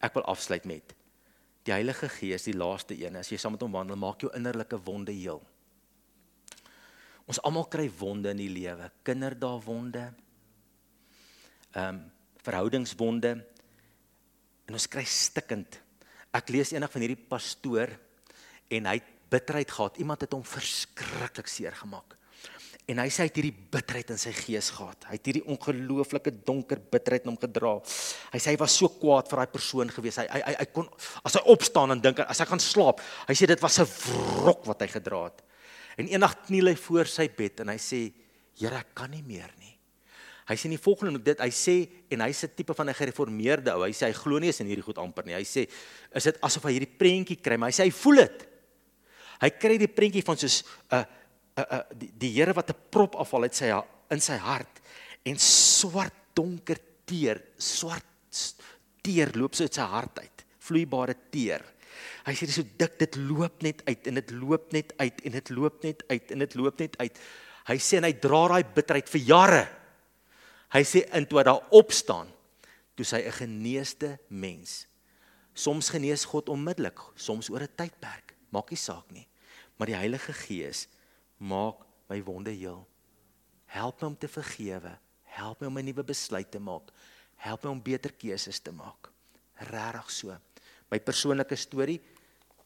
Ek 0.00 0.16
wil 0.16 0.26
afsluit 0.30 0.64
met 0.68 0.94
die 1.68 1.74
Heilige 1.74 2.08
Gees, 2.08 2.46
die 2.48 2.56
laaste 2.56 2.96
een. 2.96 3.18
As 3.20 3.28
jy 3.28 3.36
saam 3.38 3.54
met 3.54 3.64
hom 3.64 3.74
wandel, 3.76 3.98
maak 4.00 4.22
jou 4.24 4.30
innerlike 4.36 4.78
wonde 4.86 5.12
heel. 5.12 5.42
Ons 7.28 7.40
almal 7.46 7.68
kry 7.70 7.84
wonde 8.00 8.32
in 8.32 8.40
die 8.40 8.50
lewe, 8.50 8.88
kinderdae 9.06 9.60
wonde. 9.66 10.08
Ehm 11.74 12.00
um, 12.00 12.00
verhoudingswonde. 12.40 13.34
En 14.64 14.76
ons 14.78 14.86
kry 14.88 15.02
stikkend. 15.04 15.76
Ek 16.32 16.48
lees 16.48 16.70
eendag 16.72 16.88
van 16.94 17.02
hierdie 17.04 17.28
pastoor 17.28 17.90
en 18.72 18.88
hy 18.88 18.94
het 18.96 19.10
bitterheid 19.28 19.74
gehad. 19.76 19.98
Iemand 20.00 20.24
het 20.24 20.32
hom 20.32 20.44
verskriklik 20.46 21.50
seer 21.52 21.76
gemaak. 21.76 22.16
En 22.90 22.98
hy 22.98 23.10
sê 23.12 23.22
hy 23.22 23.28
het 23.28 23.36
hierdie 23.38 23.66
bitterheid 23.74 24.08
in 24.10 24.18
sy 24.18 24.32
gees 24.34 24.70
gehad. 24.74 25.04
Hy 25.06 25.18
het 25.18 25.28
hierdie 25.28 25.44
ongelooflike 25.52 26.32
donker 26.46 26.80
bitterheid 26.90 27.26
in 27.26 27.30
hom 27.30 27.38
gedra. 27.38 27.76
Hy 28.32 28.40
sê 28.42 28.54
hy 28.54 28.58
was 28.58 28.74
so 28.80 28.90
kwaad 28.98 29.30
vir 29.30 29.42
daai 29.42 29.52
persoon 29.52 29.92
gewees. 29.94 30.18
Hy 30.18 30.26
hy 30.32 30.54
hy, 30.56 30.66
kon 30.74 30.88
as 31.22 31.38
hy 31.38 31.44
opstaan 31.54 31.94
en 31.94 32.02
dink 32.02 32.22
as 32.24 32.42
hy 32.42 32.48
gaan 32.50 32.62
slaap, 32.62 33.02
hy 33.28 33.36
sê 33.38 33.46
dit 33.50 33.62
was 33.62 33.78
'n 33.78 33.86
wrok 33.86 34.66
wat 34.66 34.82
hy 34.82 34.88
gedra 34.90 35.24
het. 35.28 35.44
En 35.98 36.08
eendag 36.08 36.34
kniel 36.46 36.72
hy 36.72 36.74
voor 36.74 37.06
sy 37.06 37.28
bed 37.28 37.60
en 37.60 37.68
hy 37.68 37.78
sê, 37.78 38.12
"Here, 38.58 38.76
ek 38.76 38.94
kan 38.94 39.10
nie 39.10 39.22
meer 39.22 39.50
nie." 39.58 39.76
Hy 40.48 40.54
sê 40.56 40.64
in 40.64 40.74
die 40.74 40.82
volgende 40.82 41.22
dit, 41.22 41.38
hy 41.38 41.50
sê 41.50 41.88
en 42.10 42.20
hy's 42.20 42.42
'n 42.42 42.54
tipe 42.56 42.74
van 42.74 42.88
'n 42.88 42.94
gereformeerde 42.94 43.70
ou. 43.74 43.84
Hy 43.84 43.92
sê 43.92 44.06
hy 44.06 44.12
glo 44.12 44.38
nie 44.38 44.48
eens 44.48 44.60
in 44.60 44.66
hierdie 44.66 44.82
goed 44.82 44.98
amper 44.98 45.24
nie. 45.24 45.34
Hy 45.34 45.44
sê, 45.44 45.68
"Is 46.12 46.24
dit 46.24 46.40
asof 46.40 46.64
hy 46.64 46.72
hierdie 46.72 46.98
prentjie 46.98 47.36
kry?" 47.36 47.56
Maar 47.56 47.70
hy 47.70 47.82
sê 47.82 47.84
hy 47.84 47.90
voel 47.90 48.16
dit. 48.16 48.46
Hy 49.40 49.50
kry 49.50 49.78
die 49.78 49.88
prentjie 49.88 50.24
van 50.24 50.36
soos 50.36 50.64
'n 50.90 50.96
uh, 50.96 51.04
uh, 51.64 51.80
die, 51.96 52.10
die 52.18 52.32
Here 52.34 52.54
wat 52.54 52.70
'n 52.70 52.78
prop 52.90 53.16
afval 53.16 53.48
uit 53.48 53.54
sy 53.54 53.70
in 54.10 54.20
sy 54.20 54.36
hart 54.36 54.80
en 55.24 55.36
swart 55.38 56.14
donker 56.34 56.78
teer, 57.04 57.42
swart 57.58 58.06
teer 59.02 59.32
loop 59.34 59.54
so 59.54 59.64
uit 59.64 59.74
sy 59.74 59.82
hart 59.82 60.18
uit, 60.18 60.44
vloeibare 60.58 61.16
teer. 61.30 61.64
Hy 62.26 62.34
sê 62.36 62.46
dis 62.48 62.58
so 62.60 62.76
dik, 62.78 62.98
dit 63.00 63.16
loop 63.16 63.62
net 63.64 63.82
uit 63.88 64.08
en 64.10 64.20
dit 64.20 64.32
loop 64.36 64.72
net 64.76 64.92
uit 65.00 65.22
en 65.26 65.36
dit 65.38 65.50
loop 65.56 65.82
net 65.84 66.04
uit 66.10 66.32
en 66.34 66.44
dit 66.44 66.54
loop 66.60 66.80
net 66.80 66.96
uit. 67.00 67.22
Hy 67.70 67.76
sê 67.80 67.98
en 67.98 68.08
hy 68.08 68.12
dra 68.22 68.42
daai 68.52 68.64
bitterheid 68.76 69.08
vir 69.10 69.24
jare. 69.26 69.64
Hy 70.70 70.82
sê 70.86 71.02
in 71.16 71.26
toe 71.26 71.42
daar 71.42 71.66
opstaan, 71.74 72.28
toe 72.94 73.04
sy 73.04 73.20
'n 73.24 73.32
geneesde 73.32 74.18
mens. 74.28 74.86
Soms 75.54 75.90
genees 75.90 76.24
God 76.24 76.48
onmiddellik, 76.48 76.98
soms 77.16 77.50
oor 77.50 77.62
'n 77.62 77.76
tydperk, 77.76 78.34
maak 78.50 78.70
nie 78.70 78.78
saak 78.78 79.10
nie. 79.10 79.26
Maar 79.76 79.86
die 79.86 79.96
Heilige 79.96 80.32
Gees 80.32 80.88
maak 81.40 81.84
my 82.10 82.20
wonde 82.22 82.52
heel. 82.52 82.84
Help 83.70 84.02
my 84.02 84.10
om 84.10 84.18
te 84.18 84.28
vergewe, 84.28 84.92
help 85.36 85.60
my 85.60 85.66
om 85.66 85.78
'n 85.78 85.84
nuwe 85.84 86.04
besluit 86.04 86.50
te 86.50 86.58
maak, 86.58 86.90
help 87.36 87.64
my 87.64 87.70
om 87.70 87.82
beter 87.82 88.12
keuses 88.12 88.60
te 88.60 88.72
maak. 88.72 89.10
Regtig 89.56 90.10
so. 90.10 90.36
My 90.90 90.98
persoonlike 90.98 91.56
storie, 91.56 92.00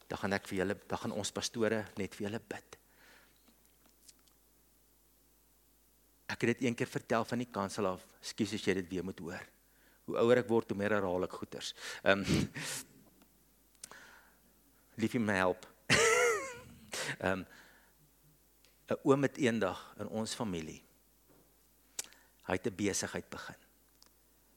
dan 0.09 0.19
gaan 0.19 0.33
ek 0.33 0.47
vir 0.49 0.59
julle, 0.59 0.77
dan 0.89 0.99
gaan 0.99 1.13
ons 1.13 1.33
pastore 1.33 1.85
net 1.97 2.15
vir 2.15 2.29
julle 2.29 2.41
bid. 2.41 2.79
Ek 6.27 6.41
het 6.41 6.59
dit 6.59 6.67
een 6.67 6.75
keer 6.75 6.89
vertel 6.89 7.25
van 7.25 7.39
die 7.39 7.51
kansel 7.51 7.87
af. 7.87 8.07
Ekskuus 8.21 8.55
as 8.55 8.65
jy 8.65 8.75
dit 8.75 8.89
weer 8.91 9.05
moet 9.05 9.19
hoor. 9.19 9.45
Hoe 10.07 10.17
ouer 10.19 10.39
ek 10.39 10.49
word, 10.49 10.69
hoe 10.71 10.79
meer 10.79 10.91
herhaal 10.97 11.25
ek 11.25 11.33
goeters. 11.33 11.75
Ehm 12.03 12.25
um, 12.25 12.25
Liefie 14.97 15.21
my 15.21 15.35
help. 15.35 15.67
Ehm 17.19 17.41
um, 17.41 17.47
'n 18.89 18.99
oom 19.03 19.23
het 19.23 19.37
eendag 19.37 19.95
in 19.99 20.09
ons 20.09 20.35
familie 20.35 20.83
hy 22.45 22.53
het 22.53 22.67
'n 22.67 22.75
besigheid 22.75 23.29
begin. 23.29 23.61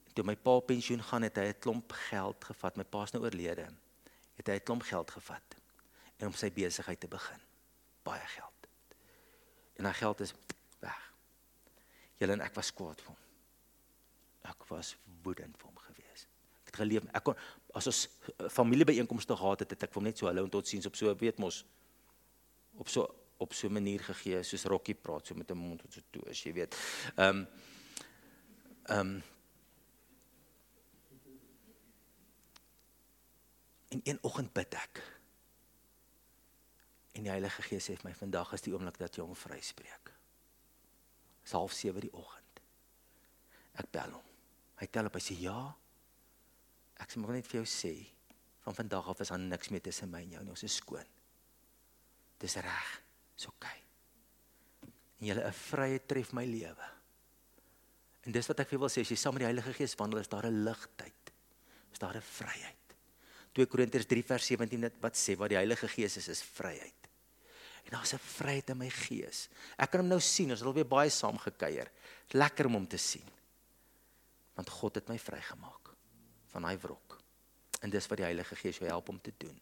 En 0.07 0.13
toe 0.13 0.23
my 0.23 0.35
pa 0.35 0.59
pensioen 0.59 1.03
gaan 1.03 1.21
het 1.21 1.35
hy 1.35 1.47
'n 1.47 1.59
klomp 1.59 1.91
geld 1.91 2.43
gevat. 2.43 2.75
My 2.75 2.83
pa's 2.83 3.11
nou 3.11 3.23
oorlede. 3.23 3.69
Het 4.35 4.47
hy 4.47 4.53
'n 4.53 4.63
klomp 4.63 4.81
geld 4.81 5.11
gevat 5.11 5.55
om 6.19 6.33
sy 6.33 6.51
besigheid 6.51 6.99
te 6.99 7.07
begin. 7.07 7.39
Baie 8.03 8.27
geld. 8.27 8.67
En 9.75 9.83
daai 9.83 9.93
geld 9.93 10.19
is 10.19 10.33
Julle 12.17 12.33
en 12.33 12.41
ek 12.41 12.55
was 12.57 12.71
kwaad 12.73 13.01
vir 13.03 13.13
hom. 13.13 13.19
Ek 14.49 14.65
was 14.71 14.95
woedend 15.25 15.57
vir 15.59 15.69
hom 15.69 15.77
gewees. 15.85 16.25
Ek 16.63 16.71
het 16.71 16.79
geleef 16.81 17.05
ek 17.13 17.25
kon 17.29 17.37
as 17.77 17.89
ons 17.91 18.03
eh, 18.07 18.49
familiebyeenkomste 18.49 19.37
gehad 19.37 19.59
het, 19.63 19.75
het 19.75 19.83
ek 19.83 19.97
hom 19.97 20.07
net 20.07 20.17
so 20.17 20.29
hallo 20.29 20.47
en 20.47 20.53
totsiens 20.53 20.87
op 20.89 20.97
so 20.97 21.13
weet 21.21 21.37
mos 21.43 21.61
op 22.81 22.89
so 22.89 23.05
op 23.37 23.53
so 23.53 23.67
'n 23.67 23.73
manier 23.73 23.99
gegee 23.99 24.43
soos 24.43 24.63
Rocky 24.63 24.93
praat 24.93 25.27
so 25.27 25.35
met 25.35 25.51
'n 25.51 25.57
mond 25.57 25.81
wat 25.81 25.93
so 25.93 26.01
toe 26.09 26.29
as 26.29 26.43
jy 26.43 26.53
weet. 26.53 26.75
Ehm 27.15 27.37
um, 27.37 27.47
ehm 28.85 28.99
um, 28.99 29.23
In 33.87 34.01
een 34.03 34.17
oggend 34.21 34.53
bid 34.53 34.73
ek. 34.73 35.19
En 37.11 37.23
die 37.23 37.31
Heilige 37.31 37.61
Gees 37.61 37.87
sê 37.87 37.95
vir 37.95 38.09
my 38.09 38.13
vandag 38.15 38.51
is 38.53 38.65
die 38.65 38.73
oomblik 38.75 38.99
dat 38.99 39.15
jy 39.15 39.23
hom 39.23 39.35
vryspreek. 39.35 40.11
Dis 41.41 41.55
half 41.55 41.73
7 41.73 42.03
die 42.03 42.11
oggend. 42.13 42.61
Ek 43.79 43.89
bel 43.91 44.11
hom. 44.11 44.27
Hy 44.77 44.87
tel 44.91 45.07
op, 45.09 45.15
hy 45.17 45.23
sê 45.23 45.37
ja. 45.39 45.57
Ek 46.99 47.09
sê 47.09 47.21
maar 47.21 47.37
net 47.37 47.47
vir 47.47 47.61
jou 47.61 47.69
sê, 47.71 47.93
van 48.65 48.75
vandag 48.75 49.07
af 49.09 49.23
is 49.23 49.31
daar 49.31 49.41
niks 49.41 49.71
meer 49.71 49.81
tussen 49.81 50.11
my 50.11 50.21
en 50.25 50.35
jou 50.35 50.43
nie. 50.43 50.53
Ons 50.53 50.65
is 50.67 50.77
skoon. 50.81 51.15
Dis 52.43 52.57
reg. 52.61 52.89
Dis 53.37 53.47
oké. 53.47 53.55
Okay. 53.69 53.83
En 55.17 55.25
jy 55.29 55.33
'n 55.33 55.53
vrye 55.53 55.99
tref 56.05 56.33
my 56.33 56.45
lewe. 56.45 56.87
En 58.25 58.31
dis 58.31 58.47
wat 58.47 58.59
ek 58.59 58.69
vir 58.69 58.79
wil 58.79 58.89
sê, 58.89 59.01
as 59.01 59.09
jy 59.09 59.15
saam 59.15 59.33
met 59.33 59.45
die 59.45 59.49
Heilige 59.49 59.73
Gees 59.73 59.95
wandel, 59.95 60.19
is 60.19 60.27
daar 60.27 60.45
'n 60.45 60.63
ligtheid. 60.63 61.31
Is 61.91 61.99
daar 61.99 62.15
'n 62.15 62.21
vryheid. 62.21 62.75
2 63.53 63.65
Korintiërs 63.65 64.05
3 64.05 64.23
vers 64.23 64.45
17 64.45 64.91
wat 64.99 65.15
sê 65.15 65.37
wat 65.37 65.49
die 65.49 65.57
Heilige 65.57 65.87
Gees 65.87 66.17
is, 66.17 66.27
is 66.27 66.43
vryheid. 66.43 67.07
En 67.85 67.91
daar's 67.91 68.13
'n 68.13 68.17
vryheid 68.19 68.69
in 68.69 68.77
my 68.77 68.89
gees. 68.89 69.49
Ek 69.77 69.91
kan 69.91 69.99
hom 70.01 70.09
nou 70.09 70.19
sien, 70.19 70.51
ons 70.51 70.59
het 70.59 70.67
alweer 70.67 70.87
baie 70.87 71.09
saam 71.09 71.37
gekuier. 71.37 71.89
Dit 72.27 72.33
lekker 72.33 72.65
om 72.65 72.73
hom 72.73 72.87
te 72.87 72.97
sien. 72.97 73.25
Want 74.55 74.69
God 74.69 74.95
het 74.95 75.07
my 75.07 75.17
vrygemaak 75.17 75.95
van 76.47 76.61
daai 76.61 76.77
wrok. 76.77 77.17
En 77.81 77.89
dis 77.89 78.07
wat 78.07 78.17
die 78.17 78.25
Heilige 78.25 78.55
Gees 78.55 78.77
jou 78.77 78.89
help 78.89 79.09
om 79.09 79.21
te 79.21 79.33
doen. 79.37 79.61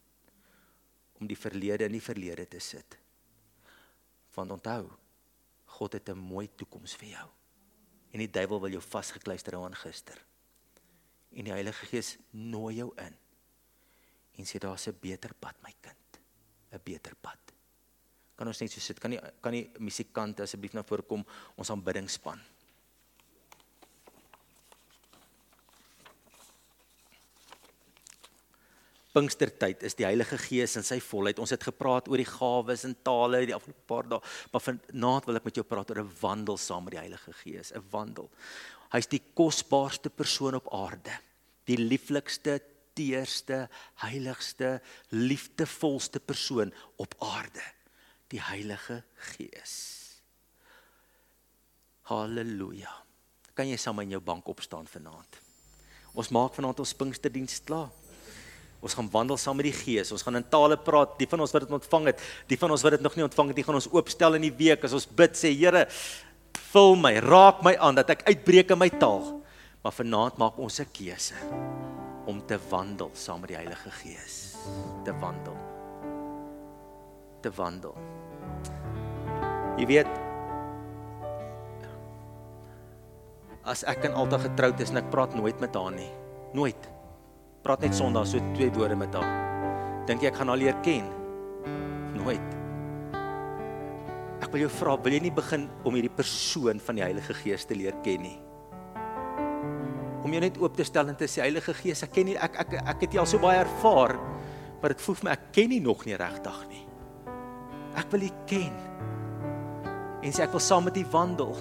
Om 1.19 1.27
die 1.27 1.37
verlede 1.37 1.85
in 1.85 1.91
die 1.91 2.01
verlede 2.01 2.47
te 2.47 2.59
sit. 2.59 2.97
Want 4.35 4.51
onthou, 4.51 4.89
God 5.65 5.93
het 5.93 6.09
'n 6.09 6.17
mooi 6.17 6.49
toekoms 6.55 6.95
vir 6.95 7.07
jou. 7.09 7.29
En 8.11 8.19
die 8.19 8.29
duiwel 8.29 8.61
wil 8.61 8.71
jou 8.71 8.81
vasgekluister 8.81 9.55
aan 9.55 9.75
gister. 9.75 10.25
En 11.31 11.43
die 11.43 11.53
Heilige 11.53 11.85
Gees 11.85 12.17
nooi 12.31 12.75
jou 12.75 12.91
in. 12.95 13.17
En 14.31 14.45
sê 14.45 14.57
daar's 14.57 14.87
'n 14.87 14.97
beter 14.99 15.33
pad 15.33 15.55
my 15.61 15.73
kind. 15.81 16.19
'n 16.71 16.79
Beter 16.83 17.15
pad 17.15 17.55
kan 18.35 18.51
ons 18.51 18.59
net 18.61 18.71
so 18.71 18.83
sit. 18.83 18.99
Kan 18.99 19.15
nie 19.15 19.21
kan 19.41 19.55
nie 19.55 19.65
musikant 19.79 20.43
asseblief 20.43 20.75
na 20.75 20.83
vore 20.87 21.05
kom 21.07 21.23
ons 21.55 21.71
aanbiddingspan. 21.71 22.41
Pinkstertyd 29.15 29.85
is 29.87 29.95
die 29.95 30.03
Heilige 30.03 30.37
Gees 30.43 30.75
in 30.75 30.83
sy 30.83 30.97
volheid. 30.99 31.39
Ons 31.39 31.53
het 31.55 31.63
gepraat 31.63 32.09
oor 32.11 32.19
die 32.19 32.27
gawes 32.27 32.83
en 32.83 32.97
tale 33.05 33.45
die 33.47 33.55
afgelope 33.55 33.87
paar 33.87 34.09
dae, 34.11 34.19
maar 34.51 34.63
vanaand 34.65 35.29
wil 35.29 35.39
ek 35.39 35.47
met 35.47 35.59
jou 35.59 35.63
praat 35.63 35.91
oor 35.91 36.03
'n 36.03 36.15
wandel 36.21 36.57
saam 36.57 36.83
met 36.83 36.97
die 36.97 37.03
Heilige 37.03 37.33
Gees, 37.43 37.71
'n 37.71 37.83
wandel. 37.91 38.29
Hy's 38.91 39.07
die 39.07 39.21
kosbaarste 39.33 40.09
persoon 40.09 40.55
op 40.55 40.67
aarde. 40.73 41.11
Die 41.65 41.77
lieflikste, 41.77 42.61
teerste, 42.93 43.69
heiligste, 43.95 44.81
liefdevolste 45.11 46.19
persoon 46.19 46.71
op 46.97 47.15
aarde 47.19 47.63
die 48.27 48.41
Heilige 48.41 49.03
Gees. 49.35 49.73
Halleluja. 52.09 52.91
Kan 53.55 53.69
jy 53.69 53.77
saam 53.77 53.99
in 54.03 54.11
jou 54.15 54.21
bank 54.21 54.47
opstaan 54.47 54.87
vanaand? 54.87 55.39
Ons 56.13 56.29
maak 56.29 56.53
vanaand 56.55 56.79
ons 56.79 56.93
Pinksterdiens 56.93 57.61
klaar. 57.65 57.91
Ons 58.85 58.93
gaan 58.93 59.07
wandel 59.09 59.39
saam 59.41 59.57
met 59.57 59.65
die 59.65 59.73
Gees. 59.73 60.11
Ons 60.13 60.21
gaan 60.21 60.37
in 60.37 60.45
tale 60.45 60.77
praat. 60.77 61.15
Die 61.17 61.27
van 61.29 61.41
ons 61.41 61.53
wat 61.55 61.65
dit 61.65 61.73
ontvang 61.73 62.11
het, 62.11 62.21
die 62.51 62.57
van 62.61 62.73
ons 62.75 62.83
wat 62.85 62.93
dit 62.93 63.05
nog 63.05 63.15
nie 63.17 63.25
ontvang 63.25 63.49
het, 63.49 63.57
die 63.57 63.65
gaan 63.65 63.79
ons 63.79 63.89
oopstel 63.89 64.37
in 64.37 64.45
die 64.45 64.53
week 64.53 64.85
as 64.85 64.93
ons 64.93 65.07
bid 65.09 65.33
sê 65.39 65.49
Here, 65.55 65.87
vul 66.69 66.93
my, 66.99 67.15
raak 67.25 67.63
my 67.65 67.73
aan 67.81 67.97
dat 67.97 68.13
ek 68.13 68.27
uitbreek 68.29 68.75
in 68.75 68.81
my 68.83 68.91
taal. 69.01 69.41
Maar 69.81 69.95
vanaand 69.95 70.37
maak 70.41 70.61
ons 70.61 70.79
'n 70.81 70.89
keuse 70.93 71.37
om 72.25 72.41
te 72.45 72.59
wandel 72.69 73.09
saam 73.13 73.41
met 73.41 73.49
die 73.49 73.57
Heilige 73.57 73.89
Gees. 74.01 74.57
Te 75.05 75.13
wandel. 75.19 75.57
Te 77.41 77.49
wandel. 77.49 77.95
Jy 79.77 79.85
weet 79.85 80.07
as 83.65 83.83
ek 83.83 84.05
en 84.05 84.13
Alta 84.13 84.37
getroud 84.37 84.79
is 84.79 84.89
en 84.89 84.97
ek 84.97 85.09
praat 85.09 85.33
nooit 85.33 85.59
met 85.59 85.73
haar 85.73 85.91
nie. 85.91 86.11
Nooit. 86.53 86.94
Praat 87.65 87.81
net 87.81 87.95
Sondag 87.97 88.27
so 88.29 88.37
twee 88.53 88.69
woorde 88.75 88.93
met 88.93 89.15
haar. 89.17 89.29
Dink 90.05 90.21
jy 90.21 90.29
ek 90.29 90.35
gaan 90.37 90.51
haar 90.51 90.59
leer 90.61 90.75
ken? 90.85 91.07
Nooit. 92.13 92.51
Ek 94.45 94.51
wil 94.53 94.67
jou 94.67 94.69
vra, 94.69 94.93
wil 95.01 95.15
jy 95.15 95.23
nie 95.23 95.31
begin 95.33 95.63
om 95.81 95.97
hierdie 95.97 96.13
persoon 96.13 96.77
van 96.85 96.99
die 96.99 97.03
Heilige 97.07 97.33
Gees 97.39 97.65
te 97.65 97.73
leer 97.73 97.97
ken 98.05 98.21
nie? 98.21 98.35
Om 100.21 100.35
jou 100.37 100.43
net 100.43 100.59
oop 100.61 100.77
te 100.77 100.85
stel 100.85 101.09
en 101.09 101.17
te 101.17 101.25
sê 101.25 101.41
Heilige 101.41 101.73
Gees, 101.79 102.05
ek 102.05 102.13
ken 102.13 102.29
nie 102.29 102.37
ek 102.37 102.61
ek 102.67 102.75
ek 102.83 103.07
het 103.07 103.17
jy 103.17 103.23
al 103.23 103.31
so 103.33 103.41
baie 103.41 103.63
ervaar, 103.63 104.13
maar 104.77 104.93
dit 104.93 105.01
voel 105.01 105.17
vir 105.23 105.25
my 105.31 105.33
ek 105.33 105.49
ken 105.57 105.73
nie 105.73 105.81
nog 105.81 106.05
nie 106.05 106.21
regtig 106.21 106.61
nie. 106.69 106.83
Ek 107.97 108.13
wil 108.13 108.27
U 108.29 108.31
ken 108.45 108.77
en 110.21 110.29
sê 110.37 110.45
ek 110.45 110.53
wil 110.53 110.61
saam 110.61 110.85
met 110.85 111.01
U 111.01 111.07
wandel. 111.17 111.57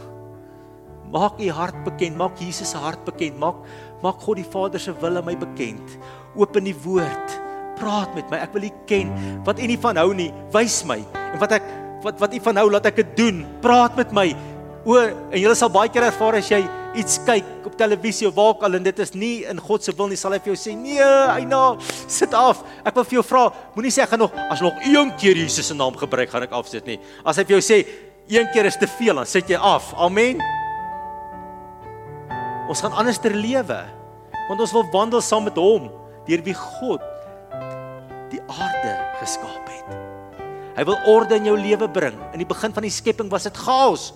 Maak 1.13 1.41
U 1.41 1.51
hart 1.51 1.85
bekend, 1.87 2.17
maak 2.17 2.39
Jesus 2.41 2.71
se 2.73 2.81
hart 2.81 3.05
bekend, 3.05 3.39
maak 3.39 3.61
maak 4.05 4.21
God 4.21 4.37
die 4.37 4.49
Vader 4.49 4.81
se 4.81 4.93
wil 5.01 5.17
aan 5.17 5.25
my 5.25 5.37
bekend. 5.39 5.99
Open 6.37 6.67
die 6.69 6.77
woord, 6.85 7.37
praat 7.81 8.15
met 8.17 8.29
my. 8.31 8.41
Ek 8.45 8.53
wil 8.57 8.69
U 8.69 8.73
ken. 8.89 9.13
Wat 9.47 9.61
U 9.61 9.69
nie 9.69 9.81
van 9.81 10.01
hou 10.01 10.11
nie, 10.17 10.31
wys 10.55 10.83
my. 10.89 11.01
En 11.33 11.39
wat 11.43 11.59
ek 11.61 11.69
wat 12.05 12.19
wat 12.21 12.35
U 12.37 12.41
van 12.49 12.61
hou, 12.61 12.69
laat 12.73 12.91
ek 12.91 13.01
dit 13.01 13.15
doen. 13.23 13.45
Praat 13.65 13.97
met 13.97 14.13
my. 14.13 14.29
O, 14.85 14.99
en 15.01 15.39
jy 15.41 15.53
sal 15.57 15.73
baie 15.73 15.89
keer 15.89 16.11
ervaar 16.11 16.37
as 16.37 16.51
jy 16.53 16.61
iets 16.95 17.17
kyk 17.27 17.67
op 17.67 17.75
televisie 17.79 18.29
of 18.29 18.35
waar 18.37 18.53
ook 18.53 18.65
al 18.67 18.77
en 18.79 18.85
dit 18.85 18.99
is 19.03 19.15
nie 19.17 19.35
in 19.51 19.61
God 19.61 19.85
se 19.85 19.95
wil 19.97 20.11
nie, 20.13 20.19
sal 20.21 20.35
hy 20.37 20.39
vir 20.45 20.53
jou 20.53 20.59
sê, 20.61 20.77
"Nee, 20.77 21.01
Eina, 21.01 21.77
sit 22.07 22.35
af." 22.35 22.63
Ek 22.85 22.95
wil 22.95 23.05
vir 23.05 23.15
jou 23.15 23.23
vra, 23.23 23.53
moenie 23.75 23.91
sê 23.91 24.03
ek 24.03 24.11
gaan 24.11 24.19
nog 24.19 24.33
as 24.51 24.61
nog 24.61 24.75
een 24.85 25.13
keer 25.17 25.37
Jesus 25.37 25.67
se 25.67 25.75
naam 25.75 25.97
gebruik, 25.97 26.31
gaan 26.31 26.43
ek 26.43 26.53
afsit 26.53 26.87
nie. 26.87 27.01
As 27.25 27.37
hy 27.37 27.45
vir 27.45 27.61
jou 27.61 27.63
sê, 27.63 27.87
een 28.29 28.47
keer 28.53 28.67
is 28.67 28.77
te 28.77 28.87
veel, 28.87 29.15
dan 29.15 29.27
sit 29.27 29.49
jy 29.49 29.57
af. 29.57 29.95
Amen. 29.97 30.64
Ons 32.69 32.81
gaan 32.81 32.97
anders 32.97 33.21
ter 33.21 33.35
lewe. 33.35 33.81
Want 34.49 34.61
ons 34.61 34.73
wil 34.73 34.87
wandel 34.93 35.23
saam 35.25 35.47
met 35.49 35.59
hom 35.61 35.91
deur 36.25 36.41
wie 36.45 36.57
God 36.57 37.03
die 38.33 38.41
aarde 38.49 38.93
geskaap 39.21 39.69
het. 39.69 39.97
Hy 40.75 40.85
wil 40.89 40.97
orde 41.13 41.37
in 41.37 41.51
jou 41.51 41.57
lewe 41.59 41.89
bring. 41.93 42.17
In 42.33 42.41
die 42.41 42.49
begin 42.49 42.73
van 42.75 42.87
die 42.87 42.93
skepping 42.93 43.29
was 43.33 43.47
dit 43.47 43.59
chaos. 43.61 44.13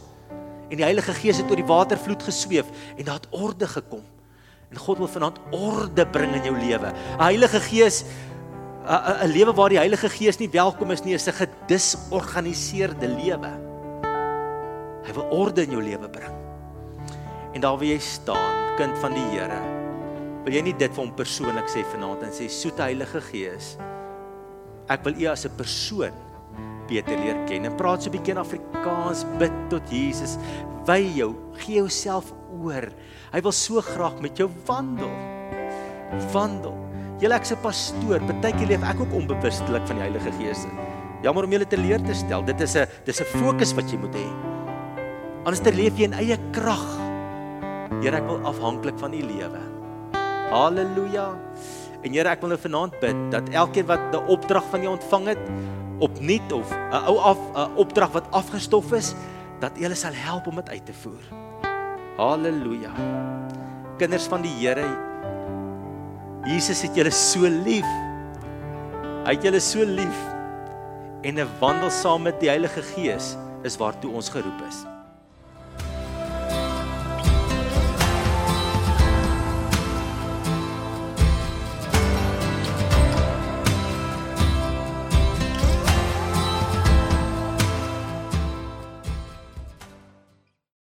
En 0.68 0.80
die 0.80 0.86
Heilige 0.86 1.14
Gees 1.16 1.40
het 1.40 1.50
oor 1.50 1.60
die 1.60 1.68
watervloed 1.68 2.24
gesweef 2.24 2.66
en 2.96 3.04
daar 3.04 3.20
het 3.20 3.28
orde 3.36 3.68
gekom. 3.68 4.02
En 4.68 4.80
God 4.80 4.98
wil 5.00 5.08
vanaand 5.08 5.38
orde 5.56 6.04
bring 6.12 6.34
in 6.36 6.48
jou 6.48 6.56
lewe. 6.56 6.92
'n 6.92 7.22
Heilige 7.22 7.60
Gees 7.60 8.04
'n 8.88 9.28
lewe 9.28 9.52
waar 9.52 9.68
die 9.68 9.78
Heilige 9.78 10.08
Gees 10.08 10.38
nie 10.38 10.50
welkom 10.50 10.90
is 10.90 11.04
nie, 11.04 11.14
is 11.14 11.28
'n 11.28 11.32
gedisorganiseerde 11.32 13.08
lewe. 13.08 13.52
Hy 15.04 15.12
wil 15.12 15.26
orde 15.30 15.62
in 15.62 15.70
jou 15.70 15.82
lewe 15.82 16.08
bring. 16.08 16.47
En 17.58 17.62
daar 17.64 17.74
waar 17.74 17.88
jy 17.90 17.98
staan, 17.98 18.58
kind 18.78 18.98
van 19.02 19.16
die 19.16 19.24
Here, 19.32 19.56
wil 20.44 20.54
jy 20.54 20.60
nie 20.62 20.74
dit 20.78 20.92
vir 20.94 21.00
hom 21.02 21.08
persoonlik 21.18 21.66
sê 21.66 21.80
vanaand 21.90 22.20
en 22.28 22.30
sê 22.30 22.44
soete 22.46 22.84
Heilige 22.84 23.18
Gees, 23.32 23.72
ek 24.86 25.02
wil 25.02 25.16
U 25.18 25.24
as 25.26 25.42
'n 25.44 25.56
persoon 25.58 26.14
beter 26.86 27.18
leer 27.18 27.34
ken. 27.50 27.66
En 27.66 27.74
praat 27.74 28.04
so 28.04 28.10
'n 28.10 28.14
bietjie 28.14 28.30
in 28.30 28.38
Afrikaans, 28.38 29.24
bid 29.40 29.50
tot 29.70 29.82
Jesus, 29.90 30.38
wy 30.86 31.02
jou, 31.18 31.34
gee 31.58 31.82
jouself 31.82 32.32
oor. 32.62 32.86
Hy 33.32 33.40
wil 33.40 33.52
so 33.52 33.80
graag 33.80 34.20
met 34.20 34.38
jou 34.38 34.48
wandel. 34.66 35.10
Wandel. 36.32 36.78
Julle 37.18 37.34
ek's 37.34 37.50
'n 37.50 37.60
pastoor, 37.60 38.20
partykeer 38.20 38.68
leef 38.68 38.82
ek 38.84 39.00
ook 39.00 39.12
onbewustelik 39.12 39.84
van 39.84 39.96
die 39.96 40.06
Heilige 40.06 40.30
Gees. 40.38 40.64
Jammer 41.22 41.44
om 41.44 41.50
julle 41.50 41.66
te 41.66 41.76
leer 41.76 42.00
te 42.00 42.14
stel. 42.14 42.44
Dit 42.44 42.60
is 42.60 42.76
'n 42.76 42.86
dis 43.04 43.20
'n 43.20 43.24
fokus 43.24 43.74
wat 43.74 43.90
jy 43.90 43.98
moet 43.98 44.14
hê. 44.14 44.28
Anders 45.44 45.60
te 45.60 45.72
leef 45.72 45.98
jy 45.98 46.04
in 46.04 46.14
eie 46.14 46.38
krag. 46.52 47.07
Here, 48.02 48.16
ek 48.16 48.26
wil 48.28 48.44
afhanklik 48.46 48.98
van 49.00 49.14
U 49.16 49.22
lewe. 49.22 49.60
Halleluja. 50.52 51.28
En 52.04 52.12
Here, 52.12 52.28
ek 52.28 52.44
wil 52.44 52.52
nou 52.52 52.60
vanaand 52.60 52.98
bid 53.00 53.16
dat 53.32 53.48
elkeen 53.50 53.86
wat 53.88 54.00
'n 54.12 54.28
opdrag 54.28 54.64
van 54.70 54.84
U 54.84 54.86
ontvang 54.86 55.26
het, 55.26 55.42
opnuut 55.98 56.52
of 56.52 56.70
'n 56.70 57.02
ou 57.08 57.18
af 57.18 57.38
'n 57.38 57.76
opdrag 57.76 58.12
wat 58.12 58.30
afgestof 58.30 58.92
is, 58.92 59.14
dat 59.60 59.72
U 59.78 59.82
hulle 59.82 59.94
sal 59.94 60.12
help 60.14 60.46
om 60.46 60.56
dit 60.56 60.68
uit 60.68 60.86
te 60.86 60.92
voer. 60.92 61.24
Halleluja. 62.16 62.92
Kinders 63.98 64.26
van 64.26 64.42
die 64.42 64.54
Here, 64.60 64.86
Jesus 66.44 66.82
het 66.82 66.94
julle 66.94 67.10
so 67.10 67.40
lief. 67.40 67.88
Hy 69.24 69.34
het 69.34 69.42
julle 69.42 69.60
so 69.60 69.84
lief. 69.84 70.18
En 71.22 71.34
'n 71.34 71.48
wandel 71.60 71.90
saam 71.90 72.22
met 72.22 72.40
die 72.40 72.48
Heilige 72.48 72.82
Gees 72.82 73.36
is 73.62 73.76
waartoe 73.76 74.12
ons 74.12 74.28
geroep 74.28 74.60
is. 74.68 74.97